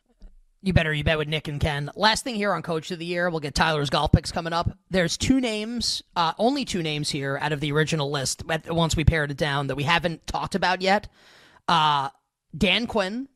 You 0.68 0.74
better 0.74 0.94
you 0.94 1.06
bet 1.06 1.18
with 1.18 1.30
Nick 1.30 1.48
and 1.48 1.62
Ken. 1.62 1.90
Last 1.96 2.26
thing 2.26 2.36
here 2.36 2.52
on 2.52 2.62
Coach 2.62 2.92
of 2.92 3.00
the 3.00 3.06
Year, 3.06 3.30
we'll 3.30 3.40
get 3.40 3.56
Tyler's 3.56 3.90
golf 3.90 4.12
picks 4.12 4.34
coming 4.34 4.52
up. 4.52 4.70
There's 4.90 5.16
two 5.16 5.40
names, 5.40 6.04
uh, 6.18 6.34
only 6.38 6.66
two 6.66 6.84
names 6.84 7.10
here 7.10 7.40
out 7.42 7.54
of 7.54 7.62
the 7.62 7.72
original 7.72 8.12
list. 8.12 8.44
Once 8.68 8.94
we 8.94 9.06
pared 9.06 9.32
it 9.32 9.38
down, 9.38 9.68
that 9.68 9.76
we 9.76 9.84
haven't 9.84 10.28
talked 10.28 10.56
about 10.56 10.82
yet. 10.82 11.08
Uh, 11.70 12.10
Dan 12.58 12.86
Quinn 12.86 13.30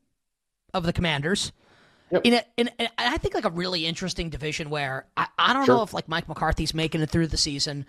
of 0.74 0.82
the 0.82 0.92
Commanders. 0.92 1.52
Yep. 2.10 2.20
In, 2.24 2.34
a, 2.34 2.44
in 2.58 2.70
a, 2.78 2.88
I 2.98 3.16
think 3.16 3.32
like 3.34 3.46
a 3.46 3.50
really 3.50 3.86
interesting 3.86 4.28
division 4.28 4.68
where 4.68 5.06
I, 5.16 5.28
I 5.38 5.54
don't 5.54 5.64
sure. 5.64 5.76
know 5.76 5.82
if 5.82 5.94
like 5.94 6.08
Mike 6.08 6.28
McCarthy's 6.28 6.74
making 6.74 7.00
it 7.00 7.08
through 7.08 7.28
the 7.28 7.38
season. 7.38 7.86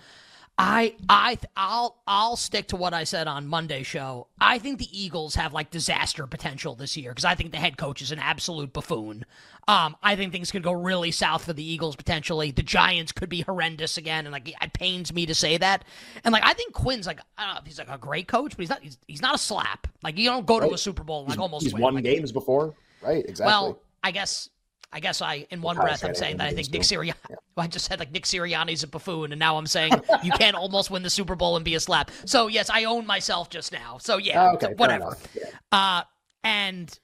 I 0.58 0.96
I 1.10 1.40
I'll 1.58 1.98
I'll 2.06 2.36
stick 2.36 2.68
to 2.68 2.76
what 2.76 2.94
I 2.94 3.06
said 3.06 3.28
on 3.28 3.48
Monday 3.48 3.82
show. 3.82 4.28
I 4.40 4.60
think 4.60 4.78
the 4.78 4.88
Eagles 4.92 5.34
have 5.36 5.52
like 5.52 5.72
disaster 5.72 6.28
potential 6.28 6.76
this 6.76 6.96
year 6.96 7.10
because 7.12 7.26
I 7.26 7.34
think 7.34 7.52
the 7.52 7.58
head 7.58 7.78
coach 7.78 8.04
is 8.04 8.12
an 8.12 8.20
absolute 8.20 8.72
buffoon. 8.72 9.26
Um, 9.68 9.96
I 10.04 10.16
think 10.16 10.32
things 10.32 10.52
could 10.52 10.62
go 10.62 10.72
really 10.72 11.10
south 11.10 11.46
for 11.46 11.54
the 11.54 11.64
Eagles 11.64 11.96
potentially. 11.96 12.52
The 12.52 12.62
Giants 12.62 13.12
could 13.12 13.30
be 13.30 13.42
horrendous 13.42 13.98
again, 13.98 14.26
and 14.26 14.32
like 14.32 14.48
it 14.48 14.74
pains 14.74 15.12
me 15.12 15.26
to 15.26 15.34
say 15.34 15.58
that. 15.58 15.86
And 16.24 16.32
like 16.32 16.46
I 16.46 16.54
think 16.54 16.74
Quinn's 16.74 17.08
like 17.08 17.20
I 17.36 17.46
don't 17.46 17.56
know 17.56 17.60
if 17.62 17.66
he's 17.66 17.80
like 17.80 17.90
a 17.90 17.98
great 17.98 18.28
coach, 18.28 18.52
but 18.52 18.60
he's 18.60 18.70
not. 18.70 18.82
He's, 18.84 18.98
he's 19.08 19.22
not 19.24 19.34
a 19.34 19.40
slap. 19.40 19.88
Like 20.04 20.20
you 20.20 20.30
don't 20.30 20.46
go 20.46 20.60
to 20.60 20.72
a 20.72 20.78
Super 20.78 21.04
Bowl 21.04 21.22
and 21.22 21.30
like 21.30 21.40
almost. 21.40 21.64
He's 21.64 21.74
win. 21.74 21.82
won 21.82 21.96
like, 21.96 22.04
games 22.04 22.32
before, 22.32 22.76
right? 23.02 23.26
Exactly. 23.26 23.50
Well, 23.50 23.80
I 24.04 24.12
guess 24.12 24.50
I 24.94 25.00
guess 25.00 25.22
I, 25.22 25.48
in 25.50 25.62
one 25.62 25.76
breath, 25.76 26.06
I'm 26.06 26.14
saying 26.14 26.38
that 26.38 26.48
I 26.48 26.54
think 26.54 26.72
Nick 26.72 26.84
Sirianni. 26.84 27.16
Yeah. 27.30 27.36
I 27.58 27.68
just 27.68 27.86
said 27.86 28.00
like 28.00 28.12
Nick 28.12 28.24
Sirianni's 28.24 28.84
a 28.84 28.88
buffoon, 28.88 29.32
and 29.32 29.40
now 29.40 29.58
I'm 29.58 29.68
saying 29.78 29.94
you 30.24 30.32
can't 30.32 30.56
almost 30.56 30.92
win 30.92 31.04
the 31.04 31.10
Super 31.10 31.36
Bowl 31.36 31.56
and 31.56 31.66
be 31.66 31.76
a 31.76 31.80
slap. 31.80 32.12
So 32.26 32.48
yes, 32.48 32.70
I 32.70 32.86
own 32.86 33.06
myself 33.08 33.50
just 33.50 33.72
now. 33.72 33.98
So 34.00 34.18
yeah, 34.18 34.50
oh, 34.50 34.54
okay, 34.56 34.74
whatever. 34.78 35.18
Yeah. 35.34 35.44
Uh, 35.72 36.04
and 36.44 37.00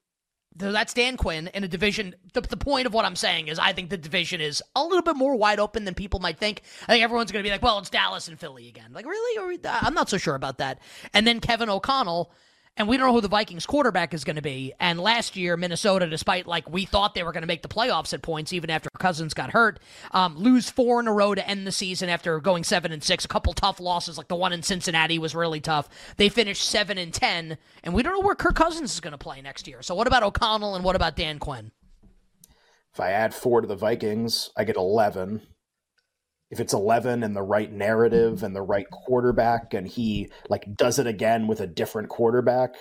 that's 0.55 0.93
Dan 0.93 1.17
Quinn 1.17 1.47
in 1.53 1.63
a 1.63 1.67
division. 1.67 2.15
The, 2.33 2.41
the 2.41 2.57
point 2.57 2.85
of 2.85 2.93
what 2.93 3.05
I'm 3.05 3.15
saying 3.15 3.47
is, 3.47 3.57
I 3.57 3.73
think 3.73 3.89
the 3.89 3.97
division 3.97 4.41
is 4.41 4.61
a 4.75 4.83
little 4.83 5.01
bit 5.01 5.15
more 5.15 5.35
wide 5.35 5.59
open 5.59 5.85
than 5.85 5.93
people 5.93 6.19
might 6.19 6.37
think. 6.37 6.61
I 6.83 6.93
think 6.93 7.03
everyone's 7.03 7.31
going 7.31 7.43
to 7.43 7.47
be 7.47 7.51
like, 7.51 7.63
well, 7.63 7.79
it's 7.79 7.89
Dallas 7.89 8.27
and 8.27 8.39
Philly 8.39 8.67
again. 8.67 8.91
Like, 8.93 9.05
really? 9.05 9.59
I'm 9.65 9.93
not 9.93 10.09
so 10.09 10.17
sure 10.17 10.35
about 10.35 10.57
that. 10.57 10.79
And 11.13 11.25
then 11.25 11.39
Kevin 11.39 11.69
O'Connell 11.69 12.31
and 12.79 12.87
we 12.87 12.95
don't 12.95 13.07
know 13.07 13.13
who 13.13 13.21
the 13.21 13.27
Vikings 13.27 13.65
quarterback 13.65 14.13
is 14.13 14.23
going 14.23 14.37
to 14.37 14.41
be. 14.41 14.73
And 14.79 14.99
last 14.99 15.35
year, 15.35 15.57
Minnesota, 15.57 16.07
despite 16.07 16.47
like 16.47 16.67
we 16.69 16.85
thought 16.85 17.13
they 17.13 17.23
were 17.23 17.33
going 17.33 17.43
to 17.43 17.47
make 17.47 17.61
the 17.61 17.67
playoffs 17.67 18.13
at 18.13 18.21
points, 18.21 18.53
even 18.53 18.69
after 18.69 18.89
Cousins 18.97 19.33
got 19.33 19.51
hurt, 19.51 19.79
um, 20.11 20.37
lose 20.37 20.69
four 20.69 21.01
in 21.01 21.07
a 21.07 21.13
row 21.13 21.35
to 21.35 21.47
end 21.47 21.67
the 21.67 21.73
season 21.73 22.07
after 22.07 22.39
going 22.39 22.63
seven 22.63 22.93
and 22.93 23.03
six. 23.03 23.25
A 23.25 23.27
couple 23.27 23.51
tough 23.53 23.81
losses, 23.81 24.17
like 24.17 24.29
the 24.29 24.35
one 24.35 24.53
in 24.53 24.63
Cincinnati 24.63 25.19
was 25.19 25.35
really 25.35 25.59
tough. 25.59 25.89
They 26.15 26.29
finished 26.29 26.63
seven 26.63 26.97
and 26.97 27.13
ten, 27.13 27.57
and 27.83 27.93
we 27.93 28.01
don't 28.01 28.13
know 28.13 28.25
where 28.25 28.35
Kirk 28.35 28.55
Cousins 28.55 28.93
is 28.93 29.01
going 29.01 29.11
to 29.11 29.17
play 29.17 29.41
next 29.41 29.67
year. 29.67 29.81
So 29.81 29.93
what 29.93 30.07
about 30.07 30.23
O'Connell 30.23 30.75
and 30.75 30.83
what 30.85 30.95
about 30.95 31.17
Dan 31.17 31.37
Quinn? 31.37 31.71
If 32.93 32.99
I 33.01 33.11
add 33.11 33.35
four 33.35 33.59
to 33.59 33.67
the 33.67 33.75
Vikings, 33.75 34.51
I 34.55 34.63
get 34.63 34.77
eleven 34.77 35.41
if 36.51 36.59
it's 36.59 36.73
11 36.73 37.23
and 37.23 37.35
the 37.35 37.41
right 37.41 37.71
narrative 37.71 38.43
and 38.43 38.55
the 38.55 38.61
right 38.61 38.89
quarterback 38.89 39.73
and 39.73 39.87
he 39.87 40.29
like 40.49 40.75
does 40.75 40.99
it 40.99 41.07
again 41.07 41.47
with 41.47 41.61
a 41.61 41.67
different 41.67 42.09
quarterback 42.09 42.75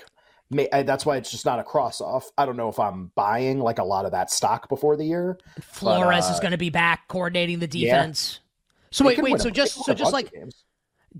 may, 0.50 0.68
that's 0.84 1.04
why 1.04 1.16
it's 1.16 1.30
just 1.30 1.44
not 1.44 1.58
a 1.58 1.64
cross 1.64 2.00
off 2.00 2.30
i 2.38 2.46
don't 2.46 2.56
know 2.56 2.68
if 2.68 2.78
i'm 2.78 3.10
buying 3.14 3.58
like 3.58 3.78
a 3.78 3.84
lot 3.84 4.04
of 4.04 4.12
that 4.12 4.30
stock 4.30 4.68
before 4.68 4.96
the 4.96 5.04
year 5.04 5.38
flores 5.60 6.24
but, 6.24 6.30
uh, 6.30 6.34
is 6.34 6.40
going 6.40 6.52
to 6.52 6.58
be 6.58 6.70
back 6.70 7.08
coordinating 7.08 7.58
the 7.58 7.66
defense 7.66 8.40
yeah. 8.42 8.86
so 8.90 9.04
wait 9.04 9.22
wait 9.22 9.40
so 9.40 9.50
just 9.50 9.84
so 9.84 9.94
just 9.94 10.12
like 10.12 10.32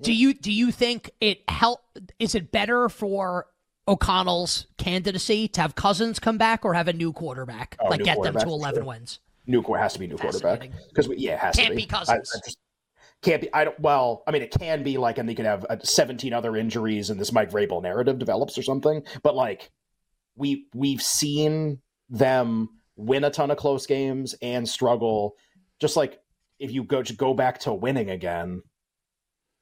do 0.00 0.12
you 0.12 0.34
do 0.34 0.52
you 0.52 0.70
think 0.70 1.10
it 1.20 1.42
help 1.48 1.80
is 2.18 2.34
it 2.34 2.50
better 2.50 2.88
for 2.88 3.46
O'Connell's 3.86 4.66
candidacy 4.76 5.48
to 5.48 5.62
have 5.62 5.74
Cousins 5.74 6.18
come 6.18 6.36
back 6.36 6.64
or 6.66 6.74
have 6.74 6.88
a 6.88 6.92
new 6.92 7.10
quarterback, 7.10 7.74
oh, 7.80 7.88
like 7.88 8.00
new 8.00 8.04
get 8.04 8.22
them 8.22 8.34
to 8.34 8.46
eleven 8.46 8.82
sure. 8.82 8.84
wins? 8.84 9.18
New 9.48 9.62
has 9.74 9.94
to 9.94 9.98
be 9.98 10.06
new 10.06 10.16
quarterback 10.16 10.70
because 10.88 11.08
yeah, 11.16 11.32
it 11.32 11.38
has 11.40 11.56
can't 11.56 11.70
to 11.70 11.74
be, 11.74 11.82
be 11.82 11.86
Cousins. 11.86 12.30
I, 12.34 12.38
I 12.38 12.40
just, 12.44 12.58
can't 13.22 13.42
be. 13.42 13.52
I 13.52 13.64
don't. 13.64 13.80
Well, 13.80 14.22
I 14.28 14.30
mean, 14.30 14.42
it 14.42 14.52
can 14.56 14.84
be 14.84 14.96
like, 14.96 15.18
and 15.18 15.28
they 15.28 15.34
could 15.34 15.46
have 15.46 15.66
uh, 15.68 15.78
seventeen 15.82 16.32
other 16.32 16.56
injuries, 16.56 17.10
and 17.10 17.18
this 17.18 17.32
Mike 17.32 17.50
Vrabel 17.50 17.82
narrative 17.82 18.18
develops 18.18 18.56
or 18.56 18.62
something. 18.62 19.02
But 19.24 19.34
like, 19.34 19.70
we 20.36 20.66
we've 20.74 21.02
seen 21.02 21.80
them 22.08 22.68
win 22.96 23.24
a 23.24 23.30
ton 23.30 23.50
of 23.50 23.56
close 23.56 23.86
games 23.86 24.34
and 24.40 24.68
struggle. 24.68 25.34
Just 25.80 25.96
like 25.96 26.20
if 26.60 26.70
you 26.70 26.84
go 26.84 27.02
to 27.02 27.12
go 27.14 27.34
back 27.34 27.58
to 27.60 27.74
winning 27.74 28.10
again, 28.10 28.62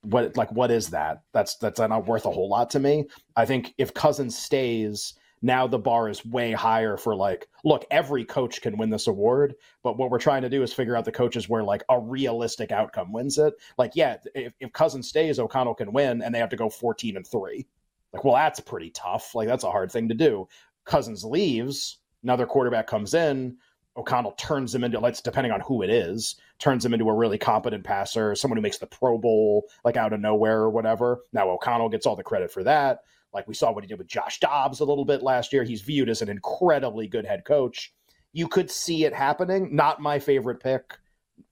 what 0.02 0.36
like 0.36 0.52
what 0.52 0.70
is 0.70 0.90
that? 0.90 1.22
That's 1.32 1.56
that's 1.56 1.80
not 1.80 2.06
worth 2.06 2.26
a 2.26 2.30
whole 2.30 2.50
lot 2.50 2.70
to 2.70 2.80
me. 2.80 3.04
I 3.36 3.46
think 3.46 3.72
if 3.78 3.94
Cousins 3.94 4.36
stays 4.36 5.14
now 5.42 5.66
the 5.66 5.78
bar 5.78 6.08
is 6.08 6.24
way 6.24 6.52
higher 6.52 6.96
for 6.96 7.14
like 7.14 7.48
look 7.64 7.84
every 7.90 8.24
coach 8.24 8.60
can 8.60 8.76
win 8.76 8.90
this 8.90 9.06
award 9.06 9.54
but 9.82 9.98
what 9.98 10.10
we're 10.10 10.18
trying 10.18 10.42
to 10.42 10.48
do 10.48 10.62
is 10.62 10.72
figure 10.72 10.96
out 10.96 11.04
the 11.04 11.12
coaches 11.12 11.48
where 11.48 11.62
like 11.62 11.84
a 11.88 11.98
realistic 12.00 12.72
outcome 12.72 13.12
wins 13.12 13.38
it 13.38 13.54
like 13.78 13.92
yeah 13.94 14.16
if, 14.34 14.52
if 14.60 14.72
cousin 14.72 15.02
stays 15.02 15.38
o'connell 15.38 15.74
can 15.74 15.92
win 15.92 16.22
and 16.22 16.34
they 16.34 16.38
have 16.38 16.48
to 16.48 16.56
go 16.56 16.70
14 16.70 17.16
and 17.16 17.26
3 17.26 17.66
like 18.12 18.24
well 18.24 18.34
that's 18.34 18.60
pretty 18.60 18.90
tough 18.90 19.34
like 19.34 19.48
that's 19.48 19.64
a 19.64 19.70
hard 19.70 19.90
thing 19.90 20.08
to 20.08 20.14
do 20.14 20.48
cousins 20.84 21.24
leaves 21.24 21.98
another 22.22 22.46
quarterback 22.46 22.86
comes 22.86 23.14
in 23.14 23.56
O'Connell 23.96 24.32
turns 24.32 24.74
him 24.74 24.84
into 24.84 25.00
let's 25.00 25.22
depending 25.22 25.52
on 25.52 25.60
who 25.60 25.82
it 25.82 25.88
is, 25.88 26.36
turns 26.58 26.84
him 26.84 26.92
into 26.92 27.08
a 27.08 27.14
really 27.14 27.38
competent 27.38 27.82
passer, 27.82 28.34
someone 28.34 28.58
who 28.58 28.62
makes 28.62 28.78
the 28.78 28.86
Pro 28.86 29.16
Bowl 29.16 29.64
like 29.84 29.96
out 29.96 30.12
of 30.12 30.20
nowhere 30.20 30.60
or 30.60 30.70
whatever. 30.70 31.20
Now 31.32 31.48
O'Connell 31.48 31.88
gets 31.88 32.04
all 32.04 32.16
the 32.16 32.22
credit 32.22 32.50
for 32.50 32.62
that. 32.64 33.00
Like 33.32 33.48
we 33.48 33.54
saw 33.54 33.72
what 33.72 33.84
he 33.84 33.88
did 33.88 33.98
with 33.98 34.06
Josh 34.06 34.40
Dobbs 34.40 34.80
a 34.80 34.84
little 34.84 35.04
bit 35.04 35.22
last 35.22 35.52
year. 35.52 35.64
He's 35.64 35.82
viewed 35.82 36.08
as 36.08 36.22
an 36.22 36.28
incredibly 36.28 37.06
good 37.06 37.26
head 37.26 37.44
coach. 37.44 37.92
You 38.32 38.48
could 38.48 38.70
see 38.70 39.04
it 39.04 39.14
happening. 39.14 39.74
Not 39.74 40.00
my 40.00 40.18
favorite 40.18 40.60
pick. 40.60 40.98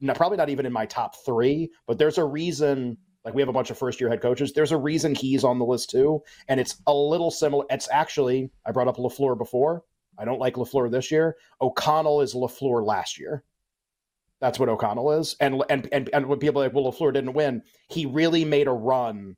No, 0.01 0.15
probably 0.15 0.39
not 0.39 0.49
even 0.49 0.67
in 0.67 0.73
my 0.73 0.87
top 0.87 1.17
three, 1.25 1.71
but 1.87 1.99
there's 1.99 2.19
a 2.19 2.25
reason. 2.25 2.97
Like 3.25 3.35
we 3.35 3.43
have 3.43 3.49
a 3.49 3.55
bunch 3.55 3.71
of 3.71 3.79
first 3.79 4.01
year 4.01 4.11
head 4.11 4.21
coaches. 4.21 4.53
There's 4.53 4.73
a 4.73 4.77
reason 4.77 5.15
he's 5.15 5.45
on 5.45 5.59
the 5.59 5.65
list 5.65 5.91
too. 5.91 6.23
And 6.49 6.61
it's 6.61 6.77
a 6.87 6.95
little 6.95 7.31
similar. 7.31 7.65
It's 7.71 7.89
actually, 7.91 8.51
I 8.67 8.73
brought 8.73 8.89
up 8.89 8.97
LaFleur 8.97 9.37
before. 9.37 9.83
I 10.19 10.25
don't 10.25 10.39
like 10.39 10.55
LaFleur 10.55 10.91
this 10.91 11.11
year. 11.11 11.37
O'Connell 11.61 12.21
is 12.21 12.35
LaFleur 12.35 12.85
last 12.85 13.19
year. 13.19 13.45
That's 14.41 14.59
what 14.59 14.69
O'Connell 14.69 15.13
is. 15.13 15.37
And 15.41 15.63
and 15.71 15.89
and, 15.91 16.11
and 16.13 16.27
when 16.27 16.39
people 16.39 16.63
are 16.63 16.67
like, 16.67 16.75
well, 16.75 16.93
LaFleur 16.93 17.15
didn't 17.15 17.33
win, 17.33 17.63
he 17.89 18.05
really 18.05 18.45
made 18.45 18.69
a 18.69 18.73
run 18.73 19.37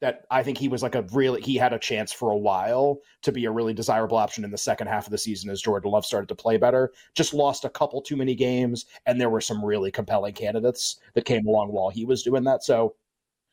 that 0.00 0.24
I 0.30 0.42
think 0.42 0.58
he 0.58 0.68
was 0.68 0.82
like 0.82 0.94
a 0.94 1.02
really 1.12 1.40
he 1.40 1.56
had 1.56 1.72
a 1.72 1.78
chance 1.78 2.12
for 2.12 2.30
a 2.30 2.36
while 2.36 3.00
to 3.22 3.32
be 3.32 3.46
a 3.46 3.50
really 3.50 3.74
desirable 3.74 4.16
option 4.16 4.44
in 4.44 4.50
the 4.50 4.58
second 4.58 4.86
half 4.86 5.06
of 5.06 5.10
the 5.10 5.18
season 5.18 5.50
as 5.50 5.60
Jordan 5.60 5.90
Love 5.90 6.06
started 6.06 6.28
to 6.28 6.34
play 6.34 6.56
better. 6.56 6.92
Just 7.14 7.34
lost 7.34 7.64
a 7.64 7.70
couple 7.70 8.00
too 8.00 8.16
many 8.16 8.34
games, 8.34 8.86
and 9.06 9.20
there 9.20 9.30
were 9.30 9.40
some 9.40 9.64
really 9.64 9.90
compelling 9.90 10.34
candidates 10.34 11.00
that 11.14 11.24
came 11.24 11.46
along 11.46 11.72
while 11.72 11.90
he 11.90 12.04
was 12.04 12.22
doing 12.22 12.44
that. 12.44 12.62
So, 12.62 12.94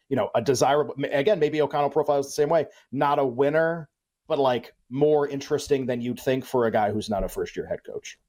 you 0.09 0.15
know, 0.15 0.29
a 0.35 0.41
desirable 0.41 0.93
again, 1.11 1.39
maybe 1.39 1.61
O'Connell 1.61 1.89
profile 1.89 2.19
is 2.19 2.27
the 2.27 2.31
same 2.33 2.49
way. 2.49 2.67
Not 2.91 3.17
a 3.17 3.25
winner, 3.25 3.89
but 4.27 4.37
like 4.37 4.73
more 4.89 5.27
interesting 5.27 5.87
than 5.87 5.99
you'd 5.99 6.19
think 6.19 6.45
for 6.45 6.67
a 6.67 6.71
guy 6.71 6.91
who's 6.91 7.09
not 7.09 7.23
a 7.23 7.29
first 7.29 7.55
year 7.55 7.65
head 7.65 7.83
coach. 7.83 8.19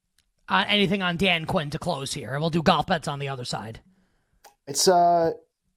Uh, 0.48 0.64
anything 0.68 1.02
on 1.02 1.16
Dan 1.16 1.44
Quinn 1.44 1.70
to 1.70 1.78
close 1.78 2.14
here, 2.14 2.32
and 2.32 2.40
we'll 2.40 2.50
do 2.50 2.62
golf 2.62 2.86
bets 2.86 3.08
on 3.08 3.18
the 3.18 3.28
other 3.28 3.44
side. 3.44 3.80
It's 4.66 4.88
uh 4.88 5.32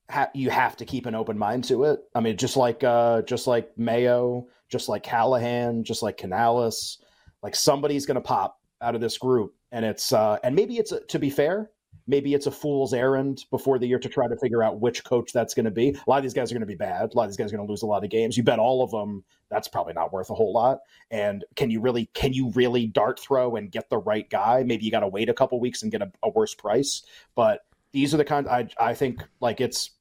ha- 0.10 0.32
you 0.34 0.50
have 0.50 0.76
to 0.78 0.86
keep 0.86 1.06
an 1.06 1.16
open 1.16 1.38
mind 1.38 1.64
to 1.66 1.84
it. 1.86 2.00
I 2.16 2.20
mean, 2.20 2.38
just 2.38 2.58
like 2.58 2.84
uh, 2.84 3.22
just 3.24 3.48
like 3.48 3.78
Mayo, 3.78 4.48
just 4.70 4.90
like 4.90 5.04
Callahan, 5.04 5.84
just 5.84 6.04
like 6.04 6.18
Canales, 6.18 6.98
like 7.44 7.56
somebody's 7.56 8.06
to 8.06 8.22
pop 8.22 8.60
out 8.82 8.96
of 8.96 9.02
this 9.02 9.18
group, 9.18 9.54
and 9.72 9.86
it's 9.86 10.12
uh, 10.14 10.38
and 10.44 10.56
maybe 10.56 10.78
it's 10.78 10.92
a, 10.92 11.02
to 11.08 11.20
be 11.20 11.30
fair, 11.30 11.70
maybe 12.08 12.34
it's 12.34 12.48
a 12.48 12.52
fool's 12.52 12.94
errand 12.94 13.46
before 13.52 13.78
the 13.78 13.88
year 13.88 14.00
to 14.00 14.10
try 14.10 14.28
to 14.28 14.36
figure 14.38 14.64
out 14.64 14.80
which 14.80 15.04
coach 15.04 15.32
that's 15.32 15.54
going 15.54 15.66
to 15.66 15.72
be. 15.72 15.90
A 15.90 16.10
lot 16.10 16.18
of 16.18 16.24
these 16.24 16.34
guys 16.34 16.52
are 16.52 16.56
going 16.56 16.62
to 16.62 16.66
be 16.66 16.76
bad. 16.76 17.14
A 17.14 17.18
lot 17.18 17.24
of 17.24 17.30
these 17.30 17.38
guys 17.38 17.54
are 17.54 17.58
going 17.58 17.68
to 17.68 17.72
lose 17.72 17.84
a 17.84 17.88
lot 17.88 18.04
of 18.04 18.10
games. 18.10 18.36
You 18.36 18.44
bet 18.44 18.60
all 18.60 18.84
of 18.84 18.92
them. 18.92 19.24
That's 19.50 19.68
probably 19.68 19.94
not 19.94 20.14
worth 20.14 20.30
a 20.30 20.36
whole 20.36 20.54
lot. 20.54 20.80
And 21.12 21.44
can 21.56 21.72
you 21.72 21.82
really 21.82 22.10
can 22.14 22.34
you 22.34 22.52
really 22.52 22.88
dart 22.88 23.20
throw 23.20 23.56
and 23.56 23.72
get 23.72 23.90
the 23.90 23.98
right 23.98 24.30
guy? 24.30 24.64
Maybe 24.64 24.86
you 24.86 24.92
got 24.92 25.00
to 25.02 25.08
wait 25.08 25.30
a 25.30 25.34
couple 25.34 25.60
weeks 25.60 25.84
and 25.84 25.92
get 25.92 26.02
a, 26.02 26.12
a 26.24 26.30
worse 26.30 26.54
price. 26.54 27.04
But 27.36 27.62
these 27.92 28.14
are 28.14 28.18
the 28.18 28.26
kind 28.26 28.48
I 28.48 28.68
I 28.80 28.94
think 28.94 29.24
like 29.40 29.62
it's 29.62 29.92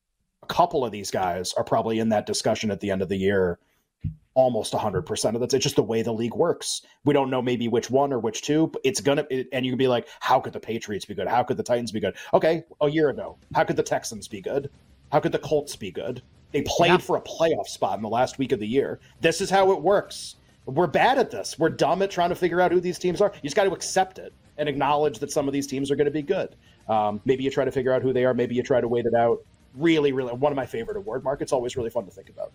couple 0.46 0.84
of 0.84 0.92
these 0.92 1.10
guys 1.10 1.52
are 1.54 1.64
probably 1.64 1.98
in 1.98 2.08
that 2.10 2.26
discussion 2.26 2.70
at 2.70 2.80
the 2.80 2.90
end 2.90 3.02
of 3.02 3.08
the 3.08 3.16
year 3.16 3.58
almost 4.38 4.72
100% 4.72 5.34
of 5.34 5.40
that. 5.40 5.52
It's 5.52 5.64
just 5.64 5.74
the 5.74 5.82
way 5.82 6.00
the 6.00 6.12
league 6.12 6.34
works. 6.34 6.82
We 7.04 7.12
don't 7.12 7.28
know 7.28 7.42
maybe 7.42 7.66
which 7.66 7.90
one 7.90 8.12
or 8.12 8.20
which 8.20 8.42
two, 8.42 8.68
but 8.68 8.80
it's 8.84 9.00
going 9.00 9.18
to, 9.18 9.46
and 9.52 9.66
you 9.66 9.72
can 9.72 9.78
be 9.78 9.88
like, 9.88 10.06
how 10.20 10.38
could 10.38 10.52
the 10.52 10.60
Patriots 10.60 11.04
be 11.04 11.14
good? 11.14 11.26
How 11.26 11.42
could 11.42 11.56
the 11.56 11.64
Titans 11.64 11.90
be 11.90 11.98
good? 11.98 12.14
Okay, 12.32 12.62
a 12.80 12.88
year 12.88 13.08
ago, 13.08 13.36
how 13.52 13.64
could 13.64 13.74
the 13.74 13.82
Texans 13.82 14.28
be 14.28 14.40
good? 14.40 14.70
How 15.10 15.18
could 15.18 15.32
the 15.32 15.40
Colts 15.40 15.74
be 15.74 15.90
good? 15.90 16.22
They 16.52 16.62
played 16.62 16.92
yeah. 16.92 16.98
for 16.98 17.16
a 17.16 17.20
playoff 17.20 17.66
spot 17.66 17.98
in 17.98 18.02
the 18.02 18.08
last 18.08 18.38
week 18.38 18.52
of 18.52 18.60
the 18.60 18.66
year. 18.66 19.00
This 19.20 19.40
is 19.40 19.50
how 19.50 19.72
it 19.72 19.82
works. 19.82 20.36
We're 20.66 20.86
bad 20.86 21.18
at 21.18 21.32
this. 21.32 21.58
We're 21.58 21.70
dumb 21.70 22.00
at 22.02 22.10
trying 22.12 22.28
to 22.28 22.36
figure 22.36 22.60
out 22.60 22.70
who 22.70 22.78
these 22.78 22.98
teams 23.00 23.20
are. 23.20 23.32
You 23.34 23.48
just 23.48 23.56
got 23.56 23.64
to 23.64 23.72
accept 23.72 24.20
it 24.20 24.32
and 24.56 24.68
acknowledge 24.68 25.18
that 25.18 25.32
some 25.32 25.48
of 25.48 25.52
these 25.52 25.66
teams 25.66 25.90
are 25.90 25.96
going 25.96 26.04
to 26.04 26.12
be 26.12 26.22
good. 26.22 26.54
Um, 26.88 27.20
maybe 27.24 27.42
you 27.42 27.50
try 27.50 27.64
to 27.64 27.72
figure 27.72 27.92
out 27.92 28.02
who 28.02 28.12
they 28.12 28.24
are. 28.24 28.34
Maybe 28.34 28.54
you 28.54 28.62
try 28.62 28.80
to 28.80 28.86
wait 28.86 29.04
it 29.04 29.14
out 29.14 29.40
really, 29.74 30.12
really 30.12 30.32
one 30.32 30.52
of 30.52 30.56
my 30.56 30.66
favorite 30.66 30.96
award 30.96 31.24
markets. 31.24 31.52
Always 31.52 31.76
really 31.76 31.90
fun 31.90 32.04
to 32.04 32.10
think 32.10 32.28
about. 32.28 32.52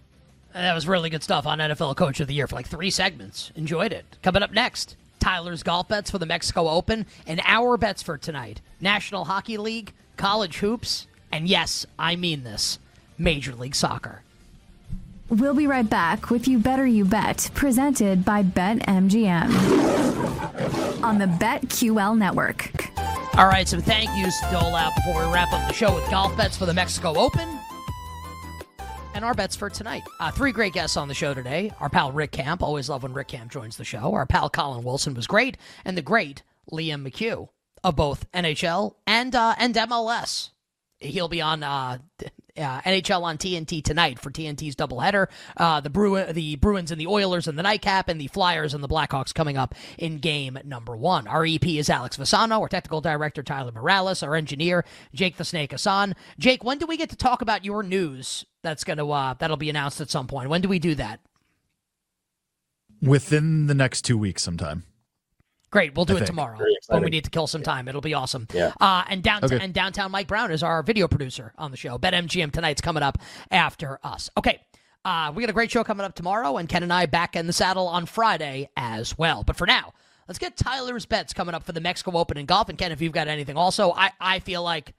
That 0.53 0.73
was 0.75 0.87
really 0.87 1.09
good 1.09 1.23
stuff 1.23 1.47
on 1.47 1.57
NFL 1.57 1.95
Coach 1.95 2.19
of 2.19 2.27
the 2.27 2.33
Year 2.33 2.47
for 2.47 2.55
like 2.55 2.67
three 2.67 2.91
segments. 2.91 3.51
Enjoyed 3.55 3.91
it. 3.91 4.05
Coming 4.21 4.43
up 4.43 4.51
next, 4.51 4.95
Tyler's 5.19 5.63
golf 5.63 5.87
bets 5.87 6.11
for 6.11 6.19
the 6.19 6.25
Mexico 6.27 6.69
Open 6.69 7.05
and 7.25 7.41
our 7.45 7.77
bets 7.77 8.03
for 8.03 8.17
tonight 8.17 8.61
National 8.79 9.25
Hockey 9.25 9.57
League, 9.57 9.93
college 10.17 10.57
hoops, 10.57 11.07
and 11.31 11.47
yes, 11.47 11.85
I 11.97 12.15
mean 12.15 12.43
this, 12.43 12.77
Major 13.17 13.55
League 13.55 13.73
Soccer. 13.75 14.21
We'll 15.29 15.55
be 15.55 15.65
right 15.65 15.89
back 15.89 16.29
with 16.29 16.47
You 16.47 16.59
Better 16.59 16.85
You 16.85 17.05
Bet, 17.05 17.49
presented 17.55 18.23
by 18.23 18.43
BetMGM 18.43 19.49
on 21.01 21.17
the 21.17 21.25
BetQL 21.25 22.15
network. 22.15 22.92
All 23.35 23.47
right, 23.47 23.67
some 23.67 23.81
thank 23.81 24.15
yous 24.15 24.39
to 24.41 24.51
dole 24.51 24.75
out 24.75 24.93
before 24.95 25.25
we 25.25 25.33
wrap 25.33 25.51
up 25.53 25.67
the 25.67 25.73
show 25.73 25.95
with 25.95 26.07
golf 26.11 26.37
bets 26.37 26.55
for 26.55 26.67
the 26.67 26.73
Mexico 26.73 27.17
Open 27.17 27.59
and 29.15 29.25
our 29.25 29.33
bets 29.33 29.55
for 29.55 29.71
tonight. 29.71 30.03
Uh, 30.19 30.29
three 30.29 30.51
great 30.51 30.73
guests 30.73 30.97
on 30.97 31.07
the 31.07 31.13
show 31.15 31.33
today. 31.33 31.71
Our 31.79 31.89
pal 31.89 32.11
Rick 32.11 32.31
Camp, 32.31 32.61
always 32.61 32.89
love 32.89 33.01
when 33.01 33.13
Rick 33.13 33.29
Camp 33.29 33.51
joins 33.51 33.77
the 33.77 33.83
show. 33.83 34.13
Our 34.13 34.27
pal 34.27 34.51
Colin 34.51 34.83
Wilson 34.83 35.15
was 35.15 35.25
great, 35.25 35.57
and 35.83 35.97
the 35.97 36.01
great 36.03 36.43
Liam 36.71 37.07
McHugh 37.07 37.49
of 37.83 37.95
both 37.95 38.31
NHL 38.33 38.95
and 39.07 39.35
uh, 39.35 39.55
and 39.57 39.73
MLS. 39.73 40.49
He'll 40.99 41.27
be 41.27 41.41
on 41.41 41.63
uh, 41.63 41.97
uh, 42.57 42.81
NHL 42.81 43.23
on 43.23 43.37
TNT 43.37 43.83
tonight 43.83 44.19
for 44.19 44.29
TNT's 44.31 44.75
doubleheader. 44.75 45.27
Uh, 45.57 45.81
the 45.81 45.89
Bru- 45.89 46.31
the 46.31 46.55
Bruins 46.57 46.91
and 46.91 46.99
the 46.99 47.07
Oilers 47.07 47.47
and 47.47 47.57
the 47.57 47.63
nightcap, 47.63 48.09
and 48.09 48.19
the 48.19 48.27
Flyers 48.27 48.73
and 48.73 48.83
the 48.83 48.87
Blackhawks 48.87 49.33
coming 49.33 49.57
up 49.57 49.75
in 49.97 50.19
game 50.19 50.57
number 50.63 50.95
one. 50.95 51.27
Our 51.27 51.45
EP 51.45 51.65
is 51.65 51.89
Alex 51.89 52.17
Vasano, 52.17 52.59
our 52.59 52.69
technical 52.69 53.01
director 53.01 53.43
Tyler 53.43 53.71
Morales, 53.71 54.23
our 54.23 54.35
engineer 54.35 54.85
Jake 55.13 55.37
the 55.37 55.45
Snake 55.45 55.71
Hassan. 55.71 56.15
Jake, 56.37 56.63
when 56.63 56.77
do 56.77 56.85
we 56.85 56.97
get 56.97 57.09
to 57.09 57.15
talk 57.15 57.41
about 57.41 57.65
your 57.65 57.83
news? 57.83 58.45
That's 58.61 58.83
gonna 58.83 59.07
uh, 59.07 59.33
that'll 59.35 59.57
be 59.57 59.69
announced 59.69 60.01
at 60.01 60.09
some 60.09 60.27
point. 60.27 60.49
When 60.49 60.61
do 60.61 60.69
we 60.69 60.79
do 60.79 60.95
that? 60.95 61.19
Within 63.01 63.67
the 63.67 63.73
next 63.73 64.03
two 64.03 64.17
weeks, 64.17 64.43
sometime. 64.43 64.83
Great, 65.73 65.95
we'll 65.95 66.05
do 66.05 66.13
I 66.13 66.17
it 66.17 66.19
think. 66.19 66.27
tomorrow 66.27 66.59
when 66.87 67.01
we 67.01 67.09
need 67.09 67.23
to 67.23 67.31
kill 67.31 67.47
some 67.47 67.63
time. 67.63 67.87
It'll 67.87 67.99
be 67.99 68.13
awesome. 68.13 68.47
Yeah. 68.53 68.73
Uh, 68.79 69.03
and 69.09 69.23
downtown 69.23 69.53
okay. 69.53 69.65
and 69.65 69.73
downtown 69.73 70.11
Mike 70.11 70.27
Brown 70.27 70.51
is 70.51 70.61
our 70.61 70.83
video 70.83 71.07
producer 71.07 71.51
on 71.57 71.71
the 71.71 71.77
show. 71.77 71.97
Bet 71.97 72.13
MGM 72.13 72.51
tonight's 72.51 72.79
coming 72.79 73.01
up 73.01 73.17
after 73.49 73.99
us. 74.03 74.29
Okay. 74.37 74.61
Uh, 75.03 75.33
we 75.35 75.41
got 75.41 75.49
a 75.49 75.53
great 75.53 75.71
show 75.71 75.83
coming 75.83 76.05
up 76.05 76.13
tomorrow, 76.13 76.57
and 76.57 76.69
Ken 76.69 76.83
and 76.83 76.93
I 76.93 77.07
back 77.07 77.35
in 77.35 77.47
the 77.47 77.53
saddle 77.53 77.87
on 77.87 78.05
Friday 78.05 78.69
as 78.77 79.17
well. 79.17 79.43
But 79.43 79.55
for 79.55 79.65
now, 79.65 79.93
let's 80.27 80.37
get 80.37 80.55
Tyler's 80.55 81.07
bets 81.07 81.33
coming 81.33 81.55
up 81.55 81.63
for 81.63 81.71
the 81.71 81.81
Mexico 81.81 82.17
Open 82.19 82.37
in 82.37 82.45
golf. 82.45 82.69
And 82.69 82.77
Ken, 82.77 82.91
if 82.91 83.01
you've 83.01 83.11
got 83.11 83.27
anything, 83.27 83.57
also, 83.57 83.91
I, 83.93 84.11
I 84.21 84.39
feel 84.39 84.61
like 84.61 84.93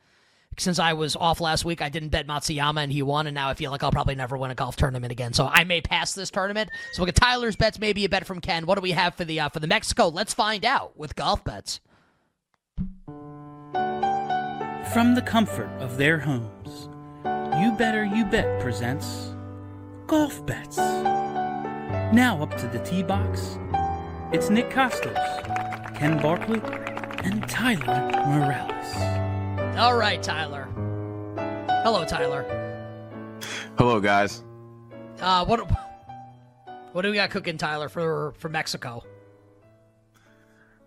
since 0.61 0.79
I 0.79 0.93
was 0.93 1.17
off 1.17 1.41
last 1.41 1.65
week, 1.65 1.83
I 1.83 1.89
didn't 1.89 2.11
bet 2.11 2.27
Matsuyama 2.27 2.83
and 2.83 2.93
he 2.93 3.03
won, 3.03 3.27
and 3.27 3.35
now 3.35 3.49
I 3.49 3.55
feel 3.55 3.71
like 3.71 3.83
I'll 3.83 3.93
probably 3.93 4.15
never 4.15 4.37
win 4.37 4.51
a 4.51 4.55
golf 4.55 4.77
tournament 4.77 5.13
again. 5.13 5.33
So 5.33 5.47
I 5.47 5.65
may 5.65 5.81
pass 5.81 6.15
this 6.15 6.31
tournament. 6.31 6.71
So 6.93 7.03
we'll 7.03 7.07
get 7.07 7.17
Tyler's 7.17 7.57
bets, 7.57 7.79
maybe 7.79 8.05
a 8.05 8.09
bet 8.09 8.27
from 8.27 8.41
Ken. 8.41 8.67
What 8.67 8.77
do 8.77 8.81
we 8.81 8.93
have 8.93 9.15
for 9.15 9.25
the 9.25 9.41
uh, 9.41 9.49
for 9.49 9.61
the 9.61 9.67
Mexico? 9.67 10.09
Let's 10.09 10.35
find 10.35 10.65
out 10.65 10.97
with 10.97 11.17
golf 11.17 11.45
bets. 11.45 11.81
From 14.93 15.15
the 15.15 15.23
comfort 15.23 15.71
of 15.81 15.97
their 15.97 16.19
homes, 16.19 16.89
You 17.61 17.73
Better 17.73 18.05
You 18.05 18.25
Bet 18.25 18.61
presents 18.61 19.35
Golf 20.07 20.45
Bets. 20.47 20.77
Now 20.77 22.39
up 22.43 22.57
to 22.59 22.69
the 22.69 22.79
tee 22.81 23.03
box, 23.03 23.59
it's 24.33 24.51
Nick 24.51 24.71
Kostos, 24.71 25.17
Ken 25.97 26.21
Barkley, 26.21 26.61
and 27.25 27.49
Tyler 27.49 28.11
Morales. 28.29 29.24
All 29.77 29.97
right, 29.97 30.23
Tyler. 30.23 30.69
Hello, 31.83 32.05
Tyler. 32.05 32.45
Hello, 33.77 34.01
guys. 34.01 34.45
Uh, 35.21 35.45
what 35.45 35.69
what 36.93 37.03
do 37.03 37.11
we 37.11 37.17
got 37.17 37.31
cooking, 37.31 37.59
Tyler, 37.59 37.89
for 37.89 38.35
for 38.39 38.49
Mexico? 38.49 39.03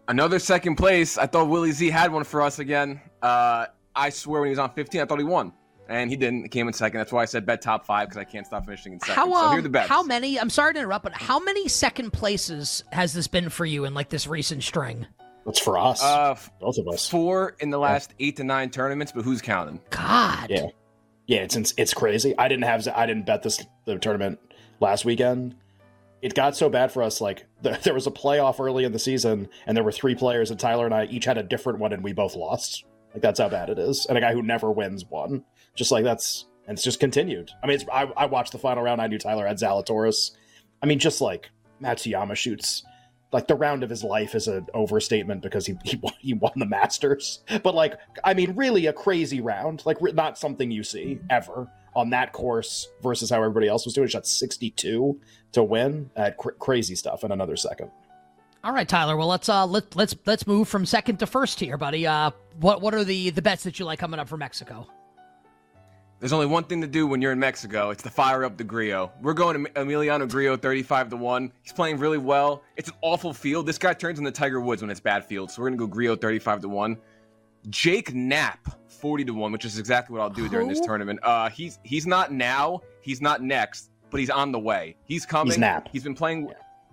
Another 0.08 0.40
second 0.40 0.76
place. 0.78 1.18
I 1.18 1.26
thought 1.26 1.50
Willie 1.50 1.74
Z 1.74 1.90
had 1.90 2.14
one 2.14 2.24
for 2.24 2.42
us 2.42 2.60
again. 2.60 3.02
Uh, 3.22 3.66
I 3.94 4.10
swear 4.10 4.40
when 4.40 4.48
he 4.48 4.52
was 4.52 4.60
on 4.60 4.72
15, 4.72 5.02
I 5.02 5.06
thought 5.06 5.18
he 5.18 5.26
won. 5.26 5.52
And 5.90 6.10
he 6.10 6.16
didn't. 6.16 6.44
He 6.44 6.50
came 6.50 6.68
in 6.68 6.74
second. 6.74 6.98
That's 6.98 7.12
why 7.12 7.24
I 7.24 7.26
said 7.26 7.46
bet 7.46 7.62
top 7.62 7.86
five 7.86 8.08
because 8.08 8.18
I 8.20 8.24
can't 8.24 8.46
stop 8.46 8.66
finishing 8.66 8.94
in 8.94 9.00
second. 9.02 9.16
How, 9.16 9.34
um, 9.34 9.44
so 9.44 9.50
here 9.50 9.60
are 9.60 9.62
the 9.62 9.70
bets. 9.70 9.90
How 9.90 10.02
many? 10.02 10.40
I'm 10.40 10.50
sorry 10.50 10.74
to 10.74 10.80
interrupt, 10.80 11.04
but 11.04 11.14
how 11.14 11.40
many 11.40 11.68
second 11.68 12.12
places 12.12 12.86
has 12.94 13.12
this 13.12 13.28
been 13.28 13.50
for 13.50 13.66
you 13.66 13.84
in 13.84 13.94
like 13.94 14.08
this 14.08 14.28
recent 14.28 14.64
string? 14.64 15.08
What's 15.48 15.60
for 15.60 15.78
us? 15.78 16.04
Uh, 16.04 16.36
Both 16.60 16.78
of 16.78 16.90
us. 16.90 17.10
Four 17.10 17.56
in 17.62 17.70
the 17.70 17.78
last 17.78 18.14
yeah. 18.20 18.28
eight 18.28 18.36
to 18.36 18.44
nine 18.44 18.70
tournaments, 18.70 19.14
but 19.14 19.24
who's 19.24 19.42
counting? 19.42 19.80
God. 19.92 20.48
Yeah, 20.50 20.68
yeah. 21.26 21.38
It's 21.38 21.74
it's 21.78 21.94
crazy. 21.94 22.38
I 22.38 22.50
didn't 22.50 22.66
have 22.66 22.86
I 22.94 23.06
didn't 23.06 23.26
bet 23.26 23.44
this 23.44 23.66
the 23.86 23.98
tournament 23.98 24.40
last 24.82 25.06
weekend. 25.06 25.56
It 26.22 26.34
got 26.34 26.58
so 26.58 26.68
bad 26.68 26.92
for 26.92 27.02
us. 27.02 27.22
Like 27.22 27.46
the, 27.62 27.80
there 27.84 27.94
was 27.94 28.08
a 28.08 28.12
playoff 28.12 28.60
early 28.60 28.84
in 28.84 28.92
the 28.92 29.00
season, 29.00 29.48
and 29.66 29.78
there 29.78 29.86
were 29.86 29.92
three 29.94 30.16
players, 30.16 30.52
and 30.52 30.60
Tyler 30.60 30.84
and 30.84 30.94
I 30.94 31.06
each 31.06 31.24
had 31.24 31.38
a 31.38 31.44
different 31.44 31.80
one, 31.80 31.94
and 31.94 32.04
we 32.04 32.12
both 32.12 32.36
lost. 32.36 32.84
Like 33.14 33.22
that's 33.22 33.40
how 33.40 33.48
bad 33.48 33.70
it 33.70 33.80
is. 33.80 34.06
And 34.06 34.18
a 34.18 34.22
guy 34.22 34.34
who 34.34 34.44
never 34.44 34.70
wins 34.70 35.06
won. 35.06 35.46
Just 35.76 35.94
like 35.94 36.04
that's 36.04 36.46
and 36.68 36.76
it's 36.76 36.84
just 36.84 37.00
continued. 37.00 37.52
I 37.64 37.68
mean, 37.68 37.76
it's, 37.76 37.86
I, 37.90 38.12
I 38.18 38.26
watched 38.26 38.52
the 38.52 38.60
final 38.60 38.84
round. 38.84 39.02
I 39.02 39.08
knew 39.08 39.18
Tyler 39.18 39.48
had 39.48 39.60
Zalatoris. 39.60 40.32
I 40.84 40.88
mean, 40.88 41.00
just 41.00 41.22
like 41.22 41.50
Matsuyama 41.82 42.36
shoots 42.36 42.84
like 43.32 43.48
the 43.48 43.56
round 43.56 43.84
of 43.84 43.90
his 43.90 44.04
life 44.04 44.36
is 44.36 44.48
an 44.48 44.68
overstatement 44.74 45.42
because 45.42 45.66
he 45.66 45.76
he 45.84 45.98
won, 45.98 46.14
he 46.20 46.34
won 46.34 46.54
the 46.56 46.66
Masters. 46.66 47.42
But 47.64 47.76
like, 47.76 47.98
I 48.24 48.34
mean, 48.34 48.56
really 48.56 48.86
a 48.86 48.94
crazy 48.94 49.42
round, 49.42 49.84
like 49.86 49.98
not 50.14 50.38
something 50.38 50.72
you 50.72 50.84
see 50.84 51.20
ever 51.30 51.70
on 51.96 52.12
that 52.12 52.32
course 52.32 52.88
versus 53.02 53.30
how 53.30 53.38
everybody 53.38 53.68
else 53.68 53.86
was 53.86 53.94
doing. 53.94 54.08
Shot 54.08 54.28
62 54.28 55.20
to 55.54 55.64
win. 55.64 56.10
at 56.16 56.38
cr- 56.38 56.52
crazy 56.52 56.96
stuff 56.96 57.24
in 57.24 57.32
another 57.32 57.56
second. 57.56 57.90
All 58.64 58.74
right, 58.74 58.88
Tyler. 58.88 59.18
Well, 59.18 59.28
let's 59.28 59.50
uh 59.50 59.66
let 59.66 59.96
let's 59.96 60.16
let's 60.26 60.46
move 60.48 60.68
from 60.68 60.86
second 60.86 61.18
to 61.18 61.28
first 61.28 61.60
here, 61.60 61.78
buddy. 61.78 62.06
Uh, 62.08 62.32
what 62.60 62.82
what 62.82 62.94
are 62.94 63.04
the 63.04 63.30
the 63.32 63.42
bets 63.42 63.64
that 63.64 63.80
you 63.80 63.86
like 63.86 64.00
coming 64.00 64.20
up 64.20 64.28
for 64.28 64.38
Mexico? 64.38 64.88
There's 66.20 66.34
only 66.34 66.48
one 66.48 66.64
thing 66.64 66.82
to 66.82 66.88
do 66.88 67.06
when 67.06 67.22
you're 67.22 67.32
in 67.32 67.40
Mexico. 67.40 67.92
It's 67.92 68.02
to 68.04 68.10
fire 68.10 68.44
up 68.44 68.58
the 68.58 68.64
Grillo. 68.64 69.12
We're 69.22 69.34
going 69.34 69.66
to 69.66 69.72
Emiliano 69.74 70.28
Grillo 70.28 70.58
35 70.58 71.10
to 71.10 71.18
1. 71.18 71.52
He's 71.62 71.74
playing 71.74 72.00
really 72.00 72.18
well. 72.18 72.64
It's 72.76 72.90
an 72.90 72.96
awful 73.02 73.34
field. 73.34 73.68
This 73.68 73.78
guy 73.78 73.94
turns 73.94 74.18
into 74.18 74.32
Tiger 74.32 74.60
Woods 74.60 74.82
when 74.82 74.90
it's 74.90 75.00
bad 75.00 75.26
field. 75.26 75.52
So 75.52 75.62
we're 75.62 75.70
going 75.70 75.80
to 75.80 75.86
go 75.86 75.88
Grillo 75.88 76.16
35 76.16 76.62
to 76.62 76.70
1. 76.70 76.98
Jake 77.70 78.14
Knapp, 78.14 78.68
40 78.88 79.26
to 79.26 79.34
1, 79.34 79.52
which 79.52 79.66
is 79.66 79.78
exactly 79.78 80.16
what 80.16 80.24
I'll 80.24 80.30
do 80.30 80.48
during 80.48 80.68
this 80.68 80.80
tournament. 80.80 81.20
Uh 81.22 81.50
he's 81.50 81.80
he's 81.84 82.08
not 82.08 82.32
now, 82.32 82.82
he's 83.02 83.22
not 83.22 83.42
next, 83.42 83.90
but 84.10 84.20
he's 84.20 84.30
on 84.30 84.52
the 84.52 84.60
way. 84.60 84.96
He's 85.06 85.26
coming. 85.26 85.52
He's 85.52 85.58
Knapp. 85.58 85.90
He's 85.92 86.04
been 86.04 86.16
playing 86.16 86.52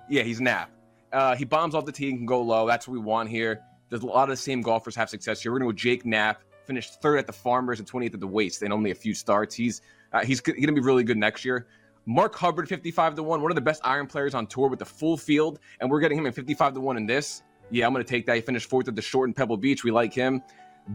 yeah, 0.09 0.23
he's 0.23 0.41
Knapp. 0.41 0.71
Uh 1.13 1.37
he 1.37 1.45
bombs 1.45 1.75
off 1.75 1.85
the 1.85 1.93
tee 1.93 2.09
and 2.09 2.19
can 2.19 2.27
go 2.27 2.43
low. 2.43 2.67
That's 2.67 2.89
what 2.89 2.95
we 2.95 3.01
want 3.01 3.29
here. 3.29 3.61
There's 3.89 4.03
a 4.03 4.07
lot 4.07 4.25
of 4.25 4.31
the 4.31 4.37
same 4.37 4.63
golfers 4.63 4.97
have 4.97 5.09
success 5.09 5.41
here. 5.41 5.53
We're 5.53 5.61
gonna 5.61 5.71
go 5.71 5.77
Jake 5.77 6.05
Knapp, 6.05 6.43
finished 6.67 7.01
third 7.01 7.19
at 7.19 7.27
the 7.27 7.33
Farmers 7.33 7.79
and 7.79 7.91
28th 7.91 8.15
at 8.15 8.21
the 8.21 8.27
Waste 8.27 8.63
in 8.63 8.73
only 8.73 8.91
a 8.91 8.95
few 8.95 9.15
starts. 9.15 9.55
He's 9.55 9.83
uh, 10.13 10.25
he's 10.25 10.41
gonna 10.41 10.73
be 10.73 10.81
really 10.81 11.05
good 11.05 11.19
next 11.19 11.45
year. 11.45 11.67
Mark 12.07 12.35
Hubbard, 12.35 12.69
55 12.69 13.15
to 13.15 13.23
1, 13.23 13.41
one 13.41 13.51
of 13.51 13.55
the 13.55 13.63
best 13.63 13.81
iron 13.85 14.07
players 14.07 14.35
on 14.35 14.47
tour 14.47 14.69
with 14.69 14.79
the 14.79 14.85
full 14.85 15.17
field, 15.17 15.59
and 15.81 15.91
we're 15.91 16.01
getting 16.01 16.19
him 16.19 16.27
at 16.27 16.35
55 16.35 16.75
to 16.75 16.81
1 16.81 16.97
in 16.99 17.07
this. 17.07 17.43
Yeah, 17.71 17.87
I'm 17.87 17.95
going 17.95 18.05
to 18.05 18.09
take 18.09 18.27
that. 18.27 18.37
He 18.37 18.43
finished 18.43 18.69
fourth 18.69 18.89
at 18.89 18.95
the 18.95 19.03
short 19.03 19.29
in 19.29 19.35
Pebble 19.35 19.57
Beach. 19.57 19.85
We 19.85 19.91
like 19.91 20.13
him. 20.13 20.43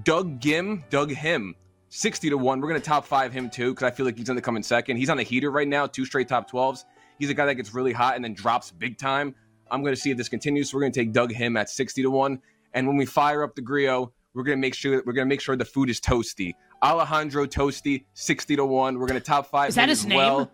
Doug 0.03 0.39
Ghim, 0.39 0.87
Doug 0.91 1.09
Ghim, 1.09 1.53
60 1.89 2.29
to 2.29 2.37
1. 2.37 2.61
We're 2.61 2.69
going 2.69 2.79
to 2.79 2.85
top 2.85 3.05
five 3.05 3.33
him 3.33 3.49
too, 3.49 3.71
because 3.71 3.87
I 3.87 3.91
feel 3.91 4.05
like 4.05 4.17
he's 4.17 4.27
going 4.27 4.37
to 4.37 4.41
come 4.41 4.55
in 4.55 4.61
second. 4.61 4.97
He's 4.97 5.09
on 5.09 5.17
a 5.17 5.23
heater 5.23 5.49
right 5.49 5.67
now, 5.67 5.87
two 5.87 6.05
straight 6.05 6.27
top 6.27 6.49
12s. 6.49 6.85
He's 7.17 7.29
a 7.29 7.33
guy 7.33 7.47
that 7.47 7.55
gets 7.55 7.73
really 7.73 7.91
hot 7.91 8.15
and 8.15 8.23
then 8.23 8.33
drops 8.33 8.71
big 8.71 8.97
time. 8.97 9.33
I'm 9.71 9.81
going 9.81 9.95
to 9.95 9.99
see 9.99 10.11
if 10.11 10.17
this 10.17 10.29
continues. 10.29 10.69
So 10.69 10.77
we're 10.77 10.81
going 10.81 10.93
to 10.93 10.99
take 10.99 11.11
Doug 11.11 11.31
Ghim 11.31 11.59
at 11.59 11.69
60 11.69 12.03
to 12.03 12.11
1. 12.11 12.39
And 12.73 12.87
when 12.87 12.97
we 12.97 13.05
fire 13.05 13.43
up 13.43 13.55
the 13.55 13.61
Grillo, 13.61 14.13
we're 14.33 14.43
going 14.43 14.57
to 14.57 14.61
make 14.61 14.73
sure 14.75 14.93
we're 15.05 15.13
going 15.13 15.25
to 15.27 15.29
make 15.29 15.41
sure 15.41 15.55
the 15.55 15.65
food 15.65 15.89
is 15.89 15.99
toasty. 15.99 16.53
Alejandro 16.83 17.45
Tosti, 17.45 18.05
60 18.13 18.55
to 18.57 18.65
1. 18.65 18.97
We're 18.99 19.07
going 19.07 19.19
to 19.19 19.25
top 19.25 19.47
five 19.47 19.69
Is 19.69 19.75
that 19.75 19.89
his 19.89 19.99
as 19.99 20.05
name? 20.05 20.17
well. 20.17 20.51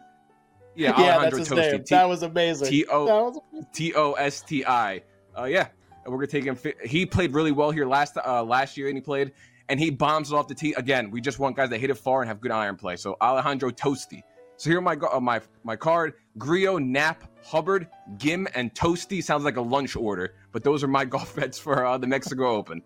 Yeah, 0.76 0.90
yeah, 1.00 1.16
Alejandro 1.18 1.38
that's 1.38 1.38
his 1.38 1.50
Toasty. 1.58 1.72
name. 1.72 1.84
T- 1.84 1.96
that 1.96 2.10
was 2.10 2.24
amazing. 2.24 2.68
T 2.70 2.86
O 2.92 3.42
T 3.74 3.94
O 3.96 4.14
S 4.14 4.42
T 4.42 4.66
I. 4.66 5.02
That 5.02 5.04
was 5.04 5.04
amazing. 5.04 5.04
T 5.34 5.34
O 5.36 5.36
S 5.36 5.36
T 5.36 5.36
I. 5.36 5.42
Uh, 5.42 5.44
yeah, 5.46 5.68
and 6.04 6.12
we're 6.14 6.18
gonna 6.20 6.28
take 6.28 6.44
him. 6.46 6.56
fi- 6.56 6.74
He 6.84 7.06
played 7.06 7.34
really 7.34 7.52
well 7.52 7.72
here 7.72 7.86
last 7.86 8.18
uh, 8.18 8.44
last 8.44 8.76
year, 8.78 8.88
and 8.90 8.98
he 8.98 9.02
played, 9.02 9.32
and 9.70 9.80
he 9.80 9.90
bombs 9.90 10.32
it 10.32 10.36
off 10.36 10.48
the 10.48 10.56
tee 10.56 10.74
again. 10.74 11.12
We 11.12 11.22
just 11.22 11.40
want 11.40 11.56
guys 11.56 11.70
that 11.70 11.80
hit 11.80 11.90
it 11.92 11.96
far 11.98 12.22
and 12.22 12.28
have 12.30 12.42
good 12.42 12.52
iron 12.52 12.76
play. 12.76 12.96
So 12.98 13.16
Alejandro 13.22 13.70
Tosti. 13.72 14.22
So 14.58 14.70
here 14.70 14.80
are 14.80 14.82
my 14.82 14.96
go- 14.96 15.10
uh, 15.14 15.20
my 15.22 15.40
my 15.64 15.76
card: 15.78 16.14
Grillo, 16.38 16.78
Knapp, 16.78 17.24
Hubbard, 17.46 17.88
Ghim, 18.18 18.48
and 18.56 18.74
Tosti. 18.74 19.22
Sounds 19.22 19.44
like 19.46 19.56
a 19.58 19.62
lunch 19.62 19.96
order, 19.96 20.34
but 20.52 20.64
those 20.64 20.84
are 20.84 20.88
my 20.90 21.06
golf 21.16 21.36
bets 21.38 21.58
for 21.58 21.86
uh, 21.86 21.98
the 21.98 22.08
Mexico 22.08 22.48
Open. 22.56 22.82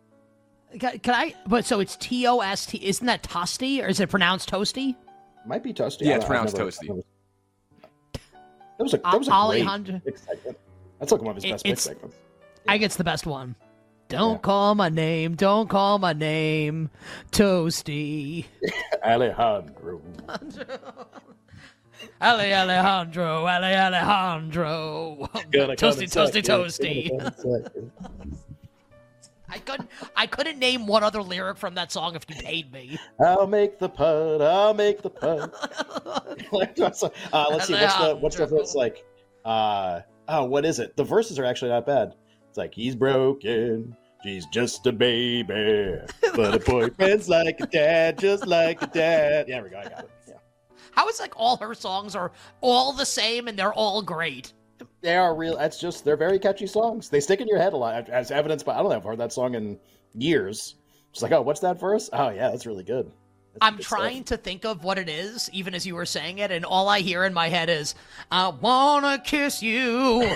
Can, 0.78 0.99
can 0.99 1.13
I? 1.15 1.34
But 1.47 1.65
so 1.65 1.80
it's 1.80 1.95
T 1.95 2.28
O 2.28 2.39
S 2.39 2.65
T. 2.65 2.78
Isn't 2.86 3.05
that 3.07 3.24
Toasty 3.24 3.82
or 3.84 3.88
is 3.88 3.99
it 3.99 4.09
pronounced 4.09 4.51
Toasty? 4.51 4.95
Might 5.45 5.63
be 5.63 5.74
toasty. 5.74 6.01
Yeah, 6.01 6.17
it's 6.17 6.26
pronounced 6.26 6.55
never- 6.57 6.70
toasty. 6.70 6.88
Never- 6.89 7.01
That 8.78 8.84
was 8.84 8.93
a 8.93 8.97
that 8.97 9.17
was 9.17 9.28
a 9.28 9.32
Alejandro- 9.32 9.99
great 10.03 10.20
segment. 10.20 10.57
That's 10.99 11.11
like 11.11 11.22
one 11.22 11.30
of 11.32 11.36
his 11.36 11.45
It- 11.45 11.51
best 11.51 11.63
pick 11.63 11.72
it's- 11.72 11.84
segments. 11.86 12.15
I 12.67 12.74
think 12.74 12.84
it's 12.84 12.97
the 12.97 13.03
best 13.03 13.26
one. 13.26 13.55
Don't 14.09 14.34
Yeah. 14.34 14.38
call 14.39 14.76
my 14.76 14.89
name. 14.89 15.36
Don't 15.36 15.70
call 15.70 15.97
my 15.97 16.13
name. 16.13 16.89
Toasty. 17.32 18.45
Alejandro. 19.03 20.01
Ale 22.22 22.53
Alejandro. 22.53 23.47
Ale 23.47 23.76
Alejandro. 23.76 25.30
Toasty, 25.51 26.07
toasty, 26.09 26.41
toasty. 26.43 27.09
I 29.52 29.60
couldn't. 29.60 29.89
I 30.16 30.28
couldn't 30.28 30.60
name 30.60 30.86
one 30.88 31.04
other 31.04 31.22
lyric 31.22 31.58
from 31.58 31.76
that 31.76 31.91
song 31.91 32.16
if 32.16 32.26
you 32.28 32.36
paid 32.36 32.72
me. 32.72 32.97
I'll 33.20 33.47
make 33.47 33.80
the 33.80 33.89
putt. 33.89 34.41
I'll 34.41 34.74
make 34.74 35.02
the 35.02 35.10
putt. 35.10 35.54
uh, 37.34 37.45
let's 37.50 37.68
see. 37.68 37.74
What's 37.74 37.97
the 37.97 38.18
what's 38.20 38.36
the 38.38 38.56
it's 38.56 38.76
like? 38.76 39.06
Uh, 39.45 40.02
oh, 40.28 40.43
what 40.45 40.66
is 40.66 40.80
it? 40.80 40.95
The 40.95 41.04
verses 41.04 41.39
are 41.39 41.45
actually 41.45 41.72
not 41.72 41.86
bad. 41.86 42.16
It's 42.47 42.58
like 42.58 42.74
he's 42.74 42.95
broken. 42.95 43.95
She's 44.24 44.45
just 44.47 44.86
a 44.86 44.91
baby, 44.91 45.97
but 46.36 46.56
a 46.56 46.60
boyfriend's 46.60 47.30
like 47.30 47.60
a 47.62 47.68
dad, 47.68 48.20
just 48.20 48.45
like 48.45 48.82
a 48.82 48.88
dad. 48.88 49.47
Yeah, 49.47 49.56
there 49.56 49.64
we 49.64 49.70
go. 49.70 49.78
I 49.78 49.84
got 49.84 50.00
it. 50.00 50.10
Yeah. 50.28 50.34
How 50.91 51.08
is 51.08 51.22
like 51.22 51.34
all 51.38 51.56
her 51.58 51.74
songs 51.74 52.16
are 52.16 52.34
all 52.60 52.91
the 52.91 53.06
same 53.06 53.47
and 53.47 53.58
they're 53.58 53.74
all 53.74 54.02
great? 54.02 54.54
They 55.02 55.16
are 55.16 55.36
real. 55.36 55.58
That's 55.58 55.80
just 55.80 56.04
they're 56.04 56.18
very 56.18 56.39
catchy 56.39 56.68
songs. 56.68 57.10
They 57.10 57.20
stick 57.20 57.39
in 57.39 57.47
your 57.47 57.58
head 57.58 57.74
a 57.74 57.78
lot, 57.78 58.10
as 58.10 58.32
evidenced 58.32 58.66
by 58.66 58.74
I 58.74 58.78
don't 58.78 58.89
know. 58.89 58.97
I've 58.97 59.04
heard 59.04 59.20
that 59.20 59.32
song 59.32 59.56
in 59.56 59.80
years. 60.14 60.76
It's 61.12 61.22
like, 61.22 61.32
oh, 61.32 61.41
what's 61.41 61.62
that 61.62 61.80
verse? 61.80 62.10
Oh 62.12 62.30
yeah, 62.30 62.50
that's 62.50 62.66
really 62.66 62.84
good. 62.84 63.06
That's 63.06 63.58
I'm 63.62 63.78
good 63.78 63.86
stuff. 63.86 64.00
trying 64.00 64.24
to 64.26 64.38
think 64.38 64.66
of 64.66 64.84
what 64.84 64.97
it 64.97 65.10
is, 65.10 65.50
even 65.54 65.74
as 65.74 65.86
you 65.86 65.95
were 65.95 66.06
saying 66.06 66.39
it, 66.39 66.52
and 66.52 66.66
all 66.66 66.89
I 66.89 67.00
hear 67.00 67.24
in 67.24 67.34
my 67.34 67.50
head 67.50 67.70
is, 67.70 67.95
I 68.30 68.50
wanna 68.50 69.20
kiss 69.20 69.64
you. 69.64 70.36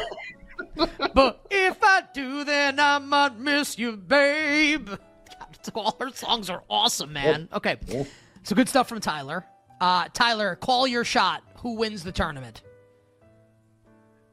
but 0.76 1.45
if 1.51 1.78
I 1.84 2.03
do, 2.14 2.43
then 2.43 2.80
I 2.80 2.99
might 2.99 3.38
miss 3.38 3.78
you, 3.78 3.97
babe. 3.97 4.88
God, 4.88 5.59
all 5.76 5.97
her 5.99 6.09
songs 6.11 6.49
are 6.49 6.64
awesome, 6.70 7.14
man. 7.14 7.49
Okay. 7.53 7.78
So 8.43 8.55
good 8.55 8.70
stuff 8.70 8.88
from 8.88 9.01
Tyler. 9.01 9.45
Uh, 9.82 10.07
Tyler, 10.14 10.55
call 10.55 10.88
your 10.88 11.03
shot. 11.03 11.43
Who 11.57 11.76
wins 11.76 12.03
the 12.03 12.11
tournament? 12.11 12.61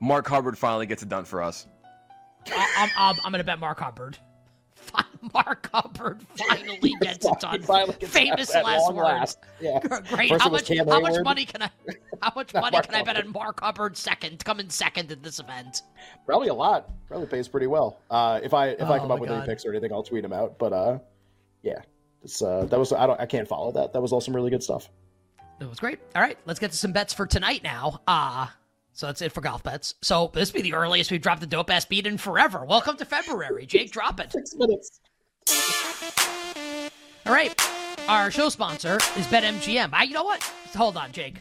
Mark 0.00 0.26
Hubbard 0.26 0.56
finally 0.58 0.86
gets 0.86 1.02
it 1.02 1.08
done 1.08 1.24
for 1.24 1.42
us. 1.42 1.66
I- 2.46 2.74
I'm, 2.78 2.90
I'm, 2.96 3.16
I'm 3.24 3.32
going 3.32 3.38
to 3.40 3.44
bet 3.44 3.58
Mark 3.60 3.80
Hubbard. 3.80 4.16
Mark 5.34 5.68
Hubbard 5.72 6.22
finally 6.36 6.94
gets 7.02 7.26
it 7.26 7.38
done. 7.40 7.60
Gets 7.60 8.06
Famous 8.08 8.54
at 8.54 8.64
last 8.64 8.80
long 8.86 8.96
words. 8.96 9.06
last. 9.08 9.38
Yeah. 9.60 9.78
Great. 10.08 10.30
First 10.30 10.42
How 10.42 10.48
much? 10.50 10.68
How 10.68 11.00
much 11.00 11.22
money 11.22 11.44
can 11.44 11.62
I? 11.62 11.70
How 12.22 12.32
much 12.34 12.54
money 12.54 12.70
Mark 12.72 12.86
can 12.86 12.94
I 12.94 13.02
bet 13.02 13.16
on 13.22 13.30
Mark 13.30 13.60
Hubbard 13.60 13.96
second? 13.96 14.42
coming 14.44 14.70
second 14.70 15.12
at 15.12 15.22
this 15.22 15.38
event. 15.38 15.82
Probably 16.24 16.48
a 16.48 16.54
lot. 16.54 16.90
Probably 17.08 17.26
pays 17.26 17.46
pretty 17.46 17.66
well. 17.66 18.00
Uh, 18.10 18.40
if 18.42 18.54
I 18.54 18.68
if 18.68 18.82
I 18.82 18.96
Oh, 18.96 19.00
come 19.00 19.10
up 19.10 19.20
with 19.20 19.30
any 19.30 19.44
picks 19.46 19.66
or 19.66 19.70
anything, 19.70 19.92
I'll 19.92 20.02
tweet 20.02 20.22
them 20.22 20.32
out. 20.32 20.58
But 20.58 20.72
uh, 20.72 20.98
yeah, 21.62 21.82
it's 22.24 22.40
uh, 22.40 22.64
that 22.64 22.78
was 22.78 22.92
I 22.94 23.06
don't 23.06 23.20
I 23.20 23.26
can't 23.26 23.46
follow 23.46 23.70
that. 23.72 23.92
That 23.92 24.00
was 24.00 24.12
all 24.12 24.22
some 24.22 24.34
really 24.34 24.50
good 24.50 24.62
stuff. 24.62 24.88
It 25.60 25.68
was 25.68 25.78
great. 25.78 25.98
All 26.16 26.22
right, 26.22 26.38
let's 26.46 26.58
get 26.58 26.70
to 26.70 26.76
some 26.78 26.92
bets 26.92 27.12
for 27.12 27.26
tonight 27.26 27.62
now. 27.62 28.00
Uh 28.08 28.46
so 29.00 29.06
that's 29.06 29.22
it 29.22 29.32
for 29.32 29.40
golf 29.40 29.62
bets. 29.62 29.94
So 30.02 30.30
this 30.34 30.52
will 30.52 30.58
be 30.58 30.70
the 30.70 30.76
earliest 30.76 31.10
we've 31.10 31.22
dropped 31.22 31.40
the 31.40 31.46
dope 31.46 31.70
ass 31.70 31.86
beat 31.86 32.06
in 32.06 32.18
forever. 32.18 32.66
Welcome 32.66 32.98
to 32.98 33.06
February. 33.06 33.64
Jake, 33.64 33.92
drop 33.92 34.20
it. 34.20 34.30
Six 34.30 34.54
minutes. 34.54 35.00
All 37.24 37.32
right. 37.32 37.58
Our 38.08 38.30
show 38.30 38.50
sponsor 38.50 38.96
is 39.16 39.26
BetMGM. 39.28 39.88
I, 39.94 40.02
you 40.02 40.12
know 40.12 40.24
what? 40.24 40.42
Hold 40.76 40.98
on, 40.98 41.12
Jake. 41.12 41.36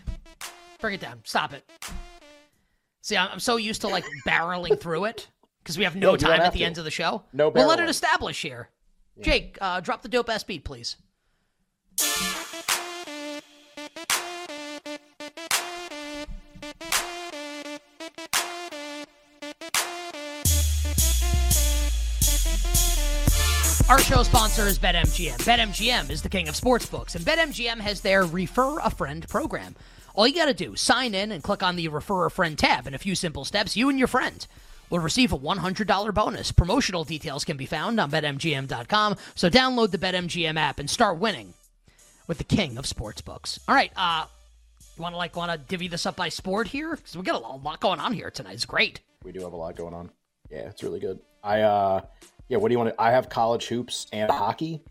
Bring 0.80 0.94
it 0.94 1.02
down. 1.02 1.20
Stop 1.26 1.52
it. 1.52 1.70
See, 3.02 3.18
I'm, 3.18 3.28
I'm 3.30 3.40
so 3.42 3.58
used 3.58 3.82
to 3.82 3.90
like 3.90 4.06
barreling 4.26 4.80
through 4.80 5.04
it 5.06 5.28
because 5.62 5.78
we 5.78 5.84
have 5.84 5.98
no 5.98 6.12
Yeah, 6.12 6.12
you 6.14 6.18
don't 6.18 6.30
time 6.30 6.40
at 6.40 6.54
the 6.54 6.60
to. 6.60 6.66
end 6.66 6.78
of 6.78 6.86
the 6.86 6.92
show. 6.92 7.24
No 7.34 7.50
We'll 7.50 7.68
let 7.68 7.82
it 7.82 7.90
establish 7.90 8.42
here. 8.42 8.70
Jake, 9.20 9.58
uh, 9.60 9.82
drop 9.82 10.02
the 10.02 10.08
dope 10.08 10.30
ass 10.30 10.46
beat, 10.46 10.64
please. 10.64 10.96
Our 23.90 23.98
show 23.98 24.22
sponsor 24.22 24.68
is 24.68 24.78
BetMGM. 24.78 25.38
BetMGM 25.38 26.12
is 26.12 26.22
the 26.22 26.30
king 26.30 26.48
of 26.48 26.54
sportsbooks, 26.54 27.16
and 27.16 27.26
BetMGM 27.26 27.80
has 27.80 28.02
their 28.02 28.24
Refer 28.24 28.78
a 28.82 28.92
Friend 28.92 29.28
program. 29.28 29.76
All 30.14 30.28
you 30.28 30.36
got 30.36 30.46
to 30.46 30.54
do, 30.54 30.76
sign 30.76 31.16
in 31.16 31.32
and 31.32 31.42
click 31.42 31.64
on 31.64 31.76
the 31.76 31.88
Refer 31.88 32.26
a 32.26 32.30
Friend 32.30 32.56
tab. 32.56 32.86
In 32.86 32.94
a 32.94 33.00
few 33.00 33.16
simple 33.16 33.46
steps, 33.46 33.76
you 33.76 33.90
and 33.90 33.98
your 33.98 34.08
friend 34.08 34.46
will 34.92 35.00
receive 35.00 35.34
a 35.34 35.40
$100 35.40 36.14
bonus. 36.14 36.52
Promotional 36.52 37.04
details 37.04 37.44
can 37.44 37.58
be 37.58 37.66
found 37.66 38.00
on 38.00 38.12
BetMGM.com, 38.12 39.16
so 39.34 39.50
download 39.50 39.90
the 39.90 39.98
BetMGM 39.98 40.56
app 40.56 40.78
and 40.78 40.88
start 40.88 41.18
winning 41.18 41.56
with 42.28 42.38
the 42.38 42.44
king 42.44 42.78
of 42.78 42.86
sportsbooks. 42.86 43.58
All 43.68 43.74
right, 43.74 43.92
uh, 43.96 44.28
you 44.98 45.02
want 45.02 45.14
to 45.14 45.18
like 45.18 45.36
want 45.36 45.52
to 45.52 45.58
divvy 45.58 45.88
this 45.88 46.06
up 46.06 46.16
by 46.16 46.30
sport 46.30 46.68
here? 46.68 46.96
Because 46.96 47.18
we 47.18 47.24
got 47.24 47.42
a 47.42 47.44
lot 47.44 47.80
going 47.80 48.00
on 48.00 48.14
here 48.14 48.30
tonight. 48.30 48.54
It's 48.54 48.66
great. 48.66 49.00
We 49.24 49.32
do 49.32 49.40
have 49.40 49.54
a 49.54 49.58
lot 49.58 49.76
going 49.76 49.96
on. 49.96 50.12
Yeah, 50.52 50.70
it's 50.70 50.84
really 50.84 51.00
good. 51.00 51.22
I 51.44 51.62
uh, 51.62 52.02
yeah. 52.50 52.58
What 52.58 52.70
do 52.70 52.74
you 52.74 52.80
want 52.80 52.96
to? 52.96 53.02
I 53.02 53.12
have 53.12 53.30
college 53.30 53.68
hoops 53.68 54.08
and 54.12 54.30
hockey. 54.30 54.82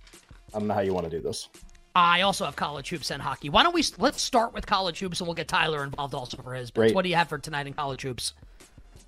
I 0.55 0.59
don't 0.59 0.69
know 0.69 0.75
how 0.75 0.81
you 0.81 0.95
want 0.95 1.11
to 1.11 1.11
do 1.11 1.21
this. 1.21 1.49
I 1.95 2.23
also 2.23 2.45
have 2.45 2.57
college 2.57 2.89
hoops 2.91 3.11
and 3.11 3.21
hockey. 3.21 3.49
Why 3.49 3.63
don't 3.63 3.75
we 3.75 3.85
let's 3.99 4.23
start 4.23 4.55
with 4.55 4.67
college 4.67 5.01
hoops 5.01 5.21
and 5.21 5.27
we'll 5.27 5.35
get 5.35 5.49
Tyler 5.49 5.83
involved 5.83 6.15
also 6.15 6.37
for 6.43 6.55
his. 6.55 6.71
bets. 6.71 6.95
What 6.95 7.03
do 7.03 7.09
you 7.09 7.17
have 7.17 7.29
for 7.29 7.39
tonight 7.39 7.67
in 7.67 7.75
college 7.75 8.03
hoops? 8.03 8.35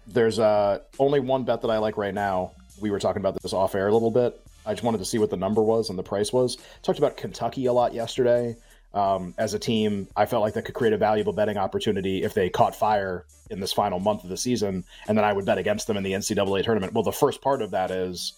There's 0.06 0.38
uh 0.38 0.80
only 0.98 1.20
one 1.20 1.44
bet 1.44 1.62
that 1.62 1.70
I 1.70 1.78
like 1.78 1.96
right 1.96 2.14
now. 2.14 2.52
We 2.80 2.90
were 2.90 2.98
talking 2.98 3.20
about 3.20 3.40
this 3.40 3.52
off 3.52 3.74
air 3.74 3.88
a 3.88 3.92
little 3.92 4.10
bit. 4.10 4.40
I 4.66 4.72
just 4.72 4.82
wanted 4.82 4.98
to 4.98 5.04
see 5.04 5.18
what 5.18 5.30
the 5.30 5.36
number 5.36 5.62
was 5.62 5.88
and 5.88 5.98
the 5.98 6.02
price 6.02 6.32
was. 6.32 6.58
Talked 6.82 6.98
about 6.98 7.16
Kentucky 7.16 7.66
a 7.66 7.72
lot 7.72 7.94
yesterday. 7.94 8.56
Um, 8.92 9.34
as 9.38 9.54
a 9.54 9.58
team, 9.58 10.08
I 10.16 10.26
felt 10.26 10.42
like 10.42 10.54
that 10.54 10.64
could 10.64 10.74
create 10.74 10.92
a 10.92 10.98
valuable 10.98 11.32
betting 11.32 11.56
opportunity 11.56 12.24
if 12.24 12.34
they 12.34 12.48
caught 12.50 12.74
fire 12.74 13.24
in 13.48 13.60
this 13.60 13.72
final 13.72 14.00
month 14.00 14.24
of 14.24 14.30
the 14.30 14.36
season, 14.36 14.84
and 15.06 15.16
then 15.16 15.24
I 15.24 15.32
would 15.32 15.44
bet 15.44 15.58
against 15.58 15.86
them 15.86 15.96
in 15.96 16.02
the 16.02 16.12
NCAA 16.12 16.64
tournament. 16.64 16.92
Well, 16.92 17.04
the 17.04 17.12
first 17.12 17.40
part 17.40 17.62
of 17.62 17.70
that 17.70 17.92
is, 17.92 18.32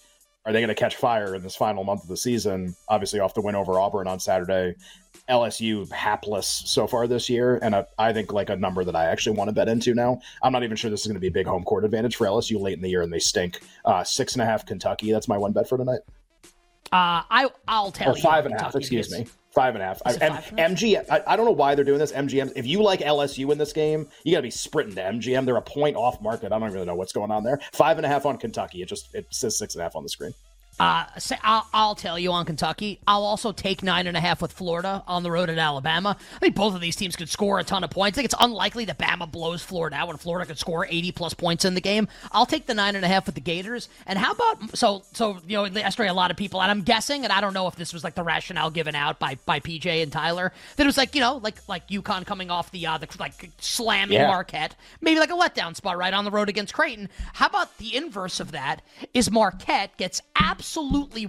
are 0.45 0.53
they 0.53 0.59
going 0.61 0.69
to 0.69 0.75
catch 0.75 0.97
fire 0.97 1.35
in 1.35 1.43
this 1.43 1.55
final 1.55 1.85
month 1.85 2.03
of 2.03 2.09
the 2.09 2.17
season? 2.17 2.75
Obviously, 2.89 3.21
off 3.21 3.33
the 3.35 3.41
win 3.41 3.55
over 3.55 3.79
Auburn 3.79 4.09
on 4.09 4.19
Saturday. 4.19 4.75
LSU 5.29 5.91
hapless 5.93 6.65
so 6.67 6.87
far 6.87 7.07
this 7.07 7.31
year, 7.31 7.61
and 7.63 7.77
a, 7.77 7.87
I 7.97 8.13
think 8.13 8.33
like 8.33 8.51
a 8.51 8.57
number 8.57 8.83
that 8.85 8.97
I 8.97 9.05
actually 9.05 9.37
want 9.37 9.49
to 9.49 9.53
bet 9.53 9.69
into 9.69 9.95
now. 9.95 10.21
I'm 10.43 10.53
not 10.53 10.65
even 10.65 10.77
sure 10.77 10.91
this 10.91 11.03
is 11.03 11.07
going 11.07 11.15
to 11.15 11.21
be 11.21 11.29
a 11.29 11.33
big 11.33 11.47
home 11.47 11.63
court 11.63 11.85
advantage 11.85 12.17
for 12.17 12.27
LSU 12.27 12.61
late 12.61 12.75
in 12.75 12.81
the 12.83 12.89
year, 12.91 13.03
and 13.03 13.13
they 13.13 13.21
stink. 13.21 13.61
Uh, 13.85 14.03
six 14.03 14.33
and 14.33 14.43
a 14.43 14.45
half 14.45 14.67
Kentucky. 14.67 15.13
That's 15.13 15.29
my 15.29 15.39
one 15.39 15.53
bet 15.53 15.69
for 15.69 15.79
tonight. 15.79 16.01
Uh, 16.91 17.23
I 17.31 17.49
I'll 17.69 17.93
tell 17.93 18.13
or 18.13 18.17
you. 18.17 18.23
five 18.23 18.45
and 18.47 18.55
a 18.55 18.61
half. 18.63 18.75
Excuse 18.75 19.13
is- 19.13 19.19
me, 19.21 19.27
five 19.55 19.75
and 19.75 19.83
a 19.83 19.87
half. 19.87 20.03
I, 20.05 20.11
Is 20.11 20.17
it 20.17 20.23
M- 20.23 20.33
five 20.35 20.49
and 20.51 20.59
a 20.59 20.63
half? 20.63 20.71
MGM. 20.73 21.07
I, 21.11 21.23
I 21.27 21.37
don't 21.37 21.47
know 21.47 21.53
why 21.53 21.75
they're 21.75 21.85
doing 21.85 21.99
this. 21.99 22.13
MGM. 22.13 22.53
If 22.57 22.67
you 22.67 22.83
like 22.83 23.01
LSU 23.01 23.51
in 23.53 23.59
this 23.59 23.73
game, 23.73 24.09
you 24.25 24.33
got 24.33 24.39
to 24.39 24.43
be 24.43 24.51
sprinting 24.51 24.95
to 24.97 25.03
MGM. 25.03 25.45
They're 25.45 25.57
a 25.57 25.63
point 25.63 25.97
off 25.97 26.21
market. 26.21 26.53
I 26.53 26.59
don't 26.59 26.73
really 26.73 26.87
know 26.87 26.95
what's 26.95 27.13
going 27.13 27.31
on 27.31 27.45
there. 27.45 27.61
Five 27.73 27.99
and 27.99 28.07
a 28.07 28.09
half 28.09 28.27
on 28.27 28.39
Kentucky. 28.39 28.83
It 28.83 28.89
just 28.89 29.15
it 29.15 29.27
says 29.31 29.57
six 29.59 29.75
and 29.75 29.81
a 29.81 29.85
half 29.85 29.97
on 29.97 30.03
the 30.03 30.09
screen. 30.09 30.35
Uh, 30.81 31.05
say, 31.19 31.37
I'll, 31.43 31.67
I'll 31.73 31.95
tell 31.95 32.19
you 32.19 32.33
on 32.33 32.45
Kentucky. 32.45 32.99
I'll 33.07 33.25
also 33.25 33.53
take 33.53 33.83
nine 33.83 34.07
and 34.07 34.17
a 34.17 34.21
half 34.21 34.41
with 34.43 34.53
Florida 34.53 35.05
on 35.07 35.23
the 35.23 35.31
road 35.31 35.49
at 35.51 35.59
Alabama. 35.59 36.17
I 36.35 36.39
think 36.39 36.57
both 36.57 36.75
of 36.75 36.81
these 36.81 36.97
teams 36.97 37.15
could 37.15 37.29
score 37.29 37.59
a 37.61 37.65
ton 37.65 37.85
of 37.85 37.91
points. 37.91 38.17
I 38.17 38.23
think 38.23 38.25
it's 38.33 38.35
unlikely 38.41 38.87
that 38.87 38.99
Bama 38.99 39.31
blows 39.31 39.63
Florida 39.63 39.95
out 39.97 40.09
when 40.09 40.17
Florida 40.17 40.47
could 40.47 40.59
score 40.59 40.87
80 40.89 41.13
plus 41.13 41.35
points 41.35 41.65
in 41.65 41.75
the 41.75 41.81
game. 41.81 42.09
I'll 42.33 42.47
take 42.47 42.67
the 42.67 42.75
nine 42.75 42.97
and 42.97 43.05
a 43.05 43.09
half 43.09 43.27
with 43.27 43.35
the 43.35 43.41
Gators. 43.41 43.89
And 44.07 44.19
how 44.19 44.33
about 44.33 44.77
so 44.77 45.03
so 45.13 45.39
you 45.47 45.59
know 45.59 45.65
yesterday 45.67 46.09
a 46.09 46.15
lot 46.15 46.31
of 46.31 46.37
people 46.37 46.61
and 46.63 46.71
I'm 46.71 46.83
guessing 46.83 47.25
and 47.25 47.33
I 47.33 47.41
don't 47.41 47.53
know 47.55 47.69
if 47.69 47.77
this 47.77 47.93
was 47.93 48.03
like 48.03 48.15
the 48.15 48.25
rationale 48.25 48.71
given 48.71 48.95
out 48.95 49.19
by 49.19 49.37
by 49.47 49.61
PJ 49.61 50.03
and 50.03 50.11
Tyler 50.11 50.53
that 50.77 50.83
it 50.83 50.87
was 50.87 50.97
like 50.97 51.15
you 51.15 51.21
know 51.21 51.37
like 51.37 51.57
like 51.69 51.87
UConn 51.89 52.27
coming 52.27 52.51
off 52.51 52.71
the 52.73 52.87
uh 52.87 52.99
the 52.99 53.07
like 53.21 53.51
slamming 53.59 54.15
Yeah. 54.15 54.27
Marquette 54.29 54.75
maybe 55.01 55.21
like 55.21 55.31
a 55.31 55.35
letdown 55.35 55.77
spot 55.77 55.99
right 55.99 56.15
on 56.15 56.25
the 56.25 56.31
road 56.31 56.49
against 56.49 56.73
Creighton. 56.75 57.09
How 57.35 57.47
about 57.47 57.77
the 57.79 57.95
inverse 57.95 58.41
of 58.41 58.53
that 58.53 58.81
is 59.15 59.31
Marquette 59.31 59.97
gets 59.97 60.23
absolutely 60.35 60.62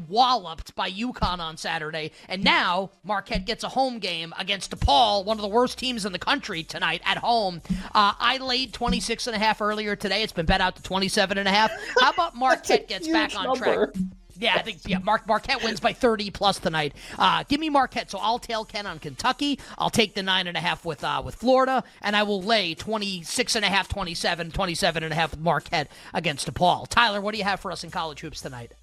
walloped 0.07 0.75
by 0.75 0.89
UConn 0.89 1.39
on 1.39 1.57
Saturday, 1.57 2.11
and 2.27 2.43
now 2.43 2.91
Marquette 3.03 3.45
gets 3.45 3.63
a 3.63 3.69
home 3.69 3.99
game 3.99 4.33
against 4.37 4.71
DePaul, 4.71 5.25
one 5.25 5.37
of 5.37 5.41
the 5.41 5.47
worst 5.47 5.77
teams 5.77 6.05
in 6.05 6.11
the 6.11 6.19
country 6.19 6.63
tonight 6.63 7.01
at 7.05 7.17
home. 7.17 7.61
Uh, 7.93 8.13
I 8.19 8.37
laid 8.37 8.73
26 8.73 9.27
and 9.27 9.35
a 9.35 9.39
half 9.39 9.61
earlier 9.61 9.95
today. 9.95 10.23
It's 10.23 10.33
been 10.33 10.45
bet 10.45 10.61
out 10.61 10.75
to 10.75 10.83
27 10.83 11.37
and 11.37 11.47
a 11.47 11.51
half. 11.51 11.71
How 11.99 12.11
about 12.11 12.35
Marquette 12.43 12.87
gets 12.87 13.07
back 13.07 13.35
on 13.35 13.45
number. 13.45 13.87
track? 13.87 13.89
Yeah, 14.35 14.55
I 14.55 14.63
think 14.63 14.79
yeah, 14.87 14.97
Mark 14.97 15.27
Marquette 15.27 15.63
wins 15.63 15.79
by 15.79 15.93
30 15.93 16.31
plus 16.31 16.57
tonight. 16.59 16.95
Uh, 17.19 17.43
give 17.47 17.59
me 17.59 17.69
Marquette, 17.69 18.09
so 18.09 18.17
I'll 18.17 18.39
tail 18.39 18.65
Ken 18.65 18.87
on 18.87 18.97
Kentucky. 18.97 19.59
I'll 19.77 19.91
take 19.91 20.15
the 20.15 20.23
nine 20.23 20.47
and 20.47 20.57
a 20.57 20.59
half 20.59 20.85
with 20.85 21.03
uh, 21.03 21.21
with 21.23 21.35
Florida, 21.35 21.83
and 22.01 22.15
I 22.15 22.23
will 22.23 22.41
lay 22.41 22.73
26 22.73 23.55
and 23.55 23.63
a 23.63 23.67
half, 23.69 23.87
27, 23.87 24.51
27 24.51 25.03
and 25.03 25.13
a 25.13 25.15
half 25.15 25.31
with 25.31 25.39
Marquette 25.39 25.89
against 26.13 26.51
DePaul. 26.51 26.87
Tyler, 26.87 27.21
what 27.21 27.33
do 27.33 27.37
you 27.37 27.43
have 27.43 27.59
for 27.59 27.71
us 27.71 27.83
in 27.83 27.91
college 27.91 28.21
hoops 28.21 28.41
tonight? 28.41 28.73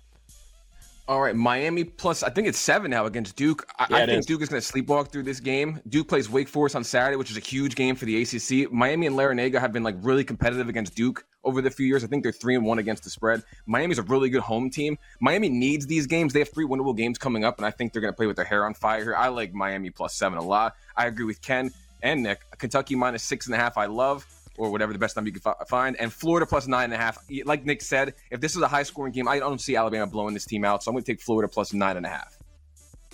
All 1.11 1.21
right, 1.21 1.35
Miami 1.35 1.83
plus 1.83 2.23
I 2.23 2.31
think 2.31 2.47
it's 2.47 2.57
seven 2.57 2.89
now 2.93 3.07
against 3.07 3.35
Duke. 3.35 3.67
I, 3.81 3.87
Yeah, 3.91 3.97
I 3.97 4.07
think 4.07 4.21
is. 4.21 4.27
Duke 4.27 4.43
is 4.43 4.49
going 4.49 4.63
to 4.63 4.73
sleepwalk 4.73 5.11
through 5.11 5.25
this 5.25 5.41
game. 5.41 5.81
Duke 5.89 6.07
plays 6.07 6.31
Wake 6.31 6.47
Forest 6.47 6.77
on 6.77 6.85
Saturday, 6.85 7.17
which 7.17 7.33
is 7.33 7.37
a 7.37 7.41
huge 7.41 7.75
game 7.75 7.97
for 7.97 8.05
the 8.05 8.23
ACC. 8.23 8.71
Miami 8.71 9.09
and 9.09 9.17
Larrañaga 9.17 9.59
have 9.59 9.73
been 9.73 9.83
like 9.83 9.97
really 10.03 10.23
competitive 10.23 10.69
against 10.69 10.95
Duke 10.95 11.25
over 11.43 11.61
the 11.63 11.69
few 11.69 11.85
years. 11.85 12.05
I 12.05 12.07
think 12.07 12.23
they're 12.23 12.31
three 12.31 12.55
and 12.55 12.65
one 12.65 12.79
against 12.79 13.03
the 13.03 13.11
spread. 13.11 13.43
Miami's 13.67 13.99
a 13.99 14.05
really 14.05 14.31
good 14.31 14.43
home 14.43 14.71
team. 14.71 14.97
Miami 15.21 15.49
needs 15.49 15.85
these 15.85 16.07
games. 16.07 16.33
They 16.33 16.39
have 16.39 16.51
three 16.51 16.65
winnable 16.65 16.97
games 16.97 17.19
coming 17.19 17.45
up, 17.45 17.59
and 17.59 17.67
I 17.67 17.73
think 17.73 17.93
they're 17.93 18.03
going 18.03 18.13
to 18.13 18.17
play 18.17 18.29
with 18.29 18.37
their 18.37 18.45
hair 18.45 18.65
on 18.65 18.75
fire 18.75 19.03
here. 19.03 19.17
I 19.17 19.31
like 19.31 19.53
Miami 19.53 19.91
plus 19.91 20.15
seven 20.15 20.39
a 20.39 20.45
lot. 20.45 20.77
I 20.97 21.09
agree 21.09 21.25
with 21.25 21.43
Ken 21.43 21.73
and 22.05 22.23
Nick. 22.23 22.39
Kentucky 22.59 22.95
minus 22.95 23.25
six 23.25 23.47
and 23.47 23.55
a 23.57 23.59
half. 23.59 23.77
I 23.77 23.87
love. 23.87 24.25
Or 24.61 24.71
whatever 24.71 24.93
the 24.93 24.99
best 24.99 25.17
number 25.17 25.29
you 25.29 25.33
can 25.33 25.41
fi- 25.41 25.65
find, 25.69 25.97
and 25.97 26.13
Florida 26.13 26.45
plus 26.45 26.67
nine 26.67 26.85
and 26.85 26.93
a 26.93 26.99
half. 26.99 27.17
Like 27.47 27.65
Nick 27.65 27.81
said, 27.81 28.13
if 28.31 28.41
this 28.41 28.57
is 28.57 28.63
a 28.63 28.69
high 28.69 28.83
scoring 28.83 29.13
game, 29.13 29.27
I 29.27 29.39
don't 29.39 29.59
see 29.59 29.75
Alabama 29.75 30.07
blowing 30.07 30.35
this 30.35 30.45
team 30.45 30.67
out, 30.67 30.83
so 30.83 30.91
I'm 30.91 30.95
going 30.95 31.03
to 31.03 31.13
take 31.13 31.23
Florida 31.23 31.49
plus 31.49 31.73
nine 31.73 31.97
and 31.97 32.05
a 32.05 32.11
half. 32.11 32.37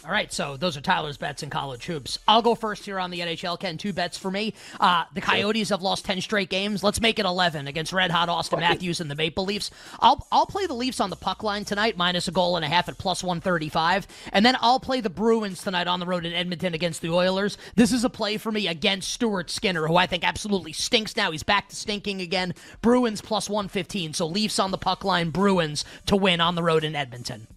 All 0.05 0.13
right, 0.13 0.33
so 0.33 0.57
those 0.57 0.77
are 0.77 0.83
Tyler's 0.83 1.17
bets 1.17 1.43
in 1.43 1.51
college 1.51 1.87
hoops. 1.87 2.19
I'll 2.29 2.43
go 2.43 2.55
first 2.55 2.85
here 2.85 3.01
on 3.01 3.11
the 3.11 3.21
NHL. 3.21 3.59
Ken, 3.59 3.79
two 3.79 3.93
bets 3.93 4.17
for 4.19 4.31
me. 4.31 4.55
Uh, 4.79 5.05
the 5.15 5.21
Coyotes 5.21 5.71
have 5.71 5.83
lost 5.83 6.05
ten 6.05 6.21
straight 6.21 6.51
games. 6.51 6.85
Let's 6.85 7.01
make 7.01 7.19
it 7.19 7.25
eleven 7.25 7.67
against 7.67 7.93
Red 7.93 8.11
Hot 8.11 8.29
Austin 8.29 8.61
Matthews 8.61 9.01
and 9.01 9.11
the 9.11 9.15
Maple 9.15 9.45
Leafs. 9.45 9.71
I'll 9.99 10.25
I'll 10.31 10.47
play 10.47 10.67
the 10.67 10.75
Leafs 10.75 11.01
on 11.01 11.11
the 11.11 11.17
puck 11.17 11.43
line 11.43 11.65
tonight, 11.65 11.97
minus 11.97 12.29
a 12.29 12.31
goal 12.31 12.57
and 12.57 12.65
a 12.65 12.69
half 12.69 12.89
at 12.89 12.99
plus 12.99 13.25
one 13.25 13.41
thirty 13.41 13.69
five, 13.71 14.07
and 14.33 14.45
then 14.45 14.57
I'll 14.61 14.79
play 14.79 15.01
the 15.01 15.11
Bruins 15.11 15.63
tonight 15.63 15.89
on 15.89 15.99
the 15.99 16.07
road 16.07 16.27
in 16.27 16.33
Edmonton 16.35 16.75
against 16.75 17.01
the 17.01 17.11
Oilers. 17.11 17.57
This 17.75 17.91
is 17.91 18.05
a 18.05 18.11
play 18.11 18.37
for 18.37 18.53
me 18.53 18.69
against 18.69 19.11
Stuart 19.11 19.51
Skinner, 19.51 19.89
who 19.89 19.97
I 19.97 20.07
think 20.07 20.25
absolutely 20.25 20.73
stinks 20.73 21.17
now. 21.17 21.31
He's 21.33 21.43
back 21.43 21.71
to 21.71 21.77
stinking 21.77 22.21
again. 22.21 22.55
Bruins 22.83 23.23
plus 23.23 23.49
one 23.49 23.69
fifteen. 23.69 24.13
So 24.13 24.27
Leafs 24.27 24.59
on 24.59 24.71
the 24.71 24.79
puck 24.79 25.05
line, 25.05 25.31
Bruins 25.31 25.85
to 26.05 26.17
win 26.17 26.41
on 26.41 26.55
the 26.55 26.63
road 26.63 26.85
in 26.85 26.95
Edmonton. 26.95 27.49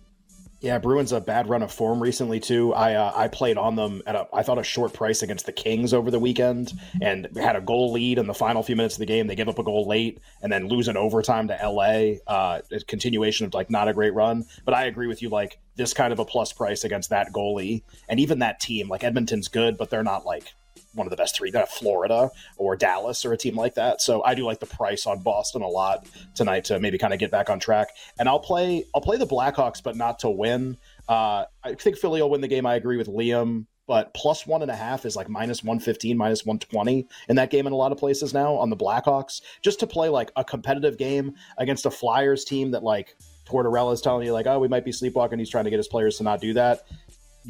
Yeah, 0.61 0.77
Bruins 0.77 1.13
a 1.13 1.21
bad 1.21 1.47
run 1.47 1.63
of 1.63 1.71
form 1.71 2.03
recently 2.03 2.41
too. 2.41 2.73
I 2.73 2.95
uh, 2.95 3.13
I 3.15 3.29
played 3.29 3.57
on 3.57 3.77
them 3.77 4.01
at 4.05 4.15
a 4.15 4.27
I 4.33 4.43
thought 4.43 4.57
a 4.57 4.63
short 4.63 4.91
price 4.91 5.21
against 5.21 5.45
the 5.45 5.53
Kings 5.53 5.93
over 5.93 6.11
the 6.11 6.19
weekend 6.19 6.73
and 7.01 7.29
had 7.37 7.55
a 7.55 7.61
goal 7.61 7.93
lead 7.93 8.17
in 8.17 8.27
the 8.27 8.33
final 8.33 8.61
few 8.61 8.75
minutes 8.75 8.95
of 8.95 8.99
the 8.99 9.05
game. 9.05 9.27
They 9.27 9.35
give 9.35 9.47
up 9.47 9.57
a 9.57 9.63
goal 9.63 9.87
late 9.87 10.19
and 10.41 10.51
then 10.51 10.67
lose 10.67 10.89
in 10.89 10.97
overtime 10.97 11.47
to 11.47 11.57
LA. 11.63 12.17
Uh, 12.27 12.61
a 12.73 12.79
continuation 12.81 13.45
of 13.45 13.53
like 13.53 13.69
not 13.69 13.87
a 13.87 13.93
great 13.93 14.13
run. 14.13 14.45
But 14.65 14.73
I 14.73 14.85
agree 14.85 15.07
with 15.07 15.21
you. 15.21 15.29
Like 15.29 15.59
this 15.77 15.93
kind 15.93 16.11
of 16.11 16.19
a 16.19 16.25
plus 16.25 16.51
price 16.51 16.83
against 16.83 17.09
that 17.09 17.31
goalie 17.31 17.83
and 18.09 18.19
even 18.19 18.39
that 18.39 18.59
team. 18.59 18.89
Like 18.89 19.05
Edmonton's 19.05 19.47
good, 19.47 19.77
but 19.77 19.89
they're 19.89 20.03
not 20.03 20.25
like 20.25 20.53
one 20.93 21.05
of 21.05 21.11
the 21.11 21.17
best 21.17 21.35
three. 21.35 21.51
Florida 21.69 22.29
or 22.57 22.75
Dallas 22.75 23.25
or 23.25 23.33
a 23.33 23.37
team 23.37 23.55
like 23.55 23.75
that. 23.75 24.01
So 24.01 24.23
I 24.23 24.35
do 24.35 24.45
like 24.45 24.59
the 24.59 24.65
price 24.65 25.05
on 25.05 25.21
Boston 25.21 25.61
a 25.61 25.67
lot 25.67 26.07
tonight 26.35 26.65
to 26.65 26.79
maybe 26.79 26.97
kind 26.97 27.13
of 27.13 27.19
get 27.19 27.31
back 27.31 27.49
on 27.49 27.59
track. 27.59 27.89
And 28.17 28.29
I'll 28.29 28.39
play 28.39 28.85
I'll 28.93 29.01
play 29.01 29.17
the 29.17 29.27
Blackhawks, 29.27 29.81
but 29.81 29.95
not 29.95 30.19
to 30.19 30.29
win. 30.29 30.77
Uh, 31.07 31.45
I 31.63 31.73
think 31.73 31.97
Philly 31.97 32.21
will 32.21 32.29
win 32.29 32.41
the 32.41 32.47
game. 32.47 32.65
I 32.65 32.75
agree 32.75 32.97
with 32.97 33.07
Liam. 33.07 33.65
But 33.87 34.13
plus 34.13 34.45
one 34.45 34.61
and 34.61 34.69
a 34.69 34.75
half 34.75 35.03
is 35.03 35.15
like 35.15 35.29
minus 35.29 35.63
115, 35.63 36.15
minus 36.15 36.45
120 36.45 37.07
in 37.27 37.35
that 37.37 37.49
game 37.49 37.65
in 37.65 37.73
a 37.73 37.75
lot 37.75 37.91
of 37.91 37.97
places 37.97 38.35
now 38.35 38.53
on 38.53 38.69
the 38.69 38.77
Blackhawks. 38.77 39.41
Just 39.63 39.79
to 39.79 39.87
play 39.87 40.09
like 40.09 40.31
a 40.35 40.43
competitive 40.43 40.95
game 40.99 41.33
against 41.57 41.87
a 41.87 41.91
Flyers 41.91 42.45
team 42.45 42.69
that 42.71 42.83
like 42.83 43.15
Tortorella 43.47 43.91
is 43.93 44.01
telling 44.01 44.27
you, 44.27 44.31
like, 44.31 44.45
oh, 44.45 44.59
we 44.59 44.67
might 44.67 44.85
be 44.85 44.91
sleepwalking. 44.91 45.39
He's 45.39 45.49
trying 45.49 45.63
to 45.63 45.71
get 45.71 45.77
his 45.77 45.87
players 45.87 46.17
to 46.17 46.23
not 46.23 46.39
do 46.39 46.53
that 46.53 46.83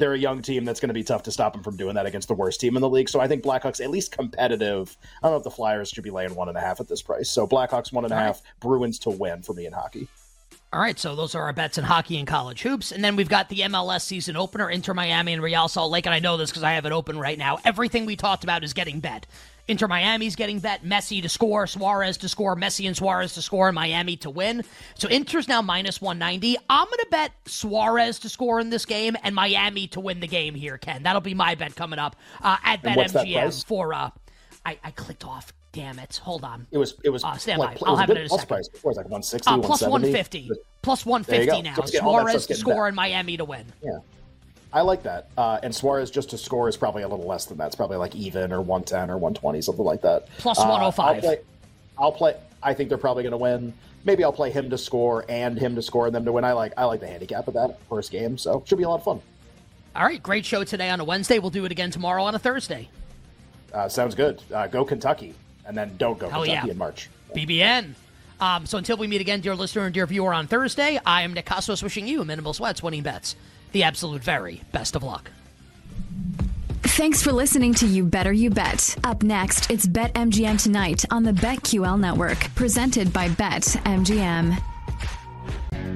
they're 0.00 0.14
a 0.14 0.18
young 0.18 0.42
team 0.42 0.64
that's 0.64 0.80
going 0.80 0.88
to 0.88 0.94
be 0.94 1.04
tough 1.04 1.22
to 1.24 1.30
stop 1.30 1.52
them 1.52 1.62
from 1.62 1.76
doing 1.76 1.94
that 1.94 2.06
against 2.06 2.28
the 2.28 2.34
worst 2.34 2.60
team 2.60 2.76
in 2.76 2.80
the 2.82 2.88
league. 2.88 3.08
So 3.08 3.20
I 3.20 3.28
think 3.28 3.44
Blackhawks 3.44 3.82
at 3.82 3.90
least 3.90 4.10
competitive. 4.10 4.96
I 5.22 5.26
don't 5.26 5.32
know 5.32 5.38
if 5.38 5.44
the 5.44 5.50
Flyers 5.50 5.90
should 5.90 6.04
be 6.04 6.10
laying 6.10 6.34
one 6.34 6.48
and 6.48 6.56
a 6.56 6.60
half 6.60 6.80
at 6.80 6.88
this 6.88 7.02
price. 7.02 7.30
So 7.30 7.46
Blackhawks 7.46 7.92
one 7.92 8.04
and 8.04 8.12
a 8.12 8.16
half, 8.16 8.42
Bruins 8.58 8.98
to 9.00 9.10
win 9.10 9.42
for 9.42 9.52
me 9.52 9.66
in 9.66 9.72
hockey. 9.72 10.08
All 10.72 10.78
right, 10.78 10.96
so 10.96 11.16
those 11.16 11.34
are 11.34 11.42
our 11.42 11.52
bets 11.52 11.78
in 11.78 11.84
hockey 11.84 12.16
and 12.16 12.28
college 12.28 12.62
hoops. 12.62 12.92
And 12.92 13.02
then 13.02 13.16
we've 13.16 13.28
got 13.28 13.48
the 13.48 13.58
MLS 13.60 14.02
season 14.02 14.36
opener, 14.36 14.70
Inter 14.70 14.94
Miami 14.94 15.32
and 15.32 15.42
Real 15.42 15.66
Salt 15.66 15.90
Lake. 15.90 16.06
And 16.06 16.14
I 16.14 16.20
know 16.20 16.36
this 16.36 16.50
because 16.50 16.62
I 16.62 16.72
have 16.72 16.86
it 16.86 16.92
open 16.92 17.18
right 17.18 17.36
now. 17.36 17.58
Everything 17.64 18.06
we 18.06 18.14
talked 18.14 18.44
about 18.44 18.62
is 18.62 18.72
getting 18.72 19.00
bet. 19.00 19.26
Inter 19.66 19.88
Miami's 19.88 20.36
getting 20.36 20.60
bet. 20.60 20.84
Messi 20.84 21.20
to 21.22 21.28
score, 21.28 21.66
Suarez 21.66 22.16
to 22.18 22.28
score, 22.28 22.54
Messi 22.54 22.86
and 22.86 22.96
Suarez 22.96 23.34
to 23.34 23.42
score, 23.42 23.66
and 23.66 23.74
Miami 23.74 24.16
to 24.18 24.30
win. 24.30 24.62
So 24.94 25.08
Inter's 25.08 25.48
now 25.48 25.60
minus 25.60 26.00
190. 26.00 26.56
I'm 26.68 26.86
going 26.86 26.98
to 26.98 27.06
bet 27.10 27.32
Suarez 27.46 28.20
to 28.20 28.28
score 28.28 28.60
in 28.60 28.70
this 28.70 28.86
game 28.86 29.16
and 29.24 29.34
Miami 29.34 29.88
to 29.88 29.98
win 29.98 30.20
the 30.20 30.28
game 30.28 30.54
here, 30.54 30.78
Ken. 30.78 31.02
That'll 31.02 31.20
be 31.20 31.34
my 31.34 31.56
bet 31.56 31.74
coming 31.74 31.98
up 31.98 32.14
uh, 32.42 32.58
at 32.62 32.80
BetMGM 32.84 33.64
for. 33.64 33.92
Uh, 33.92 34.10
I, 34.64 34.78
I 34.84 34.92
clicked 34.92 35.24
off. 35.24 35.52
Damn 35.72 35.98
it. 36.00 36.16
Hold 36.24 36.44
on. 36.44 36.66
It 36.72 36.78
was 36.78 36.94
it 37.04 37.10
was 37.10 37.22
Uh, 37.22 37.36
stand 37.36 37.58
like, 37.60 37.78
by. 37.80 37.86
it 37.86 37.88
I'll 37.88 37.96
have 37.96 38.10
it 38.10 38.16
in 38.16 38.24
a 38.24 38.28
plus 38.28 38.40
second. 38.40 38.54
price. 38.56 38.68
It 38.74 38.84
was 38.84 38.96
like 38.96 39.06
160, 39.06 39.50
Uh, 39.50 39.58
plus 39.58 39.82
150. 39.82 40.50
Plus 40.82 41.04
There 41.04 41.08
you 41.08 41.12
150 41.12 41.62
now. 41.62 41.74
So 41.76 41.82
getting 41.82 42.00
Suarez 42.00 42.46
to 42.46 42.54
score 42.56 42.86
and 42.88 42.96
Miami 42.96 43.36
to 43.36 43.44
win. 43.44 43.66
Yeah. 43.82 43.98
I 44.72 44.82
like 44.82 45.02
that. 45.04 45.30
Uh, 45.36 45.58
and 45.62 45.74
Suarez 45.74 46.10
just 46.10 46.30
to 46.30 46.38
score 46.38 46.68
is 46.68 46.76
probably 46.76 47.02
a 47.02 47.08
little 47.08 47.26
less 47.26 47.44
than 47.46 47.58
that. 47.58 47.66
It's 47.68 47.76
probably 47.76 47.96
like 47.98 48.14
even 48.16 48.52
or 48.52 48.60
110 48.60 49.10
or 49.10 49.18
120, 49.18 49.60
something 49.62 49.84
like 49.84 50.00
that. 50.02 50.26
Plus 50.38 50.58
Uh, 50.58 50.66
105. 50.66 51.14
I'll 51.16 51.20
play, 51.20 51.38
I'll 51.98 52.12
play. 52.12 52.36
I 52.62 52.74
think 52.74 52.88
they're 52.88 52.98
probably 52.98 53.22
going 53.22 53.32
to 53.32 53.36
win. 53.38 53.72
Maybe 54.04 54.24
I'll 54.24 54.32
play 54.32 54.50
him 54.50 54.70
to 54.70 54.78
score 54.78 55.24
and 55.28 55.58
him 55.58 55.74
to 55.76 55.82
score 55.82 56.06
and 56.06 56.14
them 56.14 56.24
to 56.24 56.32
win. 56.32 56.44
I 56.44 56.52
like 56.52 56.72
I 56.76 56.84
like 56.84 57.00
the 57.00 57.06
handicap 57.06 57.46
of 57.48 57.54
that 57.54 57.78
first 57.88 58.10
game, 58.10 58.38
so 58.38 58.62
should 58.66 58.78
be 58.78 58.84
a 58.84 58.88
lot 58.88 58.96
of 58.96 59.04
fun. 59.04 59.20
All 59.94 60.04
right, 60.04 60.22
great 60.22 60.44
show 60.46 60.62
today 60.64 60.88
on 60.88 61.00
a 61.00 61.04
Wednesday. 61.04 61.38
We'll 61.38 61.50
do 61.50 61.64
it 61.64 61.72
again 61.72 61.90
tomorrow 61.90 62.22
on 62.24 62.34
a 62.34 62.38
Thursday. 62.38 62.88
Uh, 63.74 63.88
sounds 63.88 64.14
good. 64.14 64.42
Uh, 64.54 64.66
go 64.68 64.84
Kentucky, 64.84 65.34
and 65.70 65.78
then 65.78 65.96
don't 65.98 66.18
go 66.18 66.28
Hell 66.28 66.42
Kentucky 66.42 66.66
yeah. 66.66 66.72
in 66.72 66.78
March. 66.78 67.08
BBN. 67.32 67.94
Um, 68.40 68.66
so 68.66 68.76
until 68.76 68.96
we 68.96 69.06
meet 69.06 69.20
again, 69.20 69.40
dear 69.40 69.54
listener 69.54 69.84
and 69.84 69.94
dear 69.94 70.04
viewer 70.04 70.34
on 70.34 70.48
Thursday, 70.48 70.98
I 71.06 71.22
am 71.22 71.32
Nick 71.32 71.46
Kostos 71.46 71.80
wishing 71.80 72.08
you 72.08 72.24
minimal 72.24 72.52
sweats, 72.54 72.82
winning 72.82 73.04
bets, 73.04 73.36
the 73.70 73.84
absolute 73.84 74.20
very 74.20 74.62
best 74.72 74.96
of 74.96 75.04
luck. 75.04 75.30
Thanks 76.82 77.22
for 77.22 77.30
listening 77.30 77.72
to 77.74 77.86
You 77.86 78.04
Better 78.04 78.32
You 78.32 78.50
Bet. 78.50 78.96
Up 79.04 79.22
next, 79.22 79.70
it's 79.70 79.86
BetMGM 79.86 80.60
Tonight 80.60 81.04
on 81.12 81.22
the 81.22 81.32
BetQL 81.32 82.00
network, 82.00 82.38
presented 82.56 83.12
by 83.12 83.28
BetMGM. 83.28 84.69